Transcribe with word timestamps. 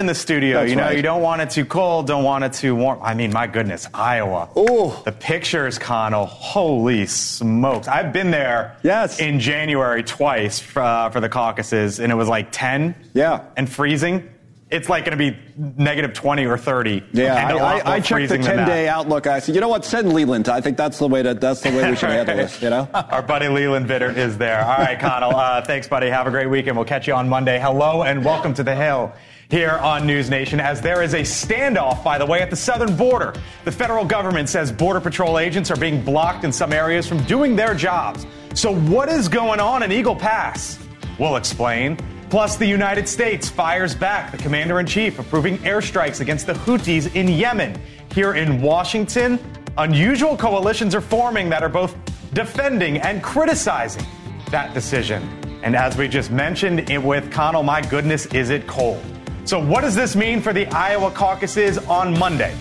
in 0.00 0.06
the 0.06 0.14
studio. 0.14 0.60
That's 0.60 0.70
you 0.70 0.76
know, 0.76 0.84
right. 0.84 0.96
you 0.96 1.02
don't 1.02 1.20
want 1.20 1.42
it 1.42 1.50
too 1.50 1.66
cold, 1.66 2.06
don't 2.06 2.24
want 2.24 2.42
it 2.42 2.54
too 2.54 2.74
warm. 2.74 2.98
I 3.02 3.12
mean, 3.14 3.32
my 3.32 3.46
goodness, 3.46 3.86
Iowa. 3.92 4.48
Oh, 4.56 5.00
The 5.04 5.12
pictures, 5.12 5.78
Connell. 5.78 6.24
Holy 6.24 7.04
smokes. 7.06 7.86
I've 7.86 8.12
been 8.12 8.30
there 8.30 8.76
Yes. 8.82 9.20
in 9.20 9.38
January 9.40 10.02
twice 10.02 10.62
uh, 10.74 11.10
for 11.10 11.20
the 11.20 11.28
caucuses, 11.28 12.00
and 12.00 12.10
it 12.10 12.14
was 12.14 12.28
like 12.28 12.48
10 12.50 12.94
Yeah. 13.12 13.42
and 13.58 13.70
freezing. 13.70 14.28
It's 14.70 14.88
like 14.88 15.04
going 15.04 15.18
to 15.18 15.32
be 15.32 15.36
negative 15.76 16.12
20 16.14 16.46
or 16.46 16.56
30. 16.56 17.02
Yeah, 17.12 17.34
I, 17.34 17.56
I, 17.80 17.92
I 17.96 18.00
checked 18.00 18.28
the 18.28 18.38
10 18.38 18.68
day 18.68 18.86
outlook. 18.88 19.26
I 19.26 19.40
said, 19.40 19.54
you 19.56 19.60
know 19.60 19.68
what? 19.68 19.84
Send 19.84 20.12
Leland. 20.12 20.48
I 20.48 20.60
think 20.60 20.76
that's 20.76 20.98
the 21.00 21.08
way 21.08 21.24
to, 21.24 21.34
that's 21.34 21.60
the 21.60 21.70
way 21.70 21.90
we 21.90 21.96
should 21.96 22.08
handle 22.10 22.36
this, 22.36 22.62
you 22.62 22.70
know? 22.70 22.88
Our 22.94 23.20
buddy 23.20 23.48
Leland 23.48 23.86
Vittert 23.88 24.16
is 24.16 24.38
there. 24.38 24.64
All 24.64 24.78
right, 24.78 24.98
Connell. 24.98 25.34
Uh, 25.34 25.60
thanks, 25.60 25.88
buddy. 25.88 26.08
Have 26.08 26.28
a 26.28 26.30
great 26.30 26.46
weekend. 26.46 26.76
We'll 26.76 26.86
catch 26.86 27.08
you 27.08 27.14
on 27.14 27.28
Monday. 27.28 27.58
Hello 27.58 28.04
and 28.04 28.24
welcome 28.24 28.54
to 28.54 28.62
the 28.62 28.76
Hill 28.76 29.12
here 29.50 29.78
on 29.82 30.06
News 30.06 30.30
Nation. 30.30 30.60
As 30.60 30.80
there 30.80 31.02
is 31.02 31.14
a 31.14 31.20
standoff, 31.20 32.04
by 32.04 32.18
the 32.18 32.26
way, 32.26 32.40
at 32.40 32.50
the 32.50 32.56
southern 32.56 32.96
border. 32.96 33.34
The 33.64 33.72
federal 33.72 34.04
government 34.04 34.48
says 34.48 34.70
Border 34.70 35.00
Patrol 35.00 35.38
agents 35.38 35.70
are 35.70 35.76
being 35.76 36.02
blocked 36.04 36.44
in 36.44 36.52
some 36.52 36.72
areas 36.72 37.06
from 37.06 37.22
doing 37.24 37.56
their 37.56 37.74
jobs. 37.74 38.26
So, 38.54 38.74
what 38.74 39.08
is 39.08 39.28
going 39.28 39.60
on 39.60 39.82
in 39.82 39.90
Eagle 39.90 40.16
Pass? 40.16 40.78
We'll 41.18 41.36
explain. 41.36 41.98
Plus, 42.30 42.56
the 42.56 42.66
United 42.66 43.08
States 43.08 43.48
fires 43.48 43.92
back 43.92 44.30
the 44.30 44.38
commander 44.38 44.78
in 44.78 44.86
chief, 44.86 45.18
approving 45.18 45.58
airstrikes 45.58 46.20
against 46.20 46.46
the 46.46 46.52
Houthis 46.52 47.14
in 47.16 47.26
Yemen. 47.26 47.80
Here 48.14 48.34
in 48.34 48.62
Washington, 48.62 49.40
unusual 49.78 50.36
coalitions 50.36 50.94
are 50.94 51.00
forming 51.00 51.48
that 51.48 51.64
are 51.64 51.68
both 51.68 51.96
defending 52.34 52.98
and 52.98 53.20
criticizing 53.20 54.06
that 54.50 54.74
decision. 54.74 55.28
And 55.64 55.74
as 55.74 55.96
we 55.96 56.06
just 56.06 56.30
mentioned 56.30 56.88
it 56.88 57.02
with 57.02 57.32
Connell, 57.32 57.64
my 57.64 57.80
goodness, 57.82 58.26
is 58.26 58.50
it 58.50 58.66
cold? 58.68 59.04
So, 59.50 59.58
what 59.58 59.80
does 59.80 59.96
this 59.96 60.14
mean 60.14 60.40
for 60.40 60.52
the 60.52 60.68
Iowa 60.68 61.10
caucuses 61.10 61.76
on 61.76 62.16
Monday? 62.16 62.56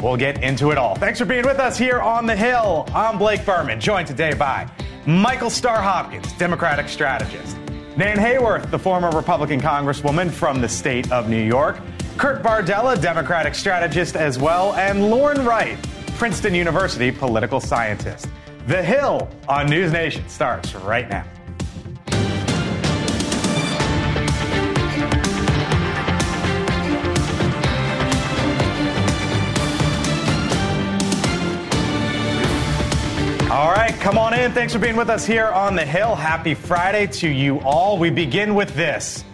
We'll 0.00 0.16
get 0.16 0.44
into 0.44 0.70
it 0.70 0.78
all. 0.78 0.94
Thanks 0.94 1.18
for 1.18 1.24
being 1.24 1.44
with 1.44 1.58
us 1.58 1.76
here 1.76 2.00
on 2.00 2.26
the 2.26 2.36
Hill. 2.36 2.88
I'm 2.94 3.18
Blake 3.18 3.44
Burman, 3.44 3.80
joined 3.80 4.06
today 4.06 4.34
by 4.34 4.70
Michael 5.04 5.50
Starr 5.50 5.82
Hopkins, 5.82 6.32
Democratic 6.34 6.88
strategist, 6.88 7.56
Nan 7.96 8.18
Hayworth, 8.18 8.70
the 8.70 8.78
former 8.78 9.10
Republican 9.10 9.60
Congresswoman 9.60 10.30
from 10.30 10.60
the 10.60 10.68
state 10.68 11.10
of 11.10 11.28
New 11.28 11.42
York, 11.42 11.80
Kurt 12.18 12.40
Bardella, 12.40 13.02
Democratic 13.02 13.56
strategist 13.56 14.14
as 14.14 14.38
well, 14.38 14.74
and 14.74 15.10
Lauren 15.10 15.44
Wright, 15.44 15.76
Princeton 16.18 16.54
University 16.54 17.10
political 17.10 17.58
scientist. 17.58 18.28
The 18.68 18.80
Hill 18.80 19.28
on 19.48 19.66
News 19.66 19.90
Nation 19.90 20.28
starts 20.28 20.72
right 20.76 21.10
now. 21.10 21.24
In. 34.48 34.54
Thanks 34.54 34.72
for 34.72 34.78
being 34.78 34.96
with 34.96 35.10
us 35.10 35.26
here 35.26 35.46
on 35.46 35.74
the 35.74 35.84
Hill. 35.84 36.14
Happy 36.14 36.54
Friday 36.54 37.06
to 37.06 37.28
you 37.28 37.60
all. 37.60 37.98
We 37.98 38.10
begin 38.10 38.54
with 38.54 38.74
this. 38.74 39.24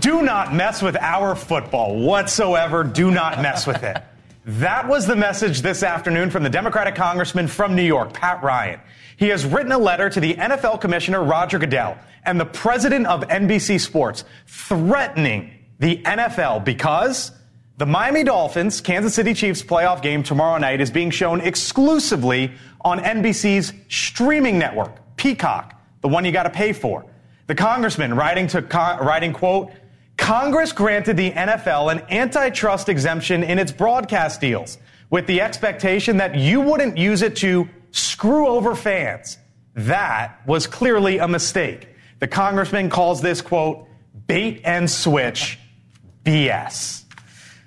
Do 0.00 0.22
not 0.22 0.54
mess 0.54 0.82
with 0.82 0.96
our 0.96 1.34
football 1.34 2.00
whatsoever. 2.00 2.84
Do 2.84 3.10
not 3.10 3.40
mess 3.40 3.66
with 3.66 3.82
it. 3.82 4.02
That 4.44 4.88
was 4.88 5.06
the 5.06 5.16
message 5.16 5.62
this 5.62 5.82
afternoon 5.82 6.30
from 6.30 6.42
the 6.42 6.50
Democratic 6.50 6.94
Congressman 6.94 7.48
from 7.48 7.76
New 7.76 7.82
York, 7.82 8.12
Pat 8.12 8.42
Ryan. 8.42 8.80
He 9.16 9.28
has 9.28 9.44
written 9.44 9.72
a 9.72 9.78
letter 9.78 10.10
to 10.10 10.20
the 10.20 10.34
NFL 10.34 10.80
Commissioner 10.80 11.22
Roger 11.22 11.58
Goodell 11.58 11.96
and 12.24 12.40
the 12.40 12.46
president 12.46 13.06
of 13.06 13.22
NBC 13.22 13.80
Sports 13.80 14.24
threatening 14.46 15.52
the 15.78 15.98
NFL 15.98 16.64
because 16.64 17.30
the 17.76 17.86
Miami 17.86 18.22
Dolphins 18.22 18.80
Kansas 18.80 19.14
City 19.14 19.34
Chiefs 19.34 19.62
playoff 19.62 20.00
game 20.00 20.22
tomorrow 20.22 20.58
night 20.58 20.80
is 20.80 20.92
being 20.92 21.10
shown 21.10 21.40
exclusively 21.40 22.52
on 22.84 23.00
NBC's 23.00 23.72
streaming 23.88 24.58
network, 24.58 25.16
Peacock, 25.16 25.80
the 26.02 26.08
one 26.08 26.24
you 26.24 26.32
got 26.32 26.42
to 26.44 26.50
pay 26.50 26.72
for. 26.72 27.06
The 27.46 27.54
congressman 27.54 28.14
writing 28.14 28.46
to 28.48 28.60
writing 29.00 29.32
quote, 29.32 29.72
Congress 30.16 30.72
granted 30.72 31.16
the 31.16 31.32
NFL 31.32 31.92
an 31.92 32.02
antitrust 32.10 32.88
exemption 32.88 33.42
in 33.42 33.58
its 33.58 33.72
broadcast 33.72 34.40
deals 34.40 34.78
with 35.10 35.26
the 35.26 35.40
expectation 35.40 36.16
that 36.18 36.34
you 36.34 36.60
wouldn't 36.60 36.96
use 36.96 37.22
it 37.22 37.36
to 37.36 37.68
screw 37.90 38.46
over 38.46 38.74
fans. 38.74 39.38
That 39.74 40.40
was 40.46 40.66
clearly 40.66 41.18
a 41.18 41.28
mistake. 41.28 41.88
The 42.20 42.28
congressman 42.28 42.90
calls 42.90 43.20
this 43.20 43.42
quote, 43.42 43.88
bait 44.26 44.62
and 44.64 44.90
switch 44.90 45.58
BS. 46.24 47.04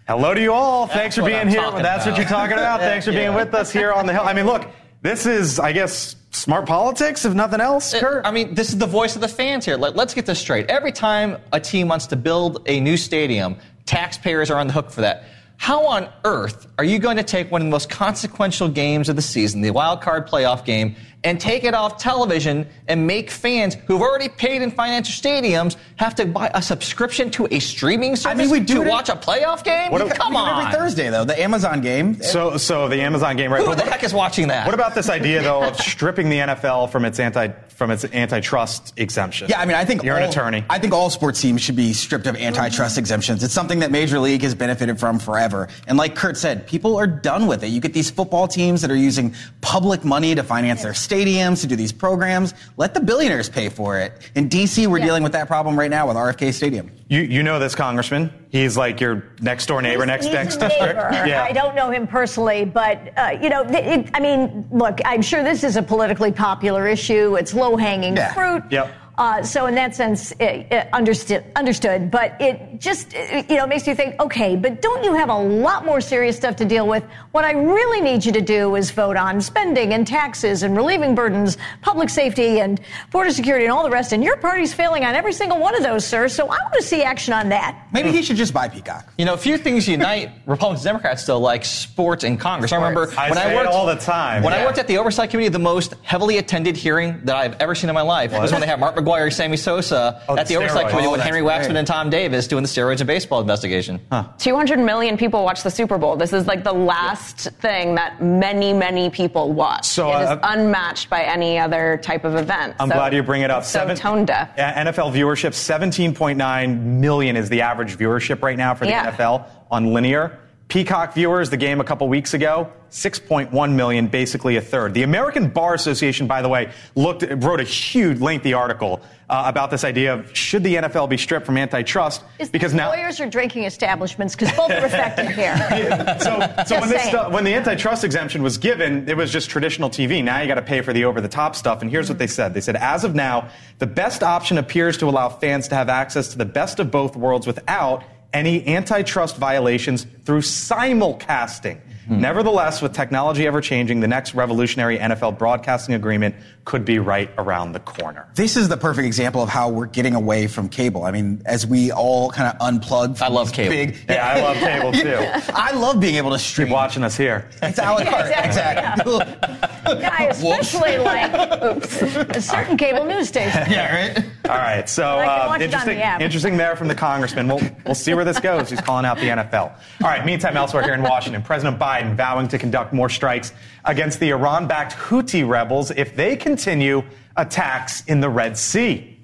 Hello 0.08 0.34
to 0.34 0.42
you 0.42 0.54
all. 0.54 0.88
Thanks 0.88 1.16
for 1.16 1.24
being 1.24 1.50
here. 1.50 1.70
That's 1.72 2.06
what 2.06 2.18
you're 2.18 2.26
talking 2.26 2.58
about. 2.58 2.80
Thanks 2.80 3.06
for 3.06 3.12
being 3.12 3.34
with 3.36 3.54
us 3.54 3.72
here 3.72 3.92
on 3.92 4.06
the 4.06 4.14
Hill. 4.14 4.24
I 4.24 4.32
mean, 4.32 4.46
look, 4.46 4.66
this 5.02 5.26
is, 5.26 5.60
I 5.60 5.72
guess, 5.72 6.16
smart 6.32 6.66
politics, 6.66 7.26
if 7.26 7.34
nothing 7.34 7.62
else, 7.62 7.94
uh, 7.94 8.00
Kurt. 8.00 8.26
I 8.26 8.32
mean, 8.32 8.56
this 8.56 8.70
is 8.70 8.78
the 8.78 8.88
voice 8.88 9.16
of 9.16 9.22
the 9.22 9.28
fans 9.28 9.66
here. 9.66 9.78
Let, 9.78 9.98
us 9.98 10.14
get 10.14 10.26
this 10.26 10.40
straight. 10.40 10.70
Every 10.70 10.92
time 10.92 11.38
a 11.52 11.60
team 11.60 11.88
wants 11.88 12.08
to 12.08 12.16
build 12.16 12.64
a 12.68 12.80
new 12.80 12.98
stadium, 12.98 13.58
taxpayers 13.86 14.50
are 14.50 14.60
on 14.60 14.68
the 14.68 14.74
hook 14.74 14.92
for 14.92 15.02
that. 15.02 15.24
How 15.58 15.88
on 15.88 16.10
earth 16.24 16.67
are 16.78 16.84
you 16.84 17.00
going 17.00 17.18
to 17.18 17.24
take 17.24 17.52
one 17.52 17.62
of 17.62 17.66
the 17.66 17.72
most 17.72 17.90
consequential 17.90 18.68
games 18.70 19.10
of 19.10 19.16
the 19.16 19.22
season, 19.22 19.62
the 19.62 19.72
wild 19.72 20.02
card 20.02 20.28
playoff 20.28 20.64
game, 20.64 20.96
and 21.24 21.42
take 21.42 21.64
it 21.64 21.74
off 21.74 21.98
television 21.98 22.68
and 22.88 23.08
make 23.08 23.32
fans 23.32 23.76
who've 23.88 24.02
already 24.02 24.30
paid 24.30 24.62
in 24.62 24.70
financial 24.70 25.12
stadiums 25.12 25.76
have 25.96 26.14
to 26.14 26.26
buy 26.28 26.50
a 26.54 26.62
subscription 26.62 27.32
to 27.32 27.48
a 27.50 27.60
streaming 27.60 28.16
service 28.16 28.38
mean, 28.38 28.52
we 28.52 28.60
do 28.60 28.76
to 28.76 28.82
it- 28.84 28.88
watch 28.88 29.10
a 29.10 29.14
playoff 29.16 29.64
game? 29.64 29.92
What 29.92 30.02
a- 30.02 30.14
Come 30.14 30.34
We 30.34 30.38
on. 30.38 30.62
every 30.68 30.72
Thursday 30.80 31.10
though. 31.10 31.26
The 31.26 31.42
Amazon 31.42 31.82
game. 31.82 32.22
so, 32.22 32.58
so 32.58 32.88
the 32.88 33.02
Amazon 33.02 33.36
game, 33.36 33.52
right? 33.52 33.62
Who 33.62 33.68
But 33.70 33.78
the 33.80 33.84
what- 33.86 33.92
heck 33.94 34.04
is 34.04 34.14
watching 34.14 34.50
that? 34.50 34.66
What 34.68 34.76
about 34.76 34.94
this 34.94 35.10
idea, 35.10 35.42
though, 35.42 35.64
of 35.64 35.78
stripping 35.80 36.30
the 36.30 36.38
NFL 36.38 36.88
from 36.92 37.04
its 37.04 37.20
anti 37.20 37.50
from 37.70 37.90
its 37.92 38.06
antitrust 38.06 38.94
exemption? 38.98 39.48
Yeah, 39.50 39.60
I 39.60 39.66
mean, 39.66 39.76
I 39.76 39.86
think 39.86 40.04
you're 40.04 40.16
all, 40.18 40.24
an 40.24 40.30
attorney. 40.30 40.64
I 40.70 40.78
think 40.80 40.94
all 40.94 41.10
sports 41.10 41.42
teams 41.42 41.62
should 41.62 41.76
be 41.76 41.94
stripped 41.94 42.28
of 42.28 42.36
antitrust 42.36 42.98
exemptions. 42.98 43.44
It's 43.44 43.54
something 43.54 43.80
that 43.80 43.92
Major 43.92 44.20
League 44.20 44.44
has 44.44 44.54
benefited 44.56 45.00
from 45.00 45.20
forever. 45.20 45.68
And 45.88 45.98
like 45.98 46.16
Kurt 46.16 46.38
said, 46.38 46.67
people 46.68 46.96
are 46.98 47.08
done 47.08 47.48
with 47.48 47.64
it. 47.64 47.68
You 47.68 47.80
get 47.80 47.94
these 47.94 48.10
football 48.10 48.48
teams 48.48 48.82
that 48.82 48.92
are 48.92 48.96
using 48.96 49.34
public 49.62 50.04
money 50.06 50.36
to 50.36 50.44
finance 50.44 50.84
their 50.84 50.92
stadiums, 50.92 51.62
to 51.62 51.68
do 51.68 51.76
these 51.76 51.92
programs. 51.92 52.54
Let 52.78 52.94
the 52.94 53.00
billionaires 53.00 53.50
pay 53.50 53.70
for 53.70 53.98
it. 53.98 54.14
In 54.36 54.50
DC, 54.50 54.86
we're 54.88 55.00
Yeah. 55.00 55.06
dealing 55.06 55.24
with 55.24 55.32
that 55.32 55.48
problem 55.48 55.78
right 55.80 55.90
now 55.90 56.08
with 56.08 56.18
RFK 56.18 56.52
Stadium. 56.52 56.92
you 57.10 57.22
you 57.22 57.42
know 57.42 57.58
this 57.58 57.74
congressman? 57.74 58.30
He's 58.50 58.76
like 58.78 59.00
your 59.00 59.24
next 59.42 59.66
door 59.68 59.82
neighbor, 59.82 60.06
next 60.06 60.26
He's 60.26 60.34
next 60.34 60.58
district. 60.58 60.96
neighbor. 60.96 61.26
Yeah. 61.28 61.44
I 61.44 61.52
don't 61.54 61.74
know 61.76 61.90
him 61.90 62.06
personally, 62.08 62.66
but 62.66 63.00
uh, 63.18 63.38
you 63.42 63.50
know, 63.50 63.64
it, 63.68 64.10
I 64.14 64.20
mean, 64.20 64.68
look, 64.72 65.00
I'm 65.06 65.22
sure 65.22 65.42
this 65.44 65.64
is 65.64 65.78
a 65.78 65.82
politically 65.84 66.32
popular 66.34 66.86
issue. 66.88 67.36
It's 67.36 67.54
low 67.54 67.78
hanging 67.78 68.16
Yeah. 68.18 68.34
fruit. 68.34 68.64
Yep. 68.70 68.94
Uh, 69.18 69.42
so 69.42 69.66
in 69.66 69.74
that 69.76 69.96
sense, 69.96 70.32
it, 70.34 70.68
it 70.72 70.90
understood, 70.94 71.44
understood. 71.56 72.12
But 72.12 72.40
it 72.40 72.80
just, 72.80 73.14
it, 73.16 73.50
you 73.50 73.58
know, 73.58 73.66
makes 73.66 73.88
you 73.88 73.96
think, 73.96 74.20
okay, 74.22 74.56
but 74.56 74.82
don't 74.82 75.04
you 75.04 75.16
have 75.16 75.30
a 75.30 75.38
lot 75.38 75.86
more 75.86 76.00
serious 76.02 76.38
stuff 76.38 76.56
to 76.58 76.66
deal 76.66 76.88
with? 76.88 77.04
What 77.32 77.44
I 77.44 77.52
really 77.54 78.02
need 78.02 78.26
you 78.26 78.32
to 78.34 78.42
do 78.42 78.76
is 78.76 78.92
vote 78.92 79.18
on 79.18 79.42
spending 79.42 79.94
and 79.94 80.06
taxes 80.06 80.62
and 80.62 80.76
relieving 80.78 81.16
burdens, 81.16 81.58
public 81.82 82.10
safety 82.10 82.60
and 82.60 82.80
border 83.10 83.32
security 83.32 83.66
and 83.66 83.74
all 83.74 83.84
the 83.84 83.90
rest. 83.90 84.12
And 84.14 84.24
your 84.24 84.38
party's 84.38 84.74
failing 84.74 85.04
on 85.04 85.16
every 85.16 85.34
single 85.34 85.60
one 85.60 85.76
of 85.76 85.82
those, 85.82 86.06
sir. 86.06 86.28
So 86.28 86.46
I 86.46 86.50
want 86.50 86.74
to 86.76 86.84
see 86.84 87.02
action 87.02 87.34
on 87.34 87.50
that. 87.50 87.88
Maybe 87.92 88.12
he 88.12 88.22
should 88.22 88.38
just 88.38 88.54
buy 88.54 88.68
Peacock. 88.68 89.12
You 89.18 89.26
know, 89.26 89.34
a 89.34 89.38
few 89.38 89.58
things 89.58 89.88
unite 89.88 90.32
Republicans 90.46 90.86
and 90.86 90.90
Democrats 90.90 91.24
still 91.24 91.40
like 91.40 91.66
sports 91.66 92.24
and 92.24 92.40
Congress. 92.40 92.72
I 92.72 92.76
remember 92.76 93.12
I 93.18 93.30
when 93.30 93.38
say 93.38 93.46
I 93.46 93.52
it 93.52 93.56
worked 93.56 93.70
all 93.70 93.88
the 93.88 93.96
time. 93.96 94.44
When 94.44 94.54
I 94.54 94.64
worked 94.64 94.78
at 94.78 94.88
the 94.88 95.00
Oversight 95.00 95.32
Committee, 95.32 95.50
the 95.50 95.58
most 95.60 95.96
heavily 96.04 96.38
attended 96.38 96.78
hearing 96.78 97.22
that 97.24 97.36
I've 97.36 97.56
ever 97.60 97.74
seen 97.74 97.90
in 97.90 97.96
my 97.96 98.02
life 98.02 98.32
was 98.32 98.52
when 98.52 98.62
they 98.62 98.68
had 98.68 98.80
Mark 98.80 98.96
McGwire, 98.96 99.07
Sammy 99.32 99.58
Sosa 99.58 100.22
Oh, 100.30 100.38
at 100.38 100.48
the 100.48 100.54
the 100.54 100.60
Oversight 100.60 100.86
steroids. 100.86 100.90
Committee 100.90 101.08
Oh, 101.08 101.12
with 101.12 101.22
Henry 101.22 101.42
great. 101.42 101.62
Waxman 101.62 101.76
and 101.78 101.88
Tom 101.88 102.10
Davis 102.10 102.48
doing 102.48 102.64
the 102.64 102.70
steroids 102.70 103.00
and 103.00 103.08
baseball 103.08 103.42
investigation. 103.42 104.00
Huh. 104.12 104.26
200 104.38 104.80
million 104.80 105.18
people 105.18 105.44
watch 105.44 105.64
the 105.64 105.72
Super 105.72 105.98
Bowl. 105.98 106.16
This 106.16 106.34
is 106.34 106.46
like 106.48 106.64
the 106.64 106.74
last 106.74 107.50
thing 107.62 107.96
that 107.96 108.22
many, 108.22 108.74
many 108.74 109.10
people 109.10 109.54
watch. 109.54 109.86
So, 109.86 110.12
it 110.12 110.22
is 110.24 110.30
uh, 110.30 110.40
unmatched 110.44 111.10
by 111.10 111.24
any 111.24 111.58
other 111.58 112.00
type 112.04 112.24
of 112.26 112.36
event. 112.36 112.76
I'm 112.80 112.90
So 112.90 112.96
glad 112.96 113.14
you 113.14 113.24
bring 113.24 113.42
it 113.42 113.52
up. 113.52 113.64
it's 113.64 113.72
So 113.72 113.94
tone 113.96 114.26
deaf. 114.26 114.52
Yeah, 114.58 114.84
NFL 114.86 115.14
viewership, 115.14 115.54
17.9 115.54 116.82
million 117.00 117.36
is 117.36 117.50
the 117.50 117.62
average 117.62 117.98
viewership 117.98 118.42
right 118.42 118.58
now 118.58 118.74
for 118.76 118.86
the 118.86 118.92
Yeah. 118.92 119.12
NFL 119.12 119.46
on 119.72 119.94
linear. 119.94 120.40
Peacock 120.68 121.14
viewers, 121.14 121.50
the 121.50 121.56
game 121.56 121.80
a 121.80 121.84
couple 121.86 122.10
weeks 122.10 122.34
ago, 122.34 122.70
6.1 122.92 123.72
million, 123.72 124.08
basically 124.08 124.58
a 124.58 124.62
third. 124.62 124.94
The 124.94 125.04
American 125.04 125.48
Bar 125.50 125.74
Association, 125.74 126.28
by 126.28 126.42
the 126.42 126.50
way, 126.50 126.72
looked 126.94 127.24
wrote 127.42 127.62
a 127.62 127.64
huge, 127.64 128.20
lengthy 128.20 128.54
article 128.54 129.02
uh, 129.30 129.44
about 129.46 129.72
this 129.72 129.86
idea 129.86 130.14
of 130.14 130.36
should 130.36 130.64
the 130.64 130.76
NFL 130.76 131.08
be 131.08 131.18
stripped 131.18 131.46
from 131.46 131.58
antitrust 131.58 132.24
Is 132.40 132.50
because 132.50 132.74
now 132.74 132.90
lawyers 132.90 133.22
are 133.22 133.30
drinking 133.30 133.64
establishments? 133.64 134.36
Because 134.36 134.56
both 134.58 134.72
are 134.72 134.86
affected 134.86 135.30
here. 135.30 135.56
so, 136.20 136.66
so 136.66 136.80
when, 136.82 136.90
this 136.90 137.14
when 137.32 137.44
the 137.46 137.54
antitrust 137.54 138.04
exemption 138.04 138.44
was 138.44 138.58
given, 138.58 139.08
it 139.08 139.16
was 139.16 139.32
just 139.32 139.50
traditional 139.50 139.90
TV. 139.90 140.22
Now 140.22 140.42
you 140.42 140.48
got 140.50 140.56
to 140.56 140.62
pay 140.62 140.82
for 140.82 140.92
the 140.92 141.06
over-the-top 141.06 141.56
stuff. 141.56 141.82
And 141.82 141.90
here's 141.90 142.10
what 142.10 142.18
they 142.18 142.28
said: 142.28 142.54
They 142.54 142.62
said, 142.62 142.76
as 142.76 143.06
of 143.06 143.16
now, 143.16 143.50
the 143.80 143.88
best 143.88 144.22
option 144.22 144.58
appears 144.58 144.98
to 144.98 145.08
allow 145.08 145.30
fans 145.30 145.70
to 145.70 145.76
have 145.76 145.88
access 145.88 146.30
to 146.30 146.38
the 146.38 146.46
best 146.46 146.80
of 146.82 146.92
both 146.92 147.16
worlds 147.16 147.48
without 147.48 148.04
any 148.34 148.66
antitrust 148.68 149.38
violations 149.38 150.06
through 150.28 150.42
simulcasting. 150.42 151.80
Hmm. 152.08 152.20
Nevertheless, 152.20 152.82
with 152.82 152.94
technology 152.94 153.48
ever 153.48 153.62
changing, 153.62 154.02
the 154.02 154.10
next 154.10 154.36
revolutionary 154.36 154.98
NFL 154.98 155.38
broadcasting 155.38 155.96
agreement 155.96 156.36
could 156.66 156.84
be 156.84 157.00
right 157.00 157.30
around 157.38 157.72
the 157.72 157.80
corner. 157.80 158.28
This 158.36 158.58
is 158.58 158.68
the 158.68 158.76
perfect 158.76 159.06
example 159.06 159.42
of 159.42 159.48
how 159.48 159.70
we're 159.70 159.86
getting 159.86 160.16
away 160.16 160.48
from 160.48 160.68
cable. 160.68 161.06
I 161.06 161.12
mean, 161.12 161.42
as 161.46 161.66
we 161.66 161.94
all 161.94 162.30
kind 162.30 162.54
of 162.54 162.60
unplug. 162.60 163.22
I 163.22 163.30
love 163.30 163.54
cable. 163.54 163.70
Big, 163.72 163.98
yeah, 164.10 164.28
I 164.28 164.42
love 164.42 164.58
cable 164.58 164.92
too. 164.92 165.18
I 165.54 165.72
love 165.72 166.02
being 166.02 166.16
able 166.16 166.32
to 166.32 166.40
stream. 166.40 166.68
Keep 166.68 166.74
watching 166.74 167.06
us 167.06 167.16
here. 167.16 167.50
It's 167.62 167.80
a 167.80 167.84
la 167.84 168.04
carte. 168.04 168.08
Yeah, 168.28 168.46
exactly. 168.46 169.16
exactly. 169.16 170.02
Yeah, 170.02 170.16
I 170.18 170.26
especially 170.32 170.98
like 170.98 171.64
oops, 171.64 172.02
a 172.02 172.42
certain 172.42 172.78
cable 172.78 173.06
news 173.06 173.30
station. 173.30 173.64
Yeah, 173.70 174.16
right. 174.16 174.26
All 174.50 174.58
right, 174.58 174.90
so 174.90 175.04
uh, 175.04 175.58
interesting, 175.60 176.00
interesting 176.00 176.58
there 176.58 176.76
from 176.76 176.90
the 176.90 176.96
congressman. 176.96 177.48
We'll 177.48 177.62
we'll 177.86 177.96
see 177.96 178.14
where 178.14 178.26
this 178.26 178.40
goes. 178.40 178.70
He's 178.70 178.82
calling 178.82 179.06
out 179.06 179.18
the 179.18 179.28
NFL. 179.28 179.72
All 180.02 180.10
right, 180.10 180.17
meantime, 180.26 180.58
elsewhere 180.58 180.84
here 180.84 180.94
in 180.94 181.02
Washington, 181.02 181.42
President 181.42 181.80
Biden 181.80 182.16
vowing 182.16 182.48
to 182.50 182.58
conduct 182.58 182.94
more 182.94 183.10
strikes 183.10 183.54
against 183.86 184.20
the 184.20 184.30
Iran-backed 184.30 184.94
Houthi 184.94 185.48
rebels 185.48 185.92
if 185.92 186.16
they 186.16 186.36
continue 186.36 187.04
attacks 187.36 188.04
in 188.06 188.20
the 188.20 188.30
Red 188.30 188.58
Sea. 188.58 189.18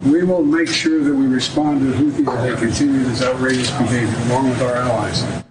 We 0.00 0.24
will 0.24 0.44
make 0.44 0.68
sure 0.68 1.02
that 1.04 1.14
we 1.14 1.26
respond 1.26 1.80
to 1.80 1.86
the 1.86 1.94
Houthis 1.94 2.36
as 2.36 2.60
they 2.60 2.66
continue 2.66 3.04
this 3.04 3.22
outrageous 3.22 3.70
behavior, 3.70 4.16
along 4.26 4.50
with 4.50 4.60
our 4.62 4.74
allies. 4.74 5.44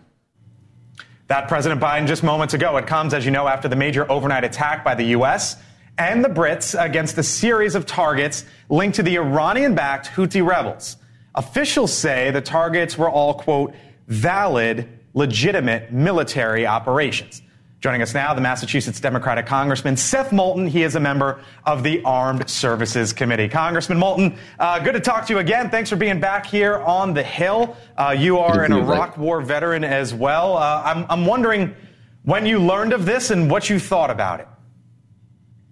That 1.27 1.47
President 1.47 1.79
Biden 1.79 2.07
just 2.07 2.23
moments 2.23 2.53
ago. 2.53 2.75
It 2.75 2.85
comes, 2.85 3.13
as 3.13 3.23
you 3.23 3.31
know, 3.31 3.47
after 3.47 3.69
the 3.69 3.77
major 3.77 4.11
overnight 4.11 4.43
attack 4.43 4.83
by 4.83 4.95
the 4.95 5.05
U.S. 5.05 5.55
and 5.97 6.25
the 6.25 6.27
Brits 6.27 6.75
against 6.77 7.17
a 7.17 7.23
series 7.23 7.75
of 7.75 7.85
targets 7.85 8.43
linked 8.67 8.97
to 8.97 9.03
the 9.03 9.15
Iranian 9.15 9.73
backed 9.73 10.07
Houthi 10.07 10.45
rebels. 10.45 10.97
Officials 11.35 11.93
say 11.93 12.31
the 12.31 12.41
targets 12.41 12.97
were 12.97 13.09
all, 13.09 13.33
quote, 13.35 13.73
valid, 14.07 14.87
legitimate 15.13 15.91
military 15.91 16.65
operations. 16.65 17.41
Joining 17.79 18.03
us 18.03 18.13
now, 18.13 18.31
the 18.35 18.41
Massachusetts 18.41 18.99
Democratic 18.99 19.47
Congressman 19.47 19.97
Seth 19.97 20.31
Moulton. 20.31 20.67
He 20.67 20.83
is 20.83 20.95
a 20.95 20.99
member 20.99 21.41
of 21.65 21.81
the 21.81 22.03
Armed 22.03 22.47
Services 22.47 23.11
Committee. 23.11 23.49
Congressman 23.49 23.97
Moulton, 23.97 24.37
uh, 24.59 24.77
good 24.77 24.93
to 24.93 24.99
talk 24.99 25.25
to 25.25 25.33
you 25.33 25.39
again. 25.39 25.71
Thanks 25.71 25.89
for 25.89 25.95
being 25.95 26.19
back 26.19 26.45
here 26.45 26.77
on 26.77 27.15
the 27.15 27.23
Hill. 27.23 27.75
Uh, 27.97 28.15
you 28.15 28.37
are 28.37 28.63
an 28.63 28.71
Iraq 28.71 29.17
War 29.17 29.41
veteran 29.41 29.83
as 29.83 30.13
well. 30.13 30.57
Uh, 30.57 30.83
I'm, 30.85 31.05
I'm 31.09 31.25
wondering 31.25 31.75
when 32.23 32.45
you 32.45 32.59
learned 32.59 32.93
of 32.93 33.05
this 33.07 33.31
and 33.31 33.49
what 33.49 33.67
you 33.67 33.79
thought 33.79 34.11
about 34.11 34.41
it. 34.41 34.47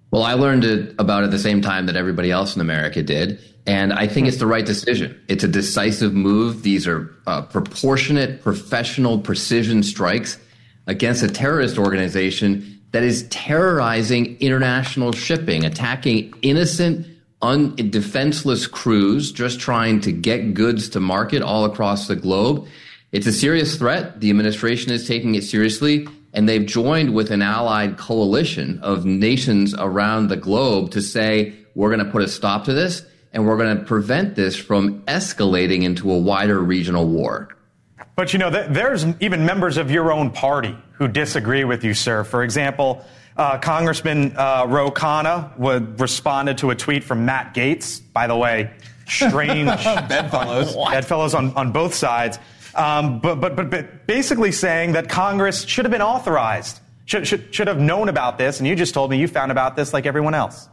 Well, 0.09 0.23
I 0.23 0.33
learned 0.33 0.63
it 0.63 0.95
about 0.97 1.23
at 1.23 1.29
the 1.29 1.37
same 1.37 1.61
time 1.61 1.85
that 1.85 1.95
everybody 1.95 2.31
else 2.31 2.55
in 2.55 2.61
America 2.61 3.03
did. 3.03 3.39
And 3.69 3.93
I 3.93 4.07
think 4.07 4.27
it's 4.27 4.37
the 4.37 4.47
right 4.47 4.65
decision. 4.65 5.15
It's 5.27 5.43
a 5.43 5.47
decisive 5.47 6.11
move. 6.11 6.63
These 6.63 6.87
are 6.87 7.13
uh, 7.27 7.43
proportionate, 7.43 8.41
professional 8.41 9.19
precision 9.19 9.83
strikes 9.83 10.39
against 10.87 11.21
a 11.21 11.27
terrorist 11.27 11.77
organization 11.77 12.81
that 12.93 13.03
is 13.03 13.27
terrorizing 13.29 14.37
international 14.39 15.11
shipping, 15.11 15.65
attacking 15.65 16.33
innocent, 16.41 17.05
un- 17.43 17.75
defenseless 17.91 18.65
crews 18.65 19.31
just 19.31 19.59
trying 19.59 20.01
to 20.01 20.11
get 20.11 20.55
goods 20.55 20.89
to 20.89 20.99
market 20.99 21.43
all 21.43 21.63
across 21.63 22.07
the 22.07 22.15
globe. 22.15 22.65
It's 23.11 23.27
a 23.27 23.31
serious 23.31 23.75
threat. 23.75 24.19
The 24.19 24.31
administration 24.31 24.91
is 24.91 25.07
taking 25.07 25.35
it 25.35 25.43
seriously, 25.43 26.07
and 26.33 26.49
they've 26.49 26.65
joined 26.65 27.13
with 27.13 27.29
an 27.29 27.43
allied 27.43 27.99
coalition 27.99 28.79
of 28.79 29.05
nations 29.05 29.75
around 29.77 30.29
the 30.29 30.37
globe 30.37 30.89
to 30.89 31.03
say, 31.03 31.53
we're 31.75 31.95
going 31.95 32.03
to 32.03 32.11
put 32.11 32.23
a 32.23 32.27
stop 32.27 32.65
to 32.65 32.73
this, 32.73 33.05
and 33.33 33.45
we're 33.47 33.57
going 33.57 33.77
to 33.77 33.83
prevent 33.83 34.35
this 34.35 34.55
from 34.55 35.01
escalating 35.03 35.83
into 35.83 36.11
a 36.11 36.17
wider 36.17 36.59
regional 36.59 37.07
war. 37.07 37.49
But 38.15 38.33
you 38.33 38.39
know, 38.39 38.49
there's 38.49 39.05
even 39.19 39.45
members 39.45 39.77
of 39.77 39.91
your 39.91 40.11
own 40.11 40.31
party 40.31 40.77
who 40.93 41.07
disagree 41.07 41.63
with 41.63 41.83
you, 41.83 41.93
sir. 41.93 42.23
For 42.23 42.43
example, 42.43 43.05
uh, 43.37 43.57
Congressman 43.59 44.35
uh, 44.35 44.65
Ro 44.67 44.91
Khanna 44.91 45.57
would, 45.57 45.99
responded 45.99 46.57
to 46.59 46.71
a 46.71 46.75
tweet 46.75 47.03
from 47.03 47.25
Matt 47.25 47.53
Gaetz. 47.53 48.01
By 48.11 48.27
the 48.27 48.35
way, 48.35 48.71
strange 49.07 49.67
bedfellows, 49.83 50.75
bedfellows 50.91 51.33
on, 51.33 51.53
on 51.55 51.71
both 51.71 51.93
sides. 51.93 52.39
Um, 52.75 53.19
but, 53.19 53.35
but, 53.35 53.55
but, 53.55 53.69
but 53.69 54.05
basically 54.05 54.51
saying 54.51 54.93
that 54.93 55.09
Congress 55.09 55.63
should 55.63 55.85
have 55.85 55.91
been 55.91 56.01
authorized, 56.01 56.79
should, 57.05 57.25
should, 57.27 57.55
should 57.55 57.67
have 57.67 57.79
known 57.79 58.09
about 58.09 58.37
this. 58.37 58.59
And 58.59 58.67
you 58.67 58.75
just 58.75 58.93
told 58.93 59.09
me 59.09 59.17
you 59.17 59.27
found 59.27 59.51
about 59.51 59.75
this 59.75 59.93
like 59.93 60.05
everyone 60.05 60.35
else. 60.35 60.67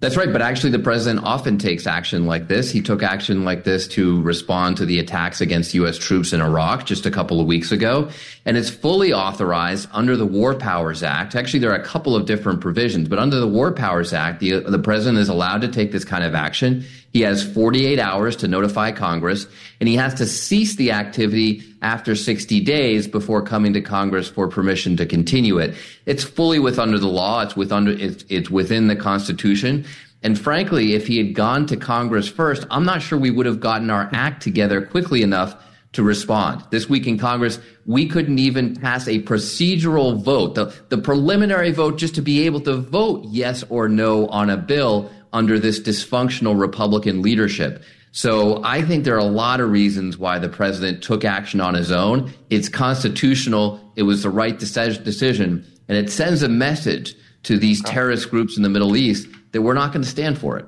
That's 0.00 0.16
right. 0.16 0.32
But 0.32 0.42
actually, 0.42 0.70
the 0.70 0.78
president 0.78 1.26
often 1.26 1.58
takes 1.58 1.84
action 1.84 2.26
like 2.26 2.46
this. 2.46 2.70
He 2.70 2.80
took 2.80 3.02
action 3.02 3.44
like 3.44 3.64
this 3.64 3.88
to 3.88 4.22
respond 4.22 4.76
to 4.76 4.86
the 4.86 5.00
attacks 5.00 5.40
against 5.40 5.74
U.S. 5.74 5.98
troops 5.98 6.32
in 6.32 6.40
Iraq 6.40 6.86
just 6.86 7.04
a 7.04 7.10
couple 7.10 7.40
of 7.40 7.48
weeks 7.48 7.72
ago. 7.72 8.08
And 8.44 8.56
it's 8.56 8.70
fully 8.70 9.12
authorized 9.12 9.88
under 9.92 10.16
the 10.16 10.24
War 10.24 10.54
Powers 10.54 11.02
Act. 11.02 11.34
Actually, 11.34 11.60
there 11.60 11.72
are 11.72 11.80
a 11.80 11.84
couple 11.84 12.14
of 12.14 12.26
different 12.26 12.60
provisions, 12.60 13.08
but 13.08 13.18
under 13.18 13.40
the 13.40 13.48
War 13.48 13.72
Powers 13.72 14.12
Act, 14.12 14.38
the, 14.38 14.60
the 14.60 14.78
president 14.78 15.18
is 15.18 15.28
allowed 15.28 15.62
to 15.62 15.68
take 15.68 15.90
this 15.90 16.04
kind 16.04 16.22
of 16.22 16.32
action. 16.32 16.84
He 17.12 17.22
has 17.22 17.42
48 17.42 17.98
hours 17.98 18.36
to 18.36 18.48
notify 18.48 18.92
Congress, 18.92 19.46
and 19.80 19.88
he 19.88 19.96
has 19.96 20.14
to 20.14 20.26
cease 20.26 20.76
the 20.76 20.92
activity 20.92 21.62
after 21.80 22.14
60 22.14 22.60
days 22.60 23.08
before 23.08 23.42
coming 23.42 23.72
to 23.72 23.80
Congress 23.80 24.28
for 24.28 24.46
permission 24.48 24.96
to 24.98 25.06
continue 25.06 25.58
it. 25.58 25.74
It's 26.06 26.22
fully 26.22 26.58
with 26.58 26.78
under 26.78 26.98
the 26.98 27.08
law. 27.08 27.40
It's 27.42 27.56
with 27.56 27.72
under, 27.72 27.92
it's, 27.92 28.24
it's 28.28 28.50
within 28.50 28.88
the 28.88 28.96
Constitution. 28.96 29.86
And 30.22 30.38
frankly, 30.38 30.94
if 30.94 31.06
he 31.06 31.16
had 31.16 31.34
gone 31.34 31.66
to 31.66 31.76
Congress 31.76 32.28
first, 32.28 32.66
I'm 32.70 32.84
not 32.84 33.02
sure 33.02 33.18
we 33.18 33.30
would 33.30 33.46
have 33.46 33.60
gotten 33.60 33.88
our 33.88 34.10
act 34.12 34.42
together 34.42 34.84
quickly 34.84 35.22
enough 35.22 35.56
to 35.92 36.02
respond. 36.02 36.62
This 36.70 36.88
week 36.88 37.06
in 37.06 37.18
Congress, 37.18 37.58
we 37.86 38.06
couldn't 38.06 38.38
even 38.38 38.76
pass 38.76 39.08
a 39.08 39.22
procedural 39.22 40.22
vote, 40.22 40.54
the, 40.54 40.74
the 40.90 40.98
preliminary 40.98 41.72
vote 41.72 41.96
just 41.96 42.14
to 42.16 42.22
be 42.22 42.44
able 42.44 42.60
to 42.60 42.76
vote 42.76 43.24
yes 43.26 43.64
or 43.70 43.88
no 43.88 44.26
on 44.28 44.50
a 44.50 44.56
bill 44.56 45.10
under 45.32 45.58
this 45.58 45.80
dysfunctional 45.80 46.58
Republican 46.58 47.22
leadership. 47.22 47.82
So 48.12 48.62
I 48.64 48.82
think 48.82 49.04
there 49.04 49.14
are 49.14 49.18
a 49.18 49.24
lot 49.24 49.60
of 49.60 49.70
reasons 49.70 50.18
why 50.18 50.38
the 50.38 50.48
president 50.48 51.02
took 51.02 51.24
action 51.24 51.60
on 51.60 51.74
his 51.74 51.92
own. 51.92 52.32
It's 52.50 52.68
constitutional. 52.68 53.80
It 53.96 54.02
was 54.02 54.22
the 54.22 54.30
right 54.30 54.58
decision. 54.58 55.66
And 55.88 55.98
it 55.98 56.10
sends 56.10 56.42
a 56.42 56.48
message 56.48 57.14
to 57.44 57.58
these 57.58 57.82
terrorist 57.82 58.30
groups 58.30 58.56
in 58.56 58.62
the 58.62 58.68
Middle 58.68 58.96
East 58.96 59.28
that 59.52 59.62
we're 59.62 59.74
not 59.74 59.92
going 59.92 60.02
to 60.02 60.08
stand 60.08 60.38
for 60.38 60.58
it. 60.58 60.66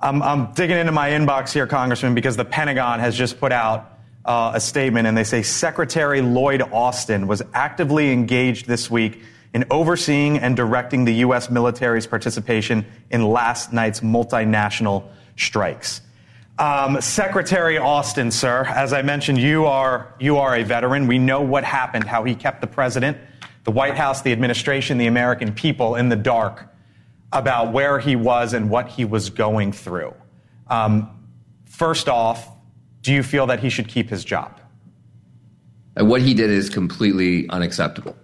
I'm, 0.00 0.22
I'm, 0.22 0.52
digging 0.52 0.76
into 0.76 0.92
my 0.92 1.10
inbox 1.10 1.52
here, 1.52 1.66
Congressman, 1.66 2.14
because 2.14 2.36
the 2.36 2.44
Pentagon 2.44 3.00
has 3.00 3.16
just 3.16 3.40
put 3.40 3.52
out 3.52 3.98
uh, 4.24 4.52
a 4.54 4.60
statement 4.60 5.06
and 5.06 5.16
they 5.16 5.24
say 5.24 5.42
Secretary 5.42 6.20
Lloyd 6.20 6.60
Austin 6.60 7.26
was 7.26 7.42
actively 7.54 8.12
engaged 8.12 8.66
this 8.66 8.90
week 8.90 9.22
in 9.54 9.64
overseeing 9.70 10.38
and 10.38 10.56
directing 10.56 11.04
the 11.04 11.14
U.S. 11.14 11.50
military's 11.50 12.06
participation 12.06 12.84
in 13.10 13.24
last 13.24 13.72
night's 13.72 14.00
multinational 14.00 15.08
strikes. 15.36 16.00
Um, 16.58 17.00
Secretary 17.02 17.76
Austin, 17.76 18.30
sir, 18.30 18.64
as 18.64 18.92
I 18.92 19.02
mentioned, 19.02 19.38
you 19.38 19.66
are, 19.66 20.14
you 20.18 20.38
are 20.38 20.56
a 20.56 20.62
veteran. 20.62 21.06
We 21.06 21.18
know 21.18 21.42
what 21.42 21.64
happened, 21.64 22.04
how 22.04 22.24
he 22.24 22.34
kept 22.34 22.62
the 22.62 22.66
president, 22.66 23.18
the 23.64 23.70
White 23.70 23.96
House, 23.96 24.22
the 24.22 24.32
administration, 24.32 24.96
the 24.96 25.06
American 25.06 25.52
people 25.52 25.96
in 25.96 26.08
the 26.08 26.16
dark 26.16 26.72
about 27.32 27.72
where 27.72 27.98
he 27.98 28.16
was 28.16 28.54
and 28.54 28.70
what 28.70 28.88
he 28.88 29.04
was 29.04 29.28
going 29.28 29.72
through. 29.72 30.14
Um, 30.68 31.28
first 31.66 32.08
off, 32.08 32.48
do 33.02 33.12
you 33.12 33.22
feel 33.22 33.46
that 33.48 33.60
he 33.60 33.68
should 33.68 33.88
keep 33.88 34.08
his 34.08 34.24
job? 34.24 34.58
What 35.96 36.22
he 36.22 36.34
did 36.34 36.50
is 36.50 36.70
completely 36.70 37.48
unacceptable. 37.50 38.16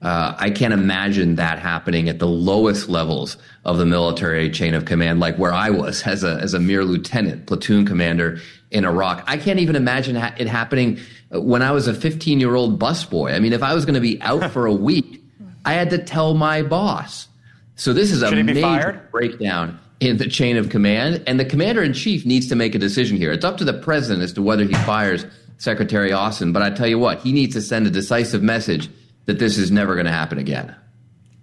Uh, 0.00 0.34
I 0.38 0.50
can't 0.50 0.72
imagine 0.72 1.34
that 1.36 1.58
happening 1.58 2.08
at 2.08 2.20
the 2.20 2.26
lowest 2.26 2.88
levels 2.88 3.36
of 3.64 3.78
the 3.78 3.86
military 3.86 4.48
chain 4.48 4.74
of 4.74 4.84
command, 4.84 5.18
like 5.18 5.36
where 5.36 5.52
I 5.52 5.70
was 5.70 6.02
as 6.06 6.22
a 6.22 6.36
as 6.36 6.54
a 6.54 6.60
mere 6.60 6.84
lieutenant, 6.84 7.46
platoon 7.46 7.84
commander 7.84 8.40
in 8.70 8.84
Iraq. 8.84 9.24
I 9.26 9.38
can't 9.38 9.58
even 9.58 9.74
imagine 9.74 10.16
it 10.16 10.46
happening 10.46 10.98
when 11.30 11.62
I 11.62 11.72
was 11.72 11.88
a 11.88 11.94
15 11.94 12.38
year 12.38 12.54
old 12.54 12.78
busboy. 12.78 13.34
I 13.34 13.40
mean, 13.40 13.52
if 13.52 13.62
I 13.62 13.74
was 13.74 13.84
going 13.84 13.94
to 13.94 14.00
be 14.00 14.20
out 14.22 14.50
for 14.52 14.66
a 14.66 14.72
week, 14.72 15.20
I 15.64 15.72
had 15.72 15.90
to 15.90 15.98
tell 15.98 16.34
my 16.34 16.62
boss. 16.62 17.26
So 17.74 17.92
this 17.92 18.12
is 18.12 18.22
a 18.22 18.30
major 18.30 19.08
breakdown 19.10 19.80
in 19.98 20.16
the 20.18 20.28
chain 20.28 20.56
of 20.56 20.68
command, 20.68 21.24
and 21.26 21.40
the 21.40 21.44
commander 21.44 21.82
in 21.82 21.92
chief 21.92 22.24
needs 22.24 22.46
to 22.48 22.54
make 22.54 22.76
a 22.76 22.78
decision 22.78 23.16
here. 23.16 23.32
It's 23.32 23.44
up 23.44 23.56
to 23.58 23.64
the 23.64 23.74
president 23.74 24.22
as 24.22 24.32
to 24.34 24.42
whether 24.42 24.62
he 24.64 24.74
fires 24.74 25.26
Secretary 25.58 26.12
Austin. 26.12 26.52
But 26.52 26.62
I 26.62 26.70
tell 26.70 26.86
you 26.86 27.00
what, 27.00 27.18
he 27.20 27.32
needs 27.32 27.54
to 27.54 27.62
send 27.62 27.86
a 27.86 27.90
decisive 27.90 28.42
message 28.42 28.88
that 29.28 29.38
this 29.38 29.58
is 29.58 29.70
never 29.70 29.94
going 29.94 30.06
to 30.06 30.12
happen 30.12 30.38
again. 30.38 30.74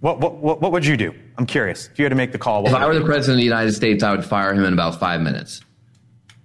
What, 0.00 0.18
what, 0.18 0.60
what 0.60 0.72
would 0.72 0.84
you 0.84 0.96
do? 0.96 1.14
I'm 1.38 1.46
curious. 1.46 1.86
If 1.86 2.00
you 2.00 2.04
had 2.04 2.10
to 2.10 2.16
make 2.16 2.32
the 2.32 2.38
call, 2.38 2.66
if 2.66 2.74
I 2.74 2.84
were 2.84 2.98
the 2.98 3.04
president 3.04 3.36
of 3.36 3.38
the 3.38 3.44
United 3.44 3.72
States, 3.72 4.02
I 4.02 4.10
would 4.10 4.24
fire 4.24 4.52
him 4.52 4.64
in 4.64 4.72
about 4.72 4.98
five 4.98 5.20
minutes. 5.20 5.62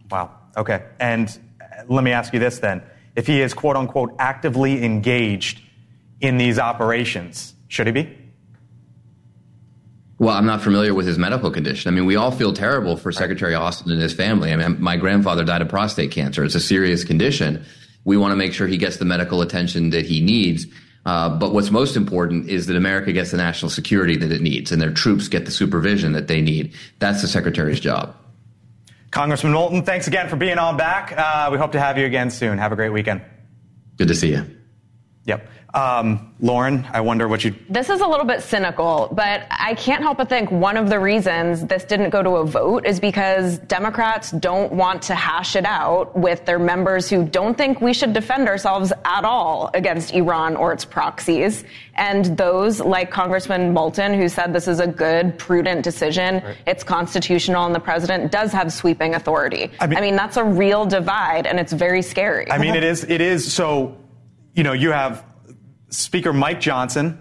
Wow. 0.10 0.32
Okay. 0.56 0.84
And 1.00 1.28
uh, 1.60 1.84
let 1.88 2.04
me 2.04 2.12
ask 2.12 2.32
you 2.32 2.40
this 2.40 2.60
then: 2.60 2.84
If 3.16 3.26
he 3.26 3.42
is 3.42 3.56
quote 3.56 3.76
unquote 3.76 4.16
actively 4.20 4.84
engaged 4.86 5.62
in 6.22 6.38
these 6.38 6.60
operations, 6.60 7.56
should 7.68 7.88
he 7.88 7.94
be? 7.94 8.18
Well, 10.20 10.36
I'm 10.36 10.46
not 10.46 10.62
familiar 10.62 10.94
with 10.94 11.08
his 11.08 11.18
medical 11.18 11.50
condition. 11.50 11.92
I 11.92 11.96
mean, 11.96 12.06
we 12.06 12.16
all 12.16 12.32
feel 12.32 12.54
terrible 12.54 12.96
for 12.96 13.12
Secretary 13.12 13.56
Austin 13.56 13.92
and 13.92 14.00
his 14.00 14.14
family. 14.14 14.54
I 14.54 14.56
mean, 14.56 14.80
my 14.80 14.96
grandfather 14.96 15.44
died 15.44 15.64
of 15.64 15.70
prostate 15.70 16.12
cancer. 16.12 16.44
It's 16.44 16.54
a 16.54 16.60
serious 16.60 17.04
condition. 17.04 17.66
We 18.04 18.18
want 18.18 18.32
to 18.32 18.36
make 18.36 18.54
sure 18.54 18.68
he 18.68 18.78
gets 18.78 18.98
the 18.98 19.06
medical 19.06 19.42
attention 19.42 19.90
that 19.90 20.06
he 20.06 20.22
needs. 20.22 20.68
Uh, 21.06 21.30
but 21.30 21.52
what's 21.54 21.72
most 21.72 21.96
important 21.96 22.50
is 22.50 22.68
that 22.68 22.76
America 22.76 23.12
gets 23.12 23.32
the 23.32 23.38
national 23.38 23.70
security 23.70 24.16
that 24.18 24.32
it 24.32 24.42
needs 24.42 24.72
and 24.72 24.82
their 24.82 24.92
troops 24.92 25.28
get 25.28 25.46
the 25.46 25.52
supervision 25.52 26.14
that 26.14 26.28
they 26.28 26.42
need. 26.42 26.74
That's 27.00 27.22
the 27.22 27.28
secretary's 27.28 27.80
job. 27.80 28.16
Congressman 29.10 29.54
Moulton, 29.54 29.84
thanks 29.84 30.08
again 30.08 30.30
for 30.30 30.36
being 30.36 30.58
on 30.58 30.78
back. 30.78 31.14
Uh, 31.18 31.50
we 31.52 31.58
hope 31.58 31.74
to 31.74 31.80
have 31.80 31.98
you 31.98 32.06
again 32.06 32.30
soon. 32.30 32.58
Have 32.58 32.72
a 32.72 32.76
great 32.76 32.92
weekend. 32.92 33.22
Good 33.98 34.08
to 34.08 34.16
see 34.16 34.32
you. 34.32 34.46
Yep. 35.26 35.48
Um, 35.74 36.34
Lauren, 36.42 36.86
I 36.92 37.00
wonder 37.00 37.28
what 37.28 37.46
you. 37.46 37.56
This 37.70 37.90
is 37.90 38.02
a 38.02 38.08
little 38.08 38.26
bit 38.26 38.42
cynical, 38.42 39.10
but 39.16 39.48
I 39.52 39.76
can't 39.76 40.02
help 40.02 40.18
but 40.18 40.28
think 40.28 40.52
one 40.52 40.76
of 40.76 40.90
the 40.90 41.00
reasons 41.00 41.66
this 41.66 41.86
didn't 41.86 42.10
go 42.10 42.22
to 42.22 42.30
a 42.32 42.46
vote 42.46 42.86
is 42.86 43.00
because 43.00 43.60
Democrats 43.60 44.32
don't 44.32 44.74
want 44.74 45.02
to 45.04 45.16
hash 45.16 45.56
it 45.56 45.66
out 45.66 46.18
with 46.18 46.46
their 46.46 46.60
members 46.60 47.10
who 47.10 47.24
don't 47.24 47.58
think 47.58 47.80
we 47.80 47.94
should 47.94 48.12
defend 48.12 48.50
ourselves 48.50 48.92
at 49.06 49.24
all 49.24 49.70
against 49.74 50.14
Iran 50.14 50.58
or 50.58 50.74
its 50.74 50.84
proxies. 50.84 51.64
And 51.96 52.38
those 52.38 52.82
like 52.82 53.12
Congressman 53.12 53.74
Moulton, 53.74 54.14
who 54.14 54.28
said 54.28 54.54
this 54.54 54.68
is 54.68 54.80
a 54.82 54.88
good, 54.88 55.38
prudent 55.38 55.84
decision, 55.84 56.44
right. 56.44 56.58
it's 56.68 56.84
constitutional, 56.84 57.66
and 57.66 57.74
the 57.74 57.80
president 57.80 58.32
does 58.32 58.52
have 58.52 58.74
sweeping 58.74 59.16
authority. 59.16 59.72
I 59.80 59.88
mean, 59.88 59.98
I 59.98 60.02
mean, 60.02 60.16
that's 60.16 60.36
a 60.36 60.44
real 60.44 60.86
divide, 60.86 61.46
and 61.48 61.60
it's 61.60 61.72
very 61.72 62.02
scary. 62.02 62.52
I 62.52 62.58
mean, 62.58 62.76
it 62.76 62.84
is. 62.84 63.06
It 63.06 63.22
is. 63.22 63.54
So, 63.54 63.96
you 64.54 64.64
know, 64.64 64.74
you 64.74 64.92
have 64.92 65.26
Speaker 65.90 66.34
Mike 66.34 66.60
Johnson, 66.60 67.20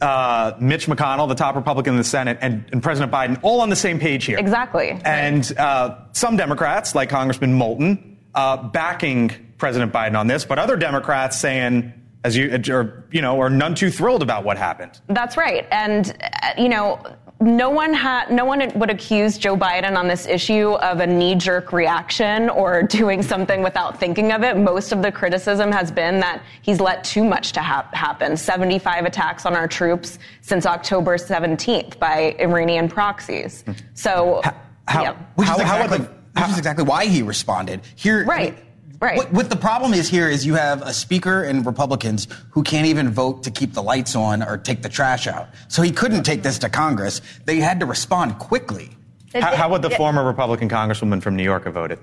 uh, 0.00 0.52
Mitch 0.60 0.86
McConnell, 0.86 1.28
the 1.28 1.34
top 1.34 1.54
Republican 1.54 1.94
in 1.94 1.98
the 1.98 2.04
Senate, 2.04 2.38
and, 2.40 2.64
and, 2.72 2.82
President 2.82 3.12
Biden 3.12 3.38
all 3.42 3.60
on 3.60 3.68
the 3.68 3.76
same 3.76 3.98
page 3.98 4.24
here. 4.24 4.38
Exactly. 4.38 4.98
And 5.04 5.52
uh, 5.58 5.98
some 6.12 6.36
Democrats, 6.36 6.94
like 6.94 7.10
Congressman 7.10 7.52
Moulton, 7.52 8.18
uh, 8.34 8.68
backing 8.68 9.30
President 9.58 9.92
Biden 9.92 10.18
on 10.18 10.26
this, 10.26 10.44
but 10.44 10.58
other 10.58 10.76
Democrats 10.76 11.38
saying, 11.38 11.92
as 12.24 12.36
you, 12.36 12.58
or, 12.70 13.04
you 13.10 13.20
know, 13.20 13.40
are 13.40 13.50
none 13.50 13.74
too 13.74 13.90
thrilled 13.90 14.22
about 14.22 14.44
what 14.44 14.56
happened. 14.56 15.00
That's 15.08 15.36
right. 15.36 15.66
And, 15.70 16.16
uh, 16.42 16.52
you 16.56 16.68
know, 16.68 17.02
no 17.42 17.70
one 17.70 17.92
had 17.92 18.30
no 18.30 18.44
one 18.44 18.70
would 18.76 18.90
accuse 18.90 19.36
Joe 19.36 19.56
Biden 19.56 19.96
on 19.96 20.06
this 20.06 20.26
issue 20.26 20.72
of 20.74 21.00
a 21.00 21.06
knee-jerk 21.06 21.72
reaction 21.72 22.48
or 22.48 22.82
doing 22.98 23.22
something 23.22 23.62
without 23.62 23.98
thinking 23.98 24.32
of 24.32 24.42
it. 24.42 24.56
Most 24.56 24.92
of 24.92 25.02
the 25.02 25.10
criticism 25.10 25.72
has 25.72 25.90
been 25.90 26.20
that 26.20 26.42
he's 26.62 26.80
let 26.80 27.02
too 27.04 27.24
much 27.24 27.52
to 27.52 27.60
ha- 27.60 27.88
happen. 27.92 28.36
75 28.36 29.04
attacks 29.04 29.44
on 29.44 29.54
our 29.54 29.66
troops 29.66 30.18
since 30.40 30.66
October 30.66 31.16
17th 31.16 31.98
by 31.98 32.36
Iranian 32.38 32.88
proxies. 32.88 33.64
So, 33.94 34.40
how, 34.86 35.02
yeah. 35.02 35.16
which, 35.34 35.48
is 35.48 35.60
exactly, 35.60 35.98
which 35.98 36.48
is 36.48 36.58
exactly 36.58 36.84
why 36.84 37.06
he 37.06 37.22
responded. 37.22 37.80
Here, 37.96 38.24
right. 38.24 38.52
I 38.52 38.56
mean, 38.56 38.71
Right. 39.02 39.16
What, 39.16 39.32
what, 39.32 39.50
the 39.50 39.56
problem 39.56 39.94
is 39.94 40.08
here 40.08 40.28
is 40.28 40.46
you 40.46 40.54
have 40.54 40.80
a 40.82 40.92
speaker 40.92 41.42
and 41.42 41.66
Republicans 41.66 42.28
who 42.50 42.62
can't 42.62 42.86
even 42.86 43.10
vote 43.10 43.42
to 43.42 43.50
keep 43.50 43.72
the 43.72 43.82
lights 43.82 44.14
on 44.14 44.44
or 44.44 44.56
take 44.56 44.82
the 44.82 44.88
trash 44.88 45.26
out. 45.26 45.48
So 45.66 45.82
he 45.82 45.90
couldn't 45.90 46.22
take 46.22 46.44
this 46.44 46.56
to 46.60 46.68
Congress. 46.68 47.20
They 47.44 47.56
had 47.56 47.80
to 47.80 47.86
respond 47.86 48.38
quickly. 48.38 48.90
How, 49.34 49.56
how 49.56 49.70
would 49.70 49.82
the 49.82 49.90
former 49.90 50.24
Republican 50.24 50.68
congresswoman 50.68 51.20
from 51.20 51.34
New 51.34 51.42
York 51.42 51.64
have 51.64 51.74
voted? 51.74 51.98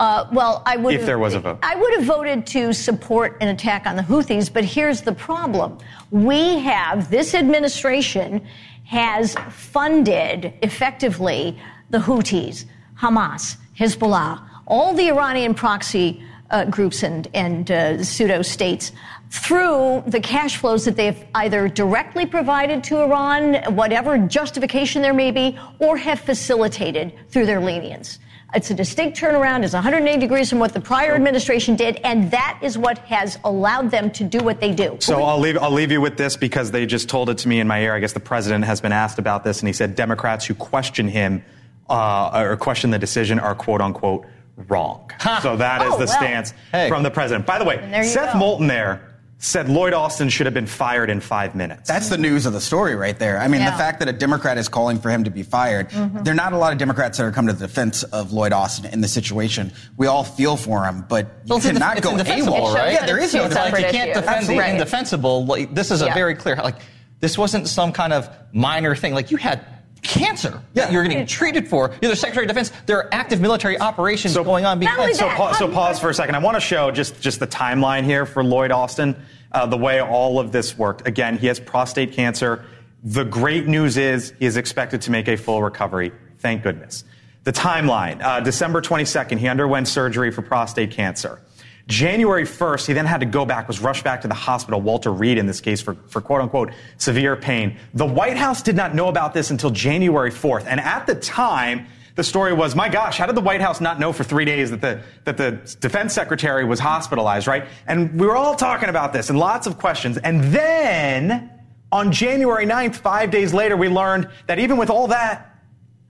Uh, 0.00 0.26
well, 0.32 0.62
I 0.64 0.78
would. 0.78 0.94
If 0.94 1.04
there 1.04 1.18
was 1.18 1.34
a 1.34 1.40
vote, 1.40 1.58
I 1.62 1.76
would 1.76 1.94
have 1.96 2.04
voted 2.04 2.46
to 2.46 2.72
support 2.72 3.36
an 3.42 3.48
attack 3.48 3.86
on 3.86 3.96
the 3.96 4.02
Houthis. 4.02 4.50
But 4.50 4.64
here's 4.64 5.02
the 5.02 5.12
problem: 5.12 5.76
we 6.10 6.60
have 6.60 7.10
this 7.10 7.34
administration 7.34 8.46
has 8.84 9.34
funded 9.50 10.54
effectively 10.62 11.60
the 11.90 11.98
Houthis, 11.98 12.64
Hamas, 12.96 13.56
Hezbollah, 13.78 14.48
all 14.66 14.94
the 14.94 15.08
Iranian 15.08 15.54
proxy 15.54 16.22
uh, 16.50 16.64
groups 16.66 17.02
and, 17.02 17.28
and 17.34 17.70
uh, 17.70 18.02
pseudo 18.02 18.42
states 18.42 18.92
through 19.30 20.02
the 20.06 20.20
cash 20.20 20.56
flows 20.56 20.84
that 20.86 20.96
they've 20.96 21.24
either 21.34 21.68
directly 21.68 22.24
provided 22.24 22.82
to 22.84 23.00
Iran, 23.00 23.74
whatever 23.74 24.16
justification 24.18 25.02
there 25.02 25.12
may 25.12 25.30
be, 25.30 25.58
or 25.78 25.96
have 25.96 26.20
facilitated 26.20 27.12
through 27.28 27.46
their 27.46 27.60
lenience. 27.60 28.18
It's 28.54 28.70
a 28.70 28.74
distinct 28.74 29.20
turnaround. 29.20 29.62
It's 29.62 29.74
180 29.74 30.18
degrees 30.18 30.48
from 30.48 30.58
what 30.58 30.72
the 30.72 30.80
prior 30.80 31.14
administration 31.14 31.76
did, 31.76 31.96
and 31.96 32.30
that 32.30 32.58
is 32.62 32.78
what 32.78 32.96
has 33.00 33.38
allowed 33.44 33.90
them 33.90 34.10
to 34.12 34.24
do 34.24 34.38
what 34.38 34.58
they 34.58 34.72
do. 34.72 34.96
So 35.00 35.22
I'll 35.22 35.38
leave, 35.38 35.58
I'll 35.58 35.70
leave 35.70 35.92
you 35.92 36.00
with 36.00 36.16
this 36.16 36.34
because 36.34 36.70
they 36.70 36.86
just 36.86 37.10
told 37.10 37.28
it 37.28 37.36
to 37.38 37.48
me 37.48 37.60
in 37.60 37.68
my 37.68 37.82
ear. 37.82 37.94
I 37.94 38.00
guess 38.00 38.14
the 38.14 38.20
president 38.20 38.64
has 38.64 38.80
been 38.80 38.92
asked 38.92 39.18
about 39.18 39.44
this, 39.44 39.60
and 39.60 39.66
he 39.66 39.74
said 39.74 39.94
Democrats 39.94 40.46
who 40.46 40.54
question 40.54 41.08
him 41.08 41.44
uh, 41.90 42.30
or 42.42 42.56
question 42.56 42.90
the 42.90 42.98
decision 42.98 43.38
are 43.38 43.54
quote 43.54 43.82
unquote 43.82 44.26
wrong. 44.68 45.10
Huh. 45.20 45.40
So 45.40 45.56
that 45.56 45.82
is 45.82 45.88
oh, 45.94 45.98
the 45.98 46.06
well. 46.06 46.16
stance 46.16 46.52
hey. 46.72 46.88
from 46.88 47.02
the 47.02 47.10
president. 47.10 47.46
By 47.46 47.58
the 47.58 47.64
way, 47.64 48.02
Seth 48.04 48.32
go. 48.32 48.38
Moulton 48.38 48.66
there 48.66 49.02
said 49.40 49.68
Lloyd 49.68 49.92
Austin 49.92 50.28
should 50.28 50.46
have 50.46 50.54
been 50.54 50.66
fired 50.66 51.08
in 51.10 51.20
five 51.20 51.54
minutes. 51.54 51.86
That's 51.86 52.08
the 52.08 52.18
news 52.18 52.44
of 52.44 52.52
the 52.52 52.60
story 52.60 52.96
right 52.96 53.16
there. 53.20 53.38
I 53.38 53.46
mean, 53.46 53.60
Yeah. 53.60 53.70
the 53.70 53.76
fact 53.76 54.00
that 54.00 54.08
a 54.08 54.12
Democrat 54.12 54.58
is 54.58 54.68
calling 54.68 54.98
for 54.98 55.10
him 55.10 55.22
to 55.24 55.30
be 55.30 55.44
fired, 55.44 55.90
Mm-hmm. 55.90 56.24
there 56.24 56.32
are 56.32 56.36
not 56.36 56.52
a 56.54 56.58
lot 56.58 56.72
of 56.72 56.78
Democrats 56.78 57.18
that 57.18 57.24
are 57.24 57.30
coming 57.30 57.54
to 57.54 57.60
the 57.60 57.68
defense 57.68 58.02
of 58.02 58.32
Lloyd 58.32 58.52
Austin 58.52 58.86
in 58.92 59.00
this 59.00 59.12
situation. 59.12 59.72
We 59.96 60.08
all 60.08 60.24
feel 60.24 60.56
for 60.56 60.82
him, 60.84 61.04
but 61.08 61.26
you 61.44 61.50
Well, 61.50 61.60
cannot 61.60 61.98
it's 61.98 62.04
go 62.04 62.12
indefensible, 62.12 62.54
AWOL, 62.56 62.74
right? 62.74 62.94
Yeah, 62.94 63.06
there 63.06 63.18
is 63.18 63.32
no 63.32 63.44
It's 63.44 63.54
It's 63.54 63.72
like 63.72 63.84
you 63.84 63.90
can't 63.92 64.10
issue. 64.10 64.20
defend 64.20 64.46
the 64.48 64.58
Right. 64.58 64.70
indefensible. 64.72 65.46
Like, 65.46 65.72
this 65.72 65.92
is 65.92 66.02
a 66.02 66.06
Yeah. 66.06 66.14
very 66.14 66.34
clear. 66.34 66.56
Like 66.56 66.80
this 67.20 67.38
wasn't 67.38 67.68
some 67.68 67.92
kind 67.92 68.12
of 68.12 68.28
minor 68.52 68.96
thing. 68.96 69.14
Like 69.14 69.30
you 69.30 69.36
had 69.36 69.64
cancer 70.02 70.62
that 70.74 70.88
Yeah. 70.88 70.90
you're 70.92 71.02
getting 71.04 71.26
treated 71.26 71.68
for. 71.68 71.90
You're 72.00 72.10
the 72.10 72.16
Secretary 72.16 72.44
of 72.46 72.48
Defense. 72.48 72.72
There 72.86 72.96
are 72.98 73.08
active 73.12 73.40
military 73.40 73.78
operations 73.78 74.34
So- 74.34 74.44
going 74.44 74.64
on. 74.64 74.78
Behind. 74.78 75.14
so, 75.16 75.28
pa- 75.28 75.52
so 75.52 75.68
pause 75.68 75.98
for 75.98 76.10
a 76.10 76.14
second. 76.14 76.34
I 76.34 76.38
want 76.38 76.56
to 76.56 76.60
show 76.60 76.90
just, 76.90 77.20
just 77.20 77.40
the 77.40 77.46
timeline 77.46 78.04
here 78.04 78.26
for 78.26 78.42
Lloyd 78.44 78.70
Austin, 78.70 79.16
uh, 79.52 79.66
the 79.66 79.76
way 79.76 80.00
all 80.00 80.38
of 80.38 80.52
this 80.52 80.76
worked. 80.78 81.06
Again, 81.06 81.38
he 81.38 81.46
has 81.48 81.58
prostate 81.60 82.12
cancer. 82.12 82.64
The 83.04 83.24
great 83.24 83.66
news 83.66 83.96
is 83.96 84.32
he 84.38 84.46
is 84.46 84.56
expected 84.56 85.02
to 85.02 85.10
make 85.10 85.28
a 85.28 85.36
full 85.36 85.62
recovery. 85.62 86.12
Thank 86.40 86.62
goodness. 86.62 87.04
The 87.44 87.52
timeline, 87.52 88.22
uh, 88.22 88.40
December 88.40 88.80
22nd, 88.82 89.38
he 89.38 89.48
underwent 89.48 89.88
surgery 89.88 90.30
for 90.30 90.42
prostate 90.42 90.90
cancer. 90.90 91.40
January 91.88 92.44
1st, 92.44 92.86
he 92.86 92.92
then 92.92 93.06
had 93.06 93.20
to 93.20 93.26
go 93.26 93.46
back, 93.46 93.66
was 93.66 93.80
rushed 93.80 94.04
back 94.04 94.20
to 94.20 94.28
the 94.28 94.34
hospital, 94.34 94.80
Walter 94.80 95.10
Reed 95.10 95.38
in 95.38 95.46
this 95.46 95.60
case, 95.60 95.80
for, 95.80 95.94
for 95.94 96.20
quote 96.20 96.42
unquote 96.42 96.70
severe 96.98 97.34
pain. 97.34 97.78
The 97.94 98.06
White 98.06 98.36
House 98.36 98.62
did 98.62 98.76
not 98.76 98.94
know 98.94 99.08
about 99.08 99.32
this 99.32 99.50
until 99.50 99.70
January 99.70 100.30
4th. 100.30 100.66
And 100.66 100.80
at 100.80 101.06
the 101.06 101.14
time, 101.14 101.86
the 102.14 102.22
story 102.22 102.52
was, 102.52 102.74
my 102.74 102.90
gosh, 102.90 103.16
how 103.16 103.24
did 103.24 103.36
the 103.36 103.40
White 103.40 103.62
House 103.62 103.80
not 103.80 103.98
know 103.98 104.12
for 104.12 104.22
three 104.22 104.44
days 104.44 104.70
that 104.70 104.82
the, 104.82 105.00
that 105.24 105.38
the 105.38 105.52
defense 105.80 106.12
secretary 106.12 106.64
was 106.64 106.78
hospitalized, 106.78 107.46
right? 107.46 107.66
And 107.86 108.20
we 108.20 108.26
were 108.26 108.36
all 108.36 108.54
talking 108.54 108.90
about 108.90 109.14
this 109.14 109.30
and 109.30 109.38
lots 109.38 109.66
of 109.66 109.78
questions. 109.78 110.18
And 110.18 110.44
then 110.44 111.50
on 111.90 112.12
January 112.12 112.66
9th, 112.66 112.96
five 112.96 113.30
days 113.30 113.54
later, 113.54 113.78
we 113.78 113.88
learned 113.88 114.28
that 114.46 114.58
even 114.58 114.76
with 114.76 114.90
all 114.90 115.06
that, 115.06 115.58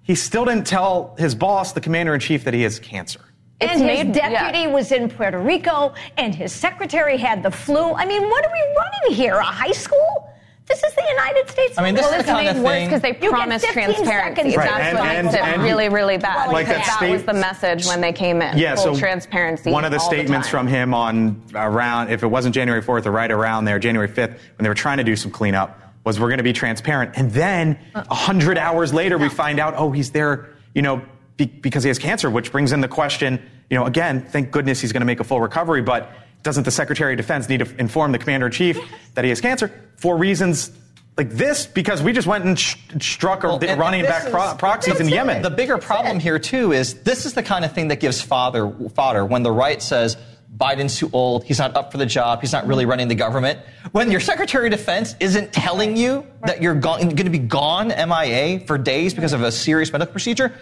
he 0.03 0.17
still 0.17 0.45
didn't 0.45 0.67
tell 0.67 1.15
his 1.19 1.37
boss, 1.37 1.73
the 1.73 1.81
commander 1.81 2.15
in 2.15 2.21
chief, 2.21 2.45
that 2.45 2.55
he 2.55 2.63
has 2.63 2.81
cancer. 2.81 3.21
It's 3.61 3.73
and 3.73 3.81
made- 3.87 4.07
his 4.09 4.17
deputy 4.17 4.61
yeah. 4.61 4.67
was 4.69 4.93
in 4.93 5.09
Puerto 5.09 5.39
Rico, 5.39 5.93
and 6.17 6.35
his 6.35 6.53
secretary 6.53 7.17
had 7.17 7.43
the 7.43 7.51
flu. 7.51 7.93
I 7.95 8.05
mean, 8.07 8.23
what 8.29 8.45
are 8.47 8.53
we 8.53 8.77
running 8.77 9.17
here? 9.21 9.35
A 9.37 9.43
high 9.45 9.73
school? 9.73 10.31
This 10.67 10.83
is 10.85 10.95
the 10.95 11.05
United 11.11 11.49
States. 11.51 11.79
I 11.79 11.83
mean, 11.83 11.95
this 11.95 12.07
of 12.07 12.13
is 12.21 12.27
the 12.27 12.31
America. 12.31 12.45
kind 12.47 12.49
of 12.49 12.57
made 12.57 12.63
worse 12.63 12.75
thing- 12.75 12.87
because 12.89 13.01
they 13.01 13.09
You 13.09 13.15
get 13.15 13.31
promised 13.31 13.65
15 13.67 13.85
transparency. 13.95 14.35
seconds. 14.37 14.57
Right, 14.57 14.69
That's 14.69 14.81
and- 14.91 14.99
what 14.99 15.09
and- 15.09 15.27
makes 15.27 15.35
it 15.35 15.41
and- 15.41 15.63
really, 15.63 15.89
really 15.89 16.19
bad. 16.19 16.53
Like 16.53 16.67
that 16.67 16.85
that 16.85 16.97
state- 16.99 17.11
was 17.11 17.25
the 17.25 17.33
message 17.33 17.87
when 17.87 18.01
they 18.03 18.13
came 18.13 18.43
in. 18.43 18.57
Yeah, 18.59 18.75
Full 18.75 18.95
so 18.95 18.99
transparency. 19.01 19.73
One 19.73 19.87
of 19.87 19.93
the 19.93 19.99
statements 19.99 20.49
time. 20.49 20.67
from 20.67 20.67
him 20.69 20.93
on 20.95 21.43
around, 21.55 22.11
if 22.11 22.23
it 22.23 22.27
wasn't 22.27 22.55
January 22.55 22.83
4th 22.83 23.07
or 23.07 23.11
right 23.13 23.31
around 23.31 23.65
there, 23.65 23.79
January 23.79 24.09
5th, 24.09 24.33
when 24.57 24.63
they 24.63 24.69
were 24.69 24.75
trying 24.75 24.99
to 24.99 25.05
do 25.05 25.17
some 25.17 25.31
cleanup, 25.31 25.81
was 26.05 26.21
we're 26.21 26.29
going 26.29 26.37
to 26.37 26.45
be 26.45 26.53
transparent. 26.53 27.13
And 27.17 27.31
then 27.33 27.79
a 27.95 28.15
hundred 28.15 28.59
hours 28.59 28.93
later, 28.95 29.17
we 29.19 29.31
find 29.31 29.59
out, 29.59 29.73
oh, 29.77 29.91
he's 29.91 30.11
there, 30.11 30.51
you 30.75 30.83
know, 30.83 31.01
be, 31.39 31.47
because 31.47 31.83
he 31.83 31.89
has 31.89 31.99
cancer, 31.99 32.29
which 32.29 32.53
brings 32.53 32.73
in 32.73 32.83
the 32.83 32.89
question, 32.89 33.41
you 33.71 33.79
know, 33.79 33.87
again, 33.87 34.27
thank 34.27 34.51
goodness 34.51 34.81
he's 34.81 34.93
going 34.93 35.01
to 35.01 35.07
make 35.07 35.21
a 35.21 35.25
full 35.25 35.41
recovery, 35.41 35.81
but 35.81 36.11
doesn't 36.43 36.65
the 36.65 36.71
Secretary 36.71 37.15
of 37.15 37.17
Defense 37.17 37.49
need 37.49 37.61
to 37.61 37.81
inform 37.81 38.13
the 38.13 38.19
Commander 38.19 38.47
in 38.47 38.53
Chief 38.53 38.79
that 39.15 39.25
he 39.25 39.31
has 39.31 39.41
cancer 39.41 39.73
for 39.97 40.17
reasons 40.19 40.71
like 41.17 41.31
this? 41.31 41.67
Because 41.67 42.03
we 42.03 42.13
just 42.13 42.27
went 42.27 42.45
and 42.45 42.59
sh- 42.59 42.77
struck 43.01 43.43
Well, 43.45 43.59
the 43.59 43.71
and- 43.71 43.81
Iranian 43.81 44.05
and 44.05 44.13
backed 44.13 44.25
this 44.27 44.35
pro- 44.35 44.55
proxies 44.57 45.01
in 45.01 45.09
it. 45.09 45.13
Yemen. 45.13 45.43
The 45.43 45.51
bigger 45.51 45.79
problem 45.79 46.21
here 46.21 46.39
too 46.39 46.73
is 46.73 46.95
this 47.03 47.25
is 47.25 47.33
the 47.35 47.43
kind 47.43 47.65
of 47.65 47.73
thing 47.73 47.89
that 47.89 48.01
gives 48.01 48.21
father 48.21 48.71
fodder 48.95 49.25
when 49.25 49.43
the 49.43 49.53
right 49.53 49.81
says 49.81 50.17
Biden's 50.57 50.97
too 50.97 51.11
old, 51.13 51.45
he's 51.45 51.59
not 51.59 51.77
up 51.77 51.93
for 51.93 51.99
the 51.99 52.07
job, 52.07 52.41
he's 52.41 52.53
not 52.53 52.67
really 52.67 52.87
running 52.87 53.07
the 53.09 53.15
government. 53.15 53.61
When 53.93 54.11
your 54.11 54.19
Secretary 54.21 54.67
of 54.67 54.73
Defense 54.73 55.15
isn't 55.21 55.53
telling 55.53 55.97
you 55.97 56.27
that 56.47 56.63
you're 56.63 56.75
going 56.75 57.15
to 57.17 57.31
be 57.31 57.39
gone 57.39 57.89
MIA 57.89 58.61
for 58.61 58.79
days 58.79 59.13
because 59.15 59.33
of 59.35 59.43
a 59.43 59.53
serious 59.53 59.93
medical 59.93 60.11
procedure, 60.13 60.55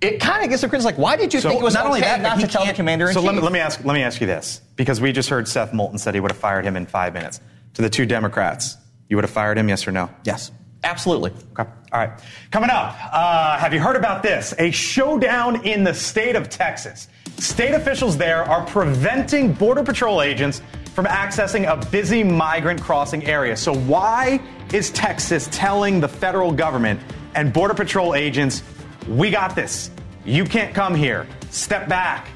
it 0.00 0.20
kind 0.20 0.44
of 0.44 0.50
gets 0.50 0.62
the 0.62 0.68
critics 0.68 0.84
like, 0.84 0.98
why 0.98 1.16
did 1.16 1.32
you 1.32 1.40
So 1.40 1.48
think 1.50 1.60
it 1.60 1.64
was 1.64 1.74
not 1.74 1.82
okay 1.84 1.88
only 1.88 2.00
that, 2.02 2.20
not 2.20 2.40
to 2.40 2.46
tell 2.46 2.66
the 2.66 2.72
commander 2.72 3.06
in 3.08 3.14
So 3.14 3.20
chief? 3.20 3.26
let 3.26 3.34
me, 3.36 3.40
let 3.42 3.52
me 3.52 3.58
ask 3.60 3.84
let 3.84 3.94
me 3.94 4.02
ask 4.02 4.20
you 4.20 4.26
this 4.26 4.60
because 4.76 5.00
we 5.00 5.12
just 5.12 5.28
heard 5.28 5.48
Seth 5.48 5.72
Moulton 5.72 5.98
said 5.98 6.14
he 6.14 6.20
would 6.20 6.30
have 6.30 6.38
fired 6.40 6.64
him 6.64 6.76
in 6.76 6.86
five 6.86 7.14
minutes. 7.14 7.40
To 7.74 7.82
the 7.82 7.90
two 7.90 8.06
Democrats, 8.06 8.76
you 9.08 9.16
would 9.16 9.24
have 9.24 9.30
fired 9.32 9.58
him, 9.58 9.68
yes 9.68 9.86
or 9.88 9.92
no? 9.92 10.08
Yes. 10.24 10.52
Absolutely. 10.84 11.32
Okay. 11.58 11.68
All 11.92 11.98
right. 11.98 12.10
Coming 12.50 12.68
up, 12.70 12.94
uh, 13.12 13.56
have 13.58 13.72
you 13.72 13.80
heard 13.80 13.96
about 13.96 14.22
this? 14.22 14.52
A 14.58 14.70
showdown 14.70 15.64
in 15.64 15.82
the 15.82 15.94
state 15.94 16.36
of 16.36 16.50
Texas. 16.50 17.08
State 17.38 17.72
officials 17.74 18.16
there 18.18 18.44
are 18.44 18.64
preventing 18.66 19.52
Border 19.54 19.82
Patrol 19.82 20.20
agents 20.22 20.60
from 20.94 21.06
accessing 21.06 21.66
a 21.66 21.84
busy 21.90 22.22
migrant 22.22 22.80
crossing 22.82 23.24
area. 23.24 23.56
So, 23.56 23.74
why 23.74 24.40
is 24.72 24.90
Texas 24.90 25.48
telling 25.50 26.00
the 26.00 26.08
federal 26.08 26.52
government 26.52 27.00
and 27.34 27.52
Border 27.52 27.74
Patrol 27.74 28.14
agents, 28.14 28.62
we 29.08 29.30
got 29.30 29.54
this? 29.54 29.90
You 30.24 30.44
can't 30.44 30.74
come 30.74 30.94
here. 30.94 31.26
Step 31.50 31.88
back. 31.88 32.28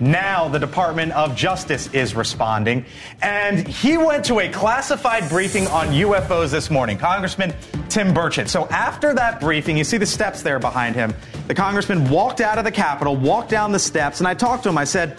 Now 0.00 0.48
the 0.48 0.58
Department 0.58 1.12
of 1.12 1.36
Justice 1.36 1.92
is 1.92 2.14
responding. 2.14 2.84
And 3.22 3.66
he 3.66 3.96
went 3.96 4.24
to 4.26 4.40
a 4.40 4.48
classified 4.48 5.28
briefing 5.28 5.66
on 5.68 5.88
UFOs 5.88 6.50
this 6.50 6.70
morning, 6.70 6.98
Congressman 6.98 7.54
Tim 7.88 8.12
Burchett. 8.12 8.48
So 8.48 8.66
after 8.68 9.14
that 9.14 9.40
briefing, 9.40 9.76
you 9.76 9.84
see 9.84 9.98
the 9.98 10.06
steps 10.06 10.42
there 10.42 10.58
behind 10.58 10.96
him. 10.96 11.14
The 11.46 11.54
congressman 11.54 12.08
walked 12.10 12.40
out 12.40 12.58
of 12.58 12.64
the 12.64 12.72
Capitol, 12.72 13.14
walked 13.14 13.50
down 13.50 13.70
the 13.70 13.78
steps, 13.78 14.18
and 14.20 14.26
I 14.26 14.34
talked 14.34 14.64
to 14.64 14.68
him. 14.68 14.78
I 14.78 14.84
said, 14.84 15.18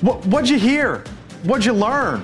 What'd 0.00 0.48
you 0.48 0.58
hear? 0.58 1.02
What'd 1.44 1.64
you 1.64 1.72
learn? 1.72 2.22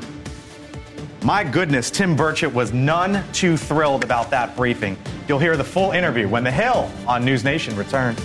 My 1.23 1.45
goodness, 1.45 1.91
Tim 1.91 2.17
Burchett 2.17 2.53
was 2.53 2.73
none 2.73 3.23
too 3.33 3.59
thrilled 3.59 4.05
about 4.05 4.31
that 4.31 4.57
briefing. 4.57 4.97
You'll 5.29 5.39
hear 5.39 5.57
the 5.57 5.65
full 5.65 5.93
interview 5.93 6.27
when 6.27 6.45
The 6.45 6.51
Hill 6.51 6.91
on 7.07 7.25
News 7.27 7.45
Nation 7.45 7.77
returns. 7.77 8.19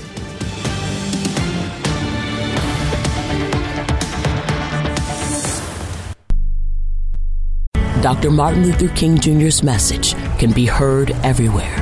Dr. 8.02 8.32
Martin 8.32 8.64
Luther 8.64 8.88
King 8.90 9.18
Jr.'s 9.18 9.64
message 9.64 10.14
can 10.38 10.54
be 10.54 10.66
heard 10.66 11.12
everywhere. 11.24 11.76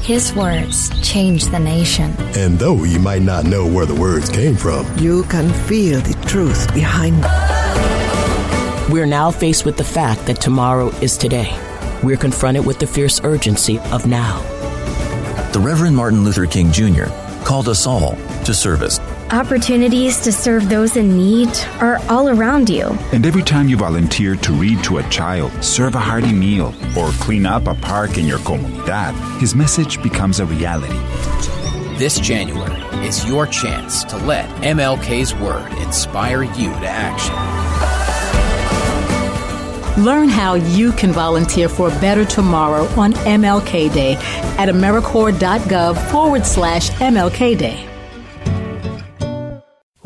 His 0.00 0.32
words 0.34 0.88
change 1.02 1.46
the 1.46 1.58
nation. 1.58 2.14
And 2.36 2.58
though 2.58 2.84
you 2.84 3.00
might 3.00 3.22
not 3.22 3.44
know 3.44 3.66
where 3.66 3.86
the 3.86 3.94
words 3.94 4.30
came 4.30 4.54
from, 4.54 4.86
you 4.96 5.24
can 5.24 5.52
feel 5.52 6.00
the 6.00 6.14
truth 6.26 6.72
behind 6.72 7.24
them. 7.24 7.45
We're 8.88 9.06
now 9.06 9.32
faced 9.32 9.64
with 9.64 9.76
the 9.76 9.82
fact 9.82 10.26
that 10.26 10.40
tomorrow 10.40 10.90
is 11.00 11.16
today. 11.16 11.52
We're 12.04 12.16
confronted 12.16 12.64
with 12.64 12.78
the 12.78 12.86
fierce 12.86 13.20
urgency 13.24 13.80
of 13.90 14.06
now. 14.06 14.40
The 15.52 15.58
Reverend 15.58 15.96
Martin 15.96 16.22
Luther 16.22 16.46
King 16.46 16.70
Jr. 16.70 17.06
called 17.44 17.68
us 17.68 17.84
all 17.84 18.14
to 18.44 18.54
service. 18.54 19.00
Opportunities 19.32 20.20
to 20.20 20.30
serve 20.30 20.68
those 20.68 20.96
in 20.96 21.16
need 21.16 21.48
are 21.80 21.98
all 22.08 22.28
around 22.28 22.70
you. 22.70 22.86
And 23.12 23.26
every 23.26 23.42
time 23.42 23.68
you 23.68 23.76
volunteer 23.76 24.36
to 24.36 24.52
read 24.52 24.84
to 24.84 24.98
a 24.98 25.08
child, 25.08 25.50
serve 25.64 25.96
a 25.96 25.98
hearty 25.98 26.32
meal, 26.32 26.72
or 26.96 27.10
clean 27.14 27.44
up 27.44 27.66
a 27.66 27.74
park 27.74 28.18
in 28.18 28.24
your 28.24 28.38
comunidad, 28.38 29.40
his 29.40 29.56
message 29.56 30.00
becomes 30.00 30.38
a 30.38 30.46
reality. 30.46 31.00
This 31.98 32.20
January 32.20 32.80
is 33.04 33.26
your 33.26 33.48
chance 33.48 34.04
to 34.04 34.16
let 34.18 34.48
MLK's 34.62 35.34
Word 35.34 35.72
inspire 35.78 36.44
you 36.44 36.70
to 36.70 36.86
action. 36.86 37.65
Learn 39.96 40.28
how 40.28 40.54
you 40.54 40.92
can 40.92 41.10
volunteer 41.12 41.68
for 41.68 41.88
a 41.88 42.00
better 42.00 42.24
tomorrow 42.24 42.84
on 43.00 43.14
MLK 43.14 43.92
Day 43.92 44.14
at 44.58 44.68
AmeriCorps.gov 44.68 46.10
forward 46.10 46.44
slash 46.44 46.90
MLK 46.90 47.56
Day. 47.56 47.85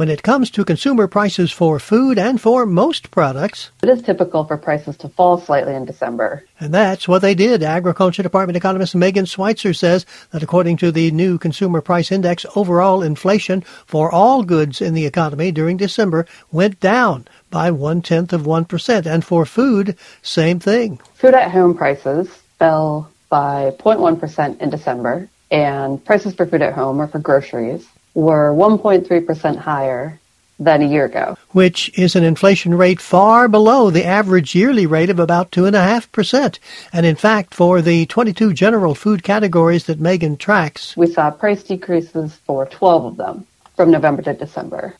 When 0.00 0.08
it 0.08 0.22
comes 0.22 0.50
to 0.52 0.64
consumer 0.64 1.06
prices 1.08 1.52
for 1.52 1.78
food 1.78 2.18
and 2.18 2.40
for 2.40 2.64
most 2.64 3.10
products, 3.10 3.70
it 3.82 3.90
is 3.90 4.00
typical 4.00 4.46
for 4.46 4.56
prices 4.56 4.96
to 4.96 5.10
fall 5.10 5.38
slightly 5.38 5.74
in 5.74 5.84
December. 5.84 6.42
And 6.58 6.72
that's 6.72 7.06
what 7.06 7.20
they 7.20 7.34
did. 7.34 7.62
Agriculture 7.62 8.22
Department 8.22 8.56
economist 8.56 8.94
Megan 8.94 9.26
Schweitzer 9.26 9.74
says 9.74 10.06
that 10.30 10.42
according 10.42 10.78
to 10.78 10.90
the 10.90 11.10
new 11.10 11.36
Consumer 11.36 11.82
Price 11.82 12.10
Index, 12.10 12.46
overall 12.56 13.02
inflation 13.02 13.60
for 13.60 14.10
all 14.10 14.42
goods 14.42 14.80
in 14.80 14.94
the 14.94 15.04
economy 15.04 15.52
during 15.52 15.76
December 15.76 16.24
went 16.50 16.80
down 16.80 17.28
by 17.50 17.70
one 17.70 18.00
tenth 18.00 18.32
of 18.32 18.44
1%. 18.44 19.04
And 19.04 19.22
for 19.22 19.44
food, 19.44 19.98
same 20.22 20.60
thing. 20.60 20.98
Food 21.12 21.34
at 21.34 21.50
home 21.50 21.76
prices 21.76 22.26
fell 22.58 23.10
by 23.28 23.72
0.1% 23.78 24.62
in 24.62 24.70
December, 24.70 25.28
and 25.50 26.02
prices 26.02 26.32
for 26.34 26.46
food 26.46 26.62
at 26.62 26.72
home 26.72 27.02
or 27.02 27.06
for 27.06 27.18
groceries 27.18 27.86
were 28.14 28.52
1.3% 28.52 29.56
higher 29.56 30.18
than 30.60 30.82
a 30.82 30.86
year 30.86 31.06
ago. 31.06 31.36
Which 31.52 31.90
is 31.98 32.14
an 32.14 32.22
inflation 32.22 32.74
rate 32.74 33.00
far 33.00 33.48
below 33.48 33.90
the 33.90 34.04
average 34.04 34.54
yearly 34.54 34.86
rate 34.86 35.08
of 35.08 35.18
about 35.18 35.50
2.5%. 35.50 36.58
And 36.92 37.06
in 37.06 37.16
fact, 37.16 37.54
for 37.54 37.80
the 37.80 38.06
22 38.06 38.52
general 38.52 38.94
food 38.94 39.22
categories 39.22 39.86
that 39.86 39.98
Megan 39.98 40.36
tracks, 40.36 40.96
we 40.96 41.06
saw 41.06 41.30
price 41.30 41.62
decreases 41.62 42.34
for 42.44 42.66
12 42.66 43.04
of 43.06 43.16
them 43.16 43.46
from 43.74 43.90
November 43.90 44.22
to 44.22 44.34
December. 44.34 44.94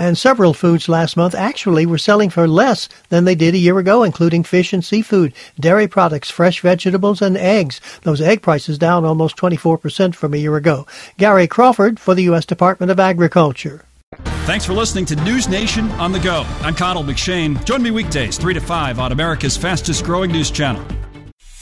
And 0.00 0.16
several 0.16 0.54
foods 0.54 0.88
last 0.88 1.14
month 1.14 1.34
actually 1.34 1.84
were 1.84 1.98
selling 1.98 2.30
for 2.30 2.48
less 2.48 2.88
than 3.10 3.26
they 3.26 3.34
did 3.34 3.54
a 3.54 3.58
year 3.58 3.78
ago, 3.78 4.02
including 4.02 4.44
fish 4.44 4.72
and 4.72 4.82
seafood, 4.82 5.34
dairy 5.60 5.86
products, 5.86 6.30
fresh 6.30 6.62
vegetables, 6.62 7.20
and 7.20 7.36
eggs. 7.36 7.82
Those 8.00 8.22
egg 8.22 8.40
prices 8.40 8.78
down 8.78 9.04
almost 9.04 9.36
24% 9.36 10.14
from 10.14 10.32
a 10.32 10.38
year 10.38 10.56
ago. 10.56 10.86
Gary 11.18 11.46
Crawford 11.46 12.00
for 12.00 12.14
the 12.14 12.22
U.S. 12.22 12.46
Department 12.46 12.90
of 12.90 12.98
Agriculture. 12.98 13.84
Thanks 14.46 14.64
for 14.64 14.72
listening 14.72 15.04
to 15.04 15.16
News 15.16 15.50
Nation 15.50 15.90
on 15.92 16.12
the 16.12 16.18
go. 16.18 16.46
I'm 16.62 16.74
Connell 16.74 17.04
McShane. 17.04 17.62
Join 17.66 17.82
me 17.82 17.90
weekdays 17.90 18.38
3 18.38 18.54
to 18.54 18.60
5 18.60 18.98
on 18.98 19.12
America's 19.12 19.58
fastest 19.58 20.06
growing 20.06 20.32
news 20.32 20.50
channel. 20.50 20.82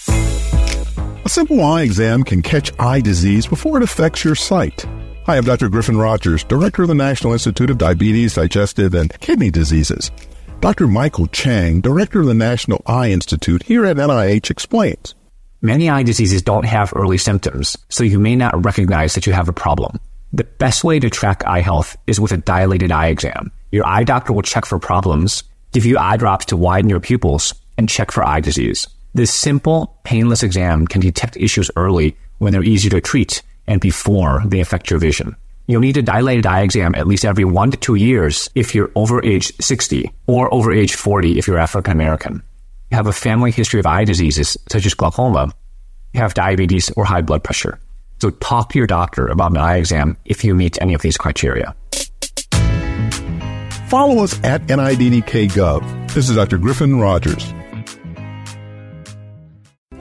A 0.07 1.29
simple 1.29 1.61
eye 1.61 1.83
exam 1.83 2.23
can 2.23 2.43
catch 2.43 2.71
eye 2.79 3.01
disease 3.01 3.49
before 3.49 3.79
it 3.79 3.83
affects 3.83 4.23
your 4.23 4.37
sight. 4.37 4.87
Hi, 5.29 5.37
I'm 5.37 5.45
Dr. 5.45 5.69
Griffin 5.69 5.99
Rogers, 5.99 6.43
Director 6.43 6.81
of 6.85 6.89
the 6.89 6.95
National 6.95 7.35
Institute 7.35 7.69
of 7.69 7.77
Diabetes, 7.77 8.37
Digestive, 8.37 8.95
and 8.95 9.13
Kidney 9.21 9.51
Diseases. 9.51 10.11
Dr. 10.61 10.87
Michael 10.87 11.27
Chang, 11.27 11.83
Director 11.83 12.21
of 12.21 12.27
the 12.29 12.33
National 12.33 12.81
Eye 12.87 13.11
Institute 13.11 13.65
here 13.65 13.85
at 13.85 13.99
NIH, 13.99 14.51
explains. 14.51 15.15
Many 15.61 15.91
eye 15.91 16.03
diseases 16.03 16.41
don't 16.41 16.65
have 16.65 16.95
early 16.97 17.19
symptoms, 17.19 17.77
so 17.91 18.05
you 18.05 18.19
may 18.19 18.37
not 18.37 18.65
recognize 18.65 19.15
that 19.15 19.27
you 19.27 19.35
have 19.35 19.51
a 19.51 19.53
problem. 19.53 20.01
The 20.33 20.45
best 20.45 20.83
way 20.83 20.99
to 20.99 21.11
track 21.11 21.45
eye 21.47 21.61
health 21.61 21.95
is 22.07 22.19
with 22.19 22.33
a 22.33 22.39
dilated 22.39 22.91
eye 22.91 23.09
exam. 23.09 23.53
Your 23.71 23.87
eye 23.87 24.05
doctor 24.05 24.33
will 24.33 24.41
check 24.41 24.65
for 24.65 24.79
problems, 24.79 25.45
give 25.73 25.85
you 25.85 25.99
eye 25.99 26.17
drops 26.17 26.47
to 26.47 26.57
widen 26.57 26.89
your 26.89 27.01
pupils, 27.01 27.53
and 27.77 27.87
check 27.87 28.13
for 28.13 28.27
eye 28.27 28.41
disease. 28.41 28.89
This 29.13 29.31
simple, 29.31 29.99
painless 30.05 30.43
exam 30.43 30.87
can 30.87 31.03
detect 31.03 31.37
issues 31.37 31.71
early 31.77 32.17
when 32.39 32.55
they're 32.55 32.65
easy 32.65 32.89
to 32.89 33.03
treat 33.03 33.43
and 33.69 33.81
before 33.81 34.43
they 34.45 34.59
affect 34.59 34.91
your 34.91 34.99
vision. 34.99 35.37
You'll 35.69 35.83
need 35.83 35.99
a 35.99 36.03
dilated 36.03 36.47
eye 36.47 36.63
exam 36.63 36.95
at 36.95 37.07
least 37.07 37.25
every 37.25 37.45
one 37.45 37.71
to 37.71 37.77
two 37.77 37.95
years 37.95 38.49
if 38.55 38.75
you're 38.75 38.91
over 38.97 39.25
age 39.25 39.53
60 39.61 40.11
or 40.27 40.53
over 40.53 40.73
age 40.73 40.95
40 40.95 41.39
if 41.39 41.47
you're 41.47 41.59
African 41.59 41.93
American. 41.93 42.43
You 42.91 42.97
have 42.97 43.07
a 43.07 43.13
family 43.13 43.51
history 43.51 43.79
of 43.79 43.87
eye 43.87 44.05
diseases 44.05 44.57
such 44.71 44.87
as 44.87 44.95
glaucoma, 44.95 45.53
you 46.15 46.21
have 46.21 46.33
diabetes 46.33 46.91
or 46.97 47.05
high 47.05 47.21
blood 47.21 47.45
pressure. 47.45 47.79
So 48.21 48.31
talk 48.31 48.71
to 48.71 48.79
your 48.79 48.87
doctor 48.87 49.29
about 49.29 49.51
an 49.53 49.59
eye 49.59 49.77
exam 49.77 50.17
if 50.25 50.43
you 50.43 50.55
meet 50.55 50.81
any 50.81 50.95
of 50.95 51.03
these 51.03 51.19
criteria. 51.19 51.77
Follow 53.89 54.25
us 54.25 54.43
at 54.43 54.67
NIDDKGov. 54.67 56.15
This 56.15 56.29
is 56.29 56.37
Dr. 56.37 56.59
Griffin 56.59 56.99
Rogers. 56.99 57.53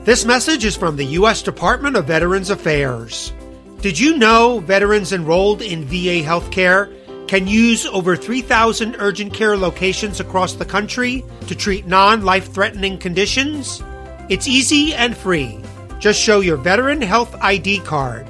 This 0.04 0.24
message 0.24 0.64
is 0.64 0.74
from 0.76 0.96
the 0.96 1.04
U.S. 1.04 1.42
Department 1.42 1.96
of 1.96 2.06
Veterans 2.06 2.48
Affairs. 2.48 3.32
Did 3.80 3.96
you 3.96 4.18
know 4.18 4.58
veterans 4.58 5.12
enrolled 5.12 5.62
in 5.62 5.84
VA 5.84 6.26
healthcare 6.26 6.92
can 7.28 7.46
use 7.46 7.86
over 7.86 8.16
3,000 8.16 8.96
urgent 8.98 9.32
care 9.32 9.56
locations 9.56 10.18
across 10.18 10.54
the 10.54 10.64
country 10.64 11.24
to 11.46 11.54
treat 11.54 11.86
non 11.86 12.24
life 12.24 12.52
threatening 12.52 12.98
conditions? 12.98 13.80
It's 14.28 14.48
easy 14.48 14.94
and 14.94 15.16
free. 15.16 15.60
Just 16.00 16.20
show 16.20 16.40
your 16.40 16.56
Veteran 16.56 17.00
Health 17.00 17.36
ID 17.40 17.78
card. 17.80 18.26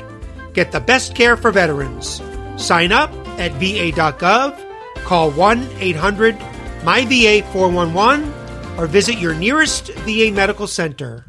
Get 0.52 0.70
the 0.70 0.80
best 0.80 1.14
care 1.14 1.36
for 1.36 1.50
veterans. 1.50 2.20
Sign 2.58 2.92
up 2.92 3.10
at 3.38 3.52
va.gov, 3.52 4.52
call 5.04 5.30
1 5.30 5.66
800 5.80 6.36
MyVA 6.82 7.42
411, 7.52 8.78
or 8.78 8.86
visit 8.86 9.16
your 9.16 9.34
nearest 9.34 9.94
VA 10.04 10.30
medical 10.30 10.66
center. 10.66 11.24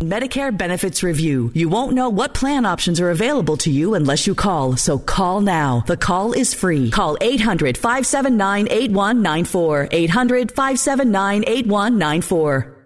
Medicare 0.00 0.56
Benefits 0.56 1.02
Review. 1.02 1.50
You 1.52 1.68
won't 1.68 1.92
know 1.92 2.08
what 2.08 2.32
plan 2.32 2.64
options 2.64 3.00
are 3.00 3.10
available 3.10 3.58
to 3.58 3.70
you 3.70 3.92
unless 3.92 4.26
you 4.26 4.34
call, 4.34 4.74
so 4.78 4.98
call 4.98 5.42
now. 5.42 5.84
The 5.86 5.96
call 5.98 6.32
is 6.32 6.54
free. 6.54 6.90
Call 6.90 7.18
800 7.20 7.76
579 7.76 8.68
8194. 8.70 9.88
800 9.92 10.52
579 10.52 11.44
8194. 11.46 12.76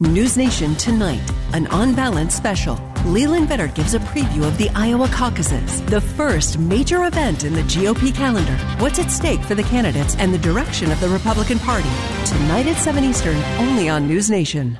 News 0.00 0.36
Nation 0.36 0.76
tonight, 0.76 1.28
an 1.54 1.66
on 1.66 1.92
balance 1.92 2.36
special. 2.36 2.78
Leland 3.04 3.48
Vittert 3.48 3.74
gives 3.74 3.94
a 3.94 3.98
preview 3.98 4.46
of 4.46 4.56
the 4.58 4.70
Iowa 4.76 5.08
caucuses, 5.08 5.84
the 5.86 6.00
first 6.00 6.56
major 6.56 7.06
event 7.06 7.42
in 7.42 7.52
the 7.52 7.62
GOP 7.62 8.14
calendar. 8.14 8.54
What's 8.78 9.00
at 9.00 9.10
stake 9.10 9.40
for 9.40 9.56
the 9.56 9.64
candidates 9.64 10.14
and 10.20 10.32
the 10.32 10.38
direction 10.38 10.92
of 10.92 11.00
the 11.00 11.08
Republican 11.08 11.58
Party? 11.58 11.90
Tonight 12.26 12.68
at 12.68 12.80
7 12.80 13.02
Eastern, 13.02 13.36
only 13.58 13.88
on 13.88 14.06
News 14.06 14.30
Nation. 14.30 14.78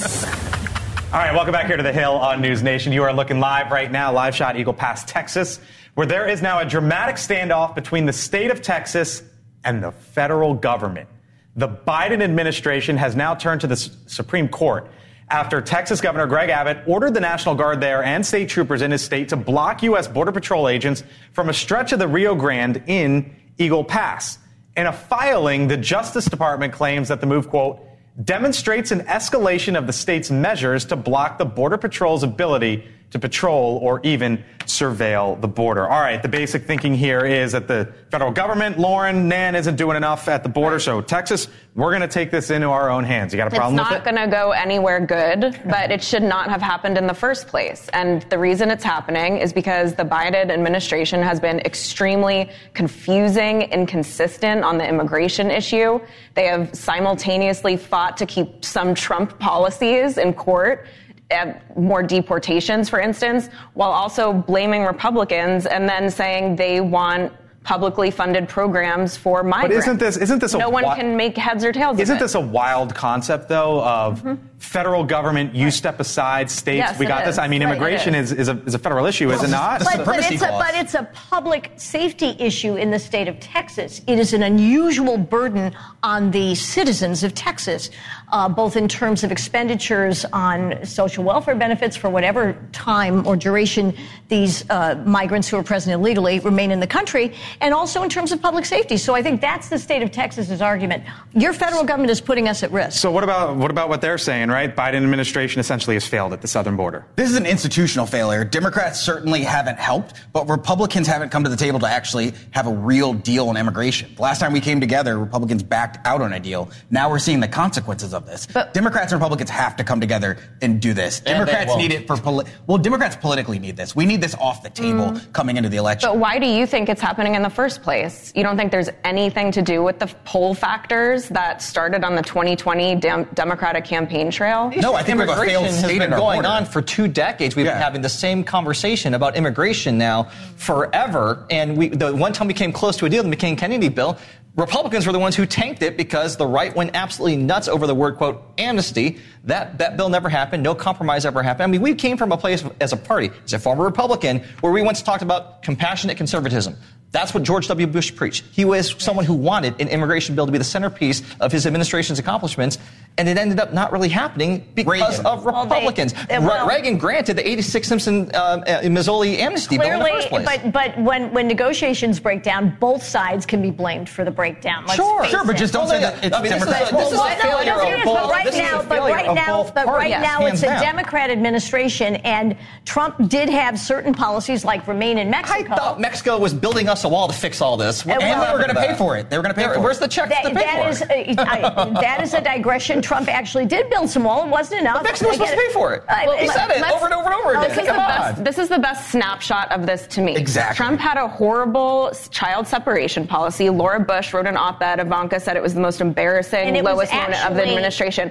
All 0.00 1.18
right, 1.18 1.34
welcome 1.34 1.52
back 1.52 1.66
here 1.66 1.76
to 1.76 1.82
the 1.82 1.92
Hill 1.92 2.12
on 2.12 2.40
News 2.40 2.62
Nation. 2.62 2.92
You 2.92 3.02
are 3.02 3.12
looking 3.12 3.40
live 3.40 3.70
right 3.70 3.92
now, 3.92 4.10
live 4.10 4.34
shot 4.34 4.56
Eagle 4.56 4.72
Pass, 4.72 5.04
Texas, 5.04 5.60
where 5.94 6.06
there 6.06 6.26
is 6.26 6.40
now 6.40 6.60
a 6.60 6.64
dramatic 6.64 7.16
standoff 7.16 7.74
between 7.74 8.06
the 8.06 8.12
state 8.12 8.50
of 8.50 8.62
Texas 8.62 9.22
and 9.64 9.82
the 9.82 9.92
federal 9.92 10.54
government. 10.54 11.10
The 11.56 11.68
Biden 11.68 12.22
administration 12.22 12.96
has 12.96 13.14
now 13.14 13.34
turned 13.34 13.60
to 13.60 13.66
the 13.66 13.74
S- 13.74 13.90
Supreme 14.06 14.48
Court 14.48 14.90
after 15.28 15.60
Texas 15.60 16.00
Governor 16.00 16.26
Greg 16.26 16.48
Abbott 16.48 16.78
ordered 16.86 17.12
the 17.12 17.20
National 17.20 17.54
Guard 17.54 17.82
there 17.82 18.02
and 18.02 18.24
state 18.24 18.48
troopers 18.48 18.80
in 18.80 18.90
his 18.90 19.02
state 19.02 19.28
to 19.28 19.36
block 19.36 19.82
U.S. 19.82 20.08
Border 20.08 20.32
Patrol 20.32 20.68
agents 20.68 21.04
from 21.32 21.50
a 21.50 21.52
stretch 21.54 21.92
of 21.92 21.98
the 21.98 22.08
Rio 22.08 22.34
Grande 22.34 22.82
in 22.86 23.36
Eagle 23.58 23.84
Pass. 23.84 24.38
In 24.74 24.86
a 24.86 24.92
filing, 24.92 25.68
the 25.68 25.76
Justice 25.76 26.24
Department 26.24 26.72
claims 26.72 27.08
that 27.08 27.20
the 27.20 27.26
move, 27.26 27.50
quote, 27.50 27.86
demonstrates 28.22 28.90
an 28.90 29.00
escalation 29.00 29.76
of 29.76 29.86
the 29.86 29.92
state's 29.92 30.30
measures 30.30 30.84
to 30.86 30.96
block 30.96 31.38
the 31.38 31.44
Border 31.44 31.78
Patrol's 31.78 32.22
ability 32.22 32.86
to 33.12 33.18
patrol 33.18 33.78
or 33.82 34.00
even 34.02 34.42
surveil 34.64 35.38
the 35.40 35.48
border. 35.48 35.86
All 35.86 36.00
right, 36.00 36.22
the 36.22 36.28
basic 36.28 36.64
thinking 36.64 36.94
here 36.94 37.24
is 37.24 37.52
that 37.52 37.68
the 37.68 37.92
federal 38.10 38.32
government, 38.32 38.78
Lauren, 38.78 39.28
Nan, 39.28 39.54
isn't 39.54 39.76
doing 39.76 39.96
enough 39.96 40.28
at 40.28 40.42
the 40.42 40.48
border. 40.48 40.78
So, 40.78 41.02
Texas, 41.02 41.48
we're 41.74 41.90
going 41.90 42.02
to 42.02 42.08
take 42.08 42.30
this 42.30 42.50
into 42.50 42.68
our 42.68 42.90
own 42.90 43.04
hands. 43.04 43.32
You 43.32 43.36
got 43.36 43.48
a 43.48 43.50
problem 43.50 43.78
it's 43.78 43.90
with 43.90 43.98
not 43.98 44.04
going 44.04 44.16
to 44.16 44.34
go 44.34 44.52
anywhere 44.52 44.98
good, 45.00 45.60
but 45.66 45.90
it 45.90 46.02
should 46.02 46.22
not 46.22 46.48
have 46.48 46.62
happened 46.62 46.96
in 46.96 47.06
the 47.06 47.14
first 47.14 47.48
place. 47.48 47.88
And 47.92 48.22
the 48.30 48.38
reason 48.38 48.70
it's 48.70 48.84
happening 48.84 49.38
is 49.38 49.52
because 49.52 49.94
the 49.94 50.04
Biden 50.04 50.50
administration 50.50 51.22
has 51.22 51.38
been 51.38 51.60
extremely 51.60 52.50
confusing, 52.72 53.62
inconsistent 53.62 54.64
on 54.64 54.78
the 54.78 54.88
immigration 54.88 55.50
issue. 55.50 56.00
They 56.34 56.46
have 56.46 56.74
simultaneously 56.74 57.76
fought 57.76 58.16
to 58.18 58.26
keep 58.26 58.64
some 58.64 58.94
Trump 58.94 59.38
policies 59.38 60.16
in 60.16 60.32
court. 60.32 60.86
Uh, 61.32 61.54
More 61.76 62.02
deportations, 62.02 62.88
for 62.88 63.00
instance, 63.00 63.48
while 63.74 63.90
also 63.92 64.32
blaming 64.32 64.84
Republicans 64.84 65.66
and 65.66 65.88
then 65.88 66.10
saying 66.10 66.56
they 66.56 66.80
want 66.80 67.32
publicly 67.64 68.10
funded 68.10 68.48
programs 68.48 69.16
for 69.16 69.44
migrants. 69.44 69.76
But 69.76 69.82
isn't 69.84 69.98
this- 70.00 70.16
isn't 70.16 70.40
this 70.40 70.52
a 70.54 70.58
no 70.58 70.68
one 70.68 70.82
wi- 70.82 70.98
can 71.00 71.16
make 71.16 71.36
heads 71.36 71.64
or 71.64 71.70
tails 71.70 72.00
Isn't 72.00 72.16
of 72.16 72.20
it. 72.20 72.24
this 72.24 72.34
a 72.34 72.40
wild 72.40 72.92
concept, 72.92 73.48
though, 73.48 73.80
of 73.84 74.36
federal 74.58 75.04
government, 75.04 75.54
you 75.54 75.70
step 75.70 76.00
aside, 76.00 76.50
states, 76.50 76.78
Yes, 76.88 76.98
we 76.98 77.06
it 77.06 77.08
got 77.08 77.20
is. 77.22 77.26
this? 77.36 77.38
I 77.38 77.46
mean, 77.46 77.62
Right, 77.62 77.70
immigration 77.70 78.16
is. 78.16 78.32
is, 78.32 78.38
is, 78.40 78.48
a, 78.48 78.60
is 78.66 78.74
a 78.74 78.80
federal 78.80 79.06
issue, 79.06 79.30
is 79.30 79.44
it 79.44 79.50
not? 79.50 79.78
But, 79.84 80.04
but, 80.04 80.18
it's 80.18 80.42
a, 80.42 80.46
but 80.48 80.74
it's 80.74 80.94
a 80.94 81.08
public 81.14 81.70
safety 81.76 82.34
issue 82.40 82.74
in 82.74 82.90
the 82.90 82.98
state 82.98 83.28
of 83.28 83.38
Texas. 83.38 84.02
It 84.08 84.18
is 84.18 84.32
an 84.32 84.42
unusual 84.42 85.16
burden 85.16 85.72
on 86.02 86.32
the 86.32 86.56
citizens 86.56 87.22
of 87.22 87.32
Texas, 87.32 87.90
uh, 88.32 88.48
both 88.48 88.76
in 88.76 88.88
terms 88.88 89.22
of 89.22 89.30
expenditures 89.30 90.24
on 90.32 90.84
social 90.84 91.22
welfare 91.22 91.54
benefits 91.54 91.96
for 91.96 92.10
whatever 92.10 92.56
time 92.72 93.26
or 93.26 93.36
duration 93.36 93.94
these 94.28 94.68
uh, 94.70 95.00
migrants 95.06 95.48
who 95.48 95.58
are 95.58 95.62
present 95.62 95.92
illegally 95.92 96.40
remain 96.40 96.70
in 96.70 96.80
the 96.80 96.86
country, 96.86 97.34
and 97.60 97.74
also 97.74 98.02
in 98.02 98.08
terms 98.08 98.32
of 98.32 98.40
public 98.40 98.64
safety. 98.64 98.96
So 98.96 99.14
I 99.14 99.22
think 99.22 99.40
that's 99.40 99.68
the 99.68 99.78
state 99.78 100.02
of 100.02 100.10
Texas's 100.10 100.62
argument. 100.62 101.04
Your 101.34 101.52
federal 101.52 101.84
government 101.84 102.10
is 102.10 102.20
putting 102.20 102.48
us 102.48 102.62
at 102.62 102.72
risk. 102.72 102.98
So 102.98 103.10
what 103.10 103.22
about 103.22 103.56
what 103.56 103.70
about 103.70 103.90
what 103.90 104.00
they're 104.00 104.18
saying, 104.18 104.48
right? 104.48 104.74
Biden 104.74 105.02
administration 105.02 105.60
essentially 105.60 105.94
has 105.94 106.06
failed 106.06 106.32
at 106.32 106.40
the 106.40 106.48
southern 106.48 106.76
border. 106.76 107.04
This 107.16 107.30
is 107.30 107.36
an 107.36 107.44
institutional 107.46 108.06
failure. 108.06 108.44
Democrats 108.44 109.00
certainly 109.00 109.42
haven't 109.42 109.78
helped, 109.78 110.14
but 110.32 110.48
Republicans 110.48 111.06
haven't 111.06 111.28
come 111.28 111.44
to 111.44 111.50
the 111.50 111.56
table 111.56 111.78
to 111.80 111.86
actually 111.86 112.32
have 112.52 112.66
a 112.66 112.72
real 112.72 113.12
deal 113.12 113.50
on 113.50 113.58
immigration. 113.58 114.14
The 114.16 114.22
last 114.22 114.40
time 114.40 114.54
we 114.54 114.60
came 114.60 114.80
together, 114.80 115.18
Republicans 115.18 115.62
backed 115.62 116.06
out 116.06 116.22
on 116.22 116.32
a 116.32 116.40
deal. 116.40 116.70
Now 116.90 117.10
we're 117.10 117.18
seeing 117.18 117.40
the 117.40 117.48
consequences 117.48 118.14
of 118.14 118.21
this. 118.26 118.46
Democrats 118.72 119.12
and 119.12 119.20
Republicans 119.20 119.50
have 119.50 119.76
to 119.76 119.84
come 119.84 120.00
together 120.00 120.38
and 120.60 120.80
do 120.80 120.94
this. 120.94 121.18
And 121.20 121.26
Democrats 121.46 121.76
need 121.76 121.92
it 121.92 122.06
for 122.06 122.16
poli- 122.16 122.46
well, 122.66 122.78
Democrats 122.78 123.16
politically 123.16 123.58
need 123.58 123.76
this. 123.76 123.94
We 123.96 124.06
need 124.06 124.20
this 124.20 124.34
off 124.34 124.62
the 124.62 124.70
table 124.70 125.12
mm. 125.12 125.32
coming 125.32 125.56
into 125.56 125.68
the 125.68 125.76
election. 125.76 126.08
But 126.10 126.18
why 126.18 126.38
do 126.38 126.46
you 126.46 126.66
think 126.66 126.88
it's 126.88 127.00
happening 127.00 127.34
in 127.34 127.42
the 127.42 127.50
first 127.50 127.82
place? 127.82 128.32
You 128.34 128.42
don't 128.42 128.56
think 128.56 128.72
there's 128.72 128.90
anything 129.04 129.52
to 129.52 129.62
do 129.62 129.82
with 129.82 129.98
the 129.98 130.06
poll 130.24 130.54
factors 130.54 131.28
that 131.30 131.62
started 131.62 132.04
on 132.04 132.14
the 132.14 132.22
2020 132.22 132.96
dem- 132.96 133.28
Democratic 133.34 133.84
campaign 133.84 134.30
trail? 134.30 134.72
No, 134.76 134.94
I 134.94 135.02
think 135.02 135.20
immigration 135.20 135.64
has 135.64 135.82
been 135.86 136.10
going 136.10 136.44
on 136.44 136.64
for 136.64 136.82
two 136.82 137.08
decades. 137.08 137.56
We've 137.56 137.66
been 137.66 137.76
having 137.76 138.02
the 138.02 138.08
same 138.08 138.44
conversation 138.44 139.14
about 139.14 139.36
immigration 139.36 139.98
now 139.98 140.30
forever. 140.56 141.46
And 141.50 141.76
we, 141.76 141.88
the 141.88 142.14
one 142.14 142.32
time 142.32 142.46
we 142.46 142.54
came 142.54 142.72
close 142.72 142.96
to 142.98 143.06
a 143.06 143.08
deal, 143.08 143.22
the 143.22 143.34
McCain 143.34 143.56
Kennedy 143.56 143.88
bill, 143.88 144.18
Republicans 144.54 145.06
were 145.06 145.12
the 145.12 145.18
ones 145.18 145.34
who 145.34 145.46
tanked 145.46 145.82
it 145.82 145.96
because 145.96 146.36
the 146.36 146.46
right 146.46 146.76
went 146.76 146.90
absolutely 146.94 147.38
nuts 147.38 147.68
over 147.68 147.86
the 147.86 147.94
word 147.94 148.16
quote 148.16 148.42
amnesty. 148.58 149.18
That 149.44 149.78
that 149.78 149.96
bill 149.96 150.10
never 150.10 150.28
happened. 150.28 150.62
No 150.62 150.74
compromise 150.74 151.24
ever 151.24 151.42
happened. 151.42 151.64
I 151.64 151.66
mean, 151.68 151.80
we 151.80 151.94
came 151.94 152.18
from 152.18 152.32
a 152.32 152.36
place 152.36 152.62
as 152.78 152.92
a 152.92 152.96
party, 152.98 153.30
as 153.44 153.54
a 153.54 153.58
former 153.58 153.82
Republican, 153.82 154.44
where 154.60 154.70
we 154.70 154.82
once 154.82 155.00
talked 155.00 155.22
about 155.22 155.62
compassionate 155.62 156.18
conservatism. 156.18 156.76
That's 157.12 157.32
what 157.32 157.42
George 157.42 157.68
W. 157.68 157.86
Bush 157.86 158.14
preached. 158.14 158.44
He 158.52 158.64
was 158.64 158.94
someone 158.98 159.24
who 159.24 159.34
wanted 159.34 159.80
an 159.80 159.88
immigration 159.88 160.34
bill 160.34 160.46
to 160.46 160.52
be 160.52 160.58
the 160.58 160.64
centerpiece 160.64 161.22
of 161.40 161.52
his 161.52 161.66
administration's 161.66 162.18
accomplishments, 162.18 162.78
and 163.18 163.28
it 163.28 163.36
ended 163.36 163.60
up 163.60 163.72
not 163.74 163.92
really 163.92 164.08
happening 164.08 164.66
because 164.74 165.18
Reagan. 165.18 165.26
of 165.26 165.44
Well, 165.44 165.64
they- 165.66 165.74
Republicans. 165.74 166.14
well- 166.30 166.66
Re- 166.66 166.74
Reagan 166.76 166.96
granted 166.98 167.36
the 167.36 167.46
86 167.48 167.86
Simpson 167.86 168.30
uh, 168.34 168.38
uh, 168.66 168.80
Mazzoli 168.84 169.38
amnesty 169.38 169.76
bill 169.78 169.90
in 169.92 169.98
the 169.98 170.04
first 170.06 170.28
place. 170.28 170.46
but 170.46 170.72
but 170.72 170.98
when 170.98 171.32
when 171.32 171.46
negotiations 171.46 172.18
break 172.20 172.42
down, 172.42 172.76
both 172.80 173.02
sides 173.02 173.44
can 173.46 173.60
be 173.60 173.70
blamed 173.70 174.08
for 174.08 174.24
the 174.24 174.30
breakdown. 174.30 174.84
Let's 174.86 174.96
Sure. 174.96 175.24
Sure, 175.26 175.44
but 175.44 175.56
just 175.56 175.72
don't 175.72 175.88
say 175.88 176.00
that 176.00 176.24
it's 176.24 176.34
I 176.36 176.42
mean, 176.42 176.52
this 176.52 176.62
is 176.62 176.68
a- 176.68 176.70
Democrats. 176.72 176.90
this 176.90 177.06
is 177.08 177.12
a 177.12 177.16
Well, 177.16 177.36
failure 177.36 177.64
no, 177.66 177.76
no, 177.82 177.96
of 177.98 178.04
both- 178.04 178.14
but 178.22 178.30
right 178.30 178.44
this 178.44 178.54
is 178.54 178.60
a 178.60 178.62
now- 178.62 178.82
but 178.82 178.98
right 179.00 179.34
now- 179.34 179.62
but 179.74 179.84
parties, 179.86 180.12
right 180.12 180.20
now 180.22 180.40
hands 180.40 180.52
it's 180.54 180.62
a 180.62 180.66
down. 180.66 180.82
Democrat 180.82 181.30
administration, 181.30 182.16
and 182.16 182.56
Trump 182.84 183.28
did 183.28 183.48
have 183.50 183.78
certain 183.78 184.14
policies 184.14 184.64
like 184.64 184.86
remain 184.88 185.18
in 185.18 185.28
Mexico. 185.30 185.72
I 185.72 185.76
thought 185.76 186.00
Mexico 186.00 186.38
was 186.38 186.54
building 186.54 186.88
us 186.88 187.04
a 187.04 187.08
wall 187.08 187.28
to 187.28 187.34
fix 187.34 187.60
all 187.60 187.76
this. 187.76 188.02
And 188.04 188.12
happened 188.22 188.42
they 188.48 188.52
were 188.52 188.66
gonna 188.74 188.86
pay 188.88 188.94
for 188.94 189.16
it. 189.16 189.28
They 189.30 189.36
were 189.36 189.42
going 189.42 189.54
to 189.54 189.60
pay 189.60 189.66
There- 189.66 189.74
for 189.74 189.80
Where's 189.80 189.98
the 189.98 190.08
check 190.08 190.28
to 190.30 190.34
pay 190.50 190.52
for 190.54 191.04
it? 191.12 191.38
a, 191.38 191.40
I, 191.42 192.00
that 192.00 192.22
is 192.22 192.32
a 192.34 192.40
digression. 192.40 193.01
Trump 193.02 193.28
actually 193.28 193.66
did 193.66 193.90
build 193.90 194.08
some 194.08 194.24
wall. 194.24 194.44
It 194.44 194.50
wasn't 194.50 194.80
enough. 194.82 195.02
Mexico 195.02 195.28
was 195.28 195.36
supposed 195.36 195.52
to 195.52 195.58
pay 195.58 195.72
for 195.72 195.94
it. 195.94 196.04
I- 196.08 196.36
He 196.40 196.48
uh, 196.48 196.52
said 196.52 196.70
it 196.70 196.82
over 196.90 197.04
and 197.06 197.14
over 197.14 197.26
and 197.26 197.34
over 197.34 197.50
again. 197.52 197.68
This 197.68 197.78
is, 197.78 197.86
the 197.86 197.92
on. 197.92 197.96
best, 197.98 198.44
this 198.44 198.58
is 198.58 198.68
the 198.68 198.78
best 198.78 199.10
snapshot 199.10 199.70
of 199.72 199.86
this 199.86 200.06
to 200.08 200.20
me. 200.20 200.36
Exactly. 200.36 200.76
Trump 200.76 201.00
had 201.00 201.16
a 201.18 201.28
horrible 201.28 202.12
child 202.30 202.66
separation 202.66 203.26
policy. 203.26 203.68
Laura 203.70 204.00
Bush 204.00 204.32
wrote 204.32 204.46
an 204.46 204.56
op-ed. 204.56 205.00
Ivanka 205.00 205.40
said 205.40 205.56
it 205.56 205.62
was 205.62 205.74
the 205.74 205.80
most 205.80 206.00
embarrassing, 206.00 206.74
lowest 206.82 207.12
moment 207.12 207.44
of 207.44 207.54
the 207.56 207.62
administration. 207.62 208.30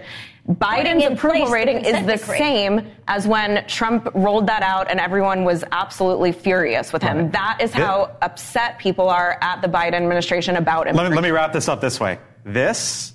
Biden's 0.50 1.06
approval 1.06 1.48
rating 1.48 1.86
is 1.86 2.04
the 2.06 2.18
decree. 2.18 2.38
same 2.38 2.92
as 3.08 3.28
when 3.28 3.64
Trump 3.68 4.10
rolled 4.16 4.48
that 4.48 4.64
out 4.64 4.90
and 4.90 5.00
everyone 5.00 5.44
was 5.44 5.64
absolutely 5.72 6.32
furious 6.32 6.92
with 6.92 7.04
him. 7.04 7.30
That 7.32 7.60
is 7.62 7.72
how 7.72 8.16
upset 8.22 8.80
people 8.80 9.08
are 9.08 9.38
at 9.42 9.62
the 9.62 9.68
Biden 9.68 9.94
administration 9.94 10.56
about 10.56 10.88
Let 10.88 10.96
me, 10.96 11.16
let 11.16 11.24
me 11.24 11.30
wrap 11.30 11.54
this 11.54 11.68
up 11.70 11.80
this 11.80 12.00
way. 12.00 12.18
This 12.44 13.14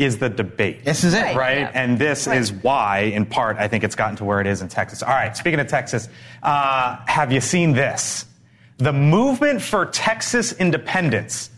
is 0.00 0.18
the 0.18 0.28
debate. 0.28 0.84
This 0.84 1.04
is 1.04 1.14
it. 1.14 1.22
Right? 1.22 1.36
Right, 1.36 1.58
yeah. 1.58 1.70
And 1.74 1.98
this 1.98 2.26
Right. 2.26 2.38
is 2.38 2.52
why, 2.52 2.98
in 3.00 3.26
part, 3.26 3.58
I 3.58 3.68
think 3.68 3.84
it's 3.84 3.94
gotten 3.94 4.16
to 4.16 4.24
where 4.24 4.40
it 4.40 4.46
is 4.46 4.62
in 4.62 4.68
Texas. 4.68 5.02
All 5.02 5.10
right, 5.14 5.36
speaking 5.36 5.60
of 5.60 5.66
Texas, 5.68 6.08
uh, 6.42 6.96
have 7.06 7.30
you 7.32 7.40
seen 7.40 7.72
this? 7.72 8.24
The 8.78 8.92
movement 8.92 9.60
for 9.60 9.84
Texas 9.86 10.52
independence 10.52 11.50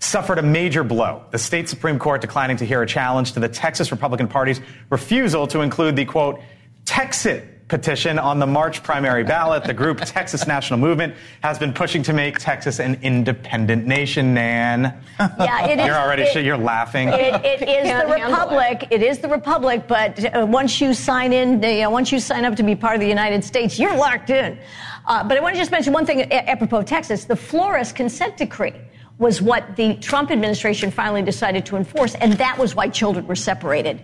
suffered 0.00 0.38
a 0.38 0.42
major 0.42 0.84
blow. 0.84 1.22
The 1.30 1.38
state 1.38 1.68
Supreme 1.68 1.98
Court 1.98 2.20
declining 2.20 2.58
to 2.58 2.66
hear 2.66 2.82
a 2.82 2.86
challenge 2.86 3.32
to 3.32 3.40
the 3.40 3.48
Texas 3.48 3.90
Republican 3.90 4.28
Party's 4.28 4.60
refusal 4.90 5.46
to 5.48 5.60
include 5.62 5.96
the 5.96 6.04
quote, 6.04 6.40
Texit 6.84 7.42
petition 7.68 8.18
on 8.18 8.38
the 8.38 8.46
March 8.46 8.82
primary 8.82 9.22
ballot. 9.22 9.62
The 9.64 9.74
group 9.74 9.98
Texas 10.04 10.46
National 10.46 10.78
Movement 10.78 11.14
has 11.42 11.58
been 11.58 11.72
pushing 11.72 12.02
to 12.04 12.12
make 12.12 12.38
Texas 12.38 12.80
an 12.80 12.98
independent 13.02 13.86
nation, 13.86 14.34
Nan. 14.34 14.94
Yeah, 15.18 15.66
it 15.68 15.78
is. 15.80 15.86
You're 15.86 15.94
already 15.96 16.22
it- 16.22 16.44
you're 16.44 16.56
laughing. 16.56 17.08
It, 17.08 17.34
it 17.44 17.62
is 17.62 17.84
Can't 17.84 18.08
the 18.08 18.18
handle 18.18 18.38
republic. 18.38 18.88
It 18.90 19.02
is 19.02 19.18
the 19.18 19.28
republic. 19.28 19.86
But 19.86 20.34
uh, 20.34 20.46
once 20.46 20.80
you 20.80 20.94
sign 20.94 21.32
in, 21.32 21.62
you 21.62 21.82
know, 21.82 21.90
once 21.90 22.10
you 22.10 22.20
sign 22.20 22.44
up 22.44 22.56
to 22.56 22.62
be 22.62 22.74
part 22.74 22.94
of 22.94 23.00
the 23.00 23.08
United 23.08 23.44
States, 23.44 23.78
you're 23.78 23.96
locked 23.96 24.30
in. 24.30 24.58
Uh, 25.06 25.24
but 25.24 25.36
I 25.36 25.40
want 25.40 25.54
to 25.54 25.58
just 25.60 25.70
mention 25.70 25.92
one 25.92 26.06
thing 26.06 26.30
apropos 26.32 26.78
of 26.78 26.84
Texas: 26.86 27.24
the 27.24 27.36
Flores 27.36 27.92
consent 27.92 28.36
decree 28.36 28.74
was 29.18 29.42
what 29.42 29.74
the 29.76 29.94
Trump 29.96 30.30
administration 30.30 30.90
finally 30.90 31.22
decided 31.22 31.66
to 31.66 31.76
enforce, 31.76 32.14
and 32.16 32.34
that 32.34 32.56
was 32.56 32.74
why 32.74 32.88
children 32.88 33.26
were 33.26 33.34
separated. 33.34 34.00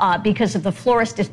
Uh, 0.00 0.18
because 0.18 0.54
of 0.54 0.62
the 0.62 0.72
Flores 0.72 1.12
dis- 1.12 1.30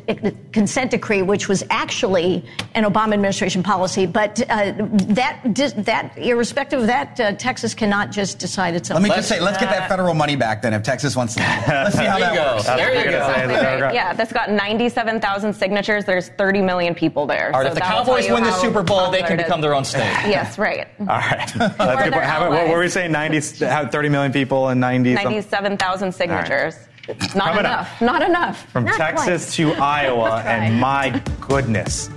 consent 0.51 0.91
decree, 0.91 1.21
which 1.21 1.47
was 1.47 1.63
actually 1.69 2.43
an 2.73 2.83
Obama 2.83 3.13
administration 3.13 3.61
policy. 3.63 4.05
But 4.05 4.41
uh, 4.49 4.73
that 4.77 5.41
that 5.77 6.17
irrespective 6.17 6.81
of 6.81 6.87
that, 6.87 7.19
uh, 7.19 7.31
Texas 7.33 7.73
cannot 7.73 8.11
just 8.11 8.39
decide 8.39 8.75
itself. 8.75 8.99
Let 9.01 9.09
me 9.09 9.15
just 9.15 9.29
say, 9.29 9.39
let's 9.39 9.57
get 9.57 9.69
that 9.69 9.87
federal 9.89 10.13
money 10.13 10.35
back 10.35 10.61
then 10.61 10.73
if 10.73 10.83
Texas 10.83 11.15
wants 11.15 11.35
to. 11.35 11.41
Let's 11.41 11.95
see 11.97 12.05
how 12.05 12.17
There 12.17 12.27
that 12.27 12.33
you 12.33 12.39
go. 12.39 12.55
works. 12.55 12.65
There 12.65 12.95
you 12.95 13.03
go. 13.03 13.09
Exactly 13.09 13.81
right. 13.81 13.93
Yeah, 13.93 14.13
that's 14.13 14.33
got 14.33 14.51
97,000 14.51 15.53
signatures. 15.53 16.05
There's 16.05 16.29
30 16.29 16.61
million 16.61 16.95
people 16.95 17.25
there. 17.25 17.51
All 17.53 17.61
right, 17.61 17.67
So 17.67 17.67
if 17.69 17.73
the 17.75 17.81
Cowboys 17.81 18.25
tell 18.25 18.35
win 18.35 18.43
the 18.43 18.51
Super 18.53 18.83
Bowl, 18.83 19.11
they 19.11 19.21
can 19.21 19.37
become 19.37 19.61
their 19.61 19.73
own 19.73 19.85
state. 19.85 20.05
Yes, 20.25 20.57
right. 20.57 20.87
All 20.99 21.05
right. 21.05 21.51
That's 21.55 22.03
good 22.03 22.13
point. 22.13 22.25
How, 22.25 22.49
what 22.49 22.67
were 22.67 22.79
we 22.79 22.89
saying? 22.89 23.11
90, 23.11 23.39
30 23.39 24.09
million 24.09 24.31
people 24.33 24.69
and 24.69 24.81
90 24.81 25.13
97,000 25.13 26.11
signatures. 26.11 26.75
Not 27.07 27.19
Coming 27.31 27.47
up. 27.47 27.59
enough. 27.59 28.01
Not 28.01 28.21
enough. 28.21 28.65
from 28.71 28.85
Not 28.85 28.95
Texas 28.97 29.53
to 29.55 29.71
Iowa, 29.81 30.41
and 30.45 30.79
my 30.79 31.21
goodness. 31.41 32.09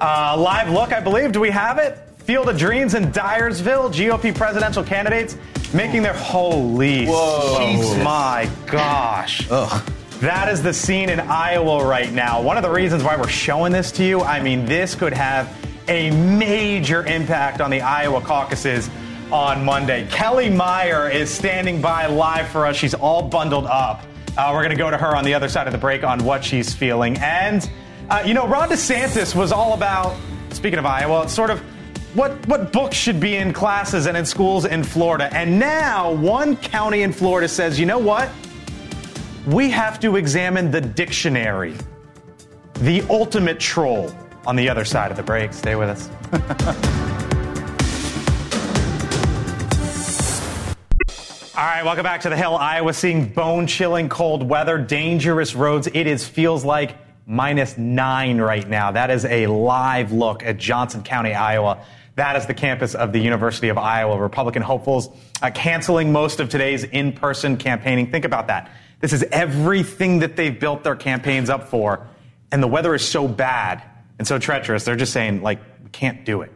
Uh, 0.00 0.36
live 0.38 0.70
look, 0.70 0.92
I 0.92 1.00
believe. 1.00 1.32
Do 1.32 1.40
we 1.40 1.50
have 1.50 1.78
it? 1.78 1.98
Field 2.18 2.48
of 2.48 2.58
Dreams 2.58 2.94
in 2.94 3.06
Dyersville. 3.06 3.90
GOP 3.92 4.34
presidential 4.34 4.84
candidates 4.84 5.36
making 5.72 6.02
their 6.02 6.12
holy. 6.14 7.06
Whoa. 7.06 7.56
Jesus. 7.58 8.02
My 8.04 8.48
gosh. 8.66 9.46
That 10.20 10.48
is 10.48 10.62
the 10.62 10.72
scene 10.74 11.08
in 11.10 11.20
Iowa 11.20 11.84
right 11.86 12.12
now. 12.12 12.42
One 12.42 12.56
of 12.56 12.62
the 12.62 12.70
reasons 12.70 13.02
why 13.04 13.16
we're 13.16 13.28
showing 13.28 13.72
this 13.72 13.90
to 13.92 14.04
you, 14.04 14.20
I 14.20 14.40
mean, 14.42 14.66
this 14.66 14.94
could 14.94 15.12
have 15.12 15.56
a 15.88 16.10
major 16.10 17.06
impact 17.06 17.60
on 17.60 17.70
the 17.70 17.80
Iowa 17.80 18.20
caucuses 18.20 18.90
on 19.32 19.64
Monday. 19.64 20.06
Kelly 20.10 20.50
Meyer 20.50 21.08
is 21.08 21.30
standing 21.30 21.80
by 21.80 22.06
live 22.06 22.48
for 22.48 22.66
us. 22.66 22.76
She's 22.76 22.94
all 22.94 23.22
bundled 23.28 23.66
up. 23.66 24.02
Uh, 24.38 24.52
we're 24.54 24.62
going 24.62 24.70
to 24.70 24.76
go 24.76 24.88
to 24.88 24.96
her 24.96 25.16
on 25.16 25.24
the 25.24 25.34
other 25.34 25.48
side 25.48 25.66
of 25.66 25.72
the 25.72 25.78
break 25.78 26.04
on 26.04 26.22
what 26.24 26.44
she's 26.44 26.72
feeling. 26.72 27.16
And, 27.18 27.68
uh, 28.08 28.22
you 28.24 28.34
know, 28.34 28.46
Ron 28.46 28.68
DeSantis 28.68 29.34
was 29.34 29.50
all 29.50 29.74
about, 29.74 30.16
speaking 30.50 30.78
of 30.78 30.86
Iowa, 30.86 31.24
it's 31.24 31.34
sort 31.34 31.50
of 31.50 31.58
what, 32.14 32.46
what 32.46 32.72
books 32.72 32.96
should 32.96 33.18
be 33.18 33.34
in 33.34 33.52
classes 33.52 34.06
and 34.06 34.16
in 34.16 34.24
schools 34.24 34.64
in 34.64 34.84
Florida. 34.84 35.28
And 35.34 35.58
now 35.58 36.12
one 36.12 36.56
county 36.56 37.02
in 37.02 37.12
Florida 37.12 37.48
says, 37.48 37.80
you 37.80 37.86
know 37.86 37.98
what? 37.98 38.30
We 39.44 39.70
have 39.70 39.98
to 40.00 40.14
examine 40.14 40.70
the 40.70 40.82
dictionary. 40.82 41.74
The 42.74 43.02
ultimate 43.10 43.58
troll 43.58 44.14
on 44.46 44.54
the 44.54 44.68
other 44.68 44.84
side 44.84 45.10
of 45.10 45.16
the 45.16 45.24
break. 45.24 45.52
Stay 45.52 45.74
with 45.74 45.88
us. 45.88 47.04
All 51.58 51.64
right, 51.64 51.84
welcome 51.84 52.04
back 52.04 52.20
to 52.20 52.28
the 52.28 52.36
Hill. 52.36 52.54
Iowa 52.54 52.94
seeing 52.94 53.30
bone 53.30 53.66
chilling 53.66 54.08
cold 54.08 54.48
weather, 54.48 54.78
dangerous 54.78 55.56
roads. 55.56 55.88
It 55.92 56.06
is 56.06 56.24
feels 56.24 56.64
like 56.64 56.94
minus 57.26 57.76
nine 57.76 58.40
right 58.40 58.68
now. 58.68 58.92
That 58.92 59.10
is 59.10 59.24
a 59.24 59.48
live 59.48 60.12
look 60.12 60.44
at 60.44 60.58
Johnson 60.58 61.02
County, 61.02 61.34
Iowa. 61.34 61.84
That 62.14 62.36
is 62.36 62.46
the 62.46 62.54
campus 62.54 62.94
of 62.94 63.12
the 63.12 63.18
University 63.18 63.70
of 63.70 63.76
Iowa. 63.76 64.20
Republican 64.20 64.62
hopefuls 64.62 65.08
uh, 65.42 65.50
canceling 65.52 66.12
most 66.12 66.38
of 66.38 66.48
today's 66.48 66.84
in 66.84 67.12
person 67.12 67.56
campaigning. 67.56 68.12
Think 68.12 68.24
about 68.24 68.46
that. 68.46 68.70
This 69.00 69.12
is 69.12 69.24
everything 69.32 70.20
that 70.20 70.36
they've 70.36 70.60
built 70.60 70.84
their 70.84 70.94
campaigns 70.94 71.50
up 71.50 71.66
for. 71.70 72.06
And 72.52 72.62
the 72.62 72.68
weather 72.68 72.94
is 72.94 73.04
so 73.04 73.26
bad 73.26 73.82
and 74.20 74.28
so 74.28 74.38
treacherous. 74.38 74.84
They're 74.84 74.94
just 74.94 75.12
saying, 75.12 75.42
like, 75.42 75.58
we 75.82 75.90
can't 75.90 76.24
do 76.24 76.42
it. 76.42 76.52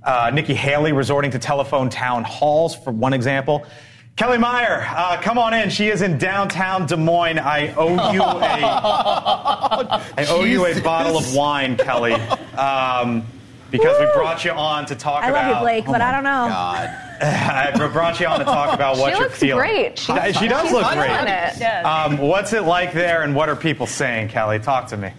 Uh, 0.00 0.30
Nikki 0.32 0.54
Haley 0.54 0.92
resorting 0.92 1.32
to 1.32 1.40
telephone 1.40 1.90
town 1.90 2.22
halls, 2.22 2.76
for 2.76 2.92
one 2.92 3.14
example. 3.14 3.66
Kelly 4.16 4.38
Meyer, 4.38 4.86
uh, 4.96 5.20
come 5.20 5.38
on 5.38 5.52
in. 5.54 5.70
She 5.70 5.88
is 5.88 6.00
in 6.00 6.18
downtown 6.18 6.86
Des 6.86 6.96
Moines. 6.96 7.40
I 7.40 7.74
owe 7.76 8.12
you 8.12 8.22
a, 8.22 8.24
I 10.16 10.26
owe 10.28 10.44
you 10.44 10.64
a 10.66 10.80
bottle 10.80 11.18
of 11.18 11.34
wine, 11.34 11.76
Kelly, 11.76 12.12
um, 12.56 13.26
because 13.72 13.98
we 13.98 14.06
brought 14.14 14.44
you 14.44 14.52
on 14.52 14.86
to 14.86 14.94
talk 14.94 15.24
I 15.24 15.30
about. 15.30 15.46
love 15.50 15.56
you, 15.56 15.62
Blake, 15.64 15.86
but 15.86 16.00
I 16.00 16.12
don't 16.12 16.22
know. 16.22 16.46
God. 16.48 16.88
I 17.22 17.88
brought 17.92 18.20
you 18.20 18.26
on 18.28 18.38
to 18.38 18.44
talk 18.44 18.72
about 18.72 18.98
what 18.98 19.06
She 19.12 19.18
you're 19.18 19.26
looks 19.28 19.38
feeling. 19.38 19.58
great. 19.58 19.98
She, 19.98 20.12
She's- 20.12 20.38
she 20.38 20.46
does 20.46 20.62
she's 20.62 20.72
look 20.72 20.82
fun 20.84 20.98
great. 20.98 21.10
on 21.10 21.26
it. 21.26 21.60
Um, 21.84 22.18
what's 22.18 22.52
it 22.52 22.62
like 22.62 22.92
there, 22.92 23.22
and 23.22 23.34
what 23.34 23.48
are 23.48 23.56
people 23.56 23.86
saying, 23.88 24.28
Kelly? 24.28 24.60
Talk 24.60 24.86
to 24.88 24.96
me. 24.96 25.10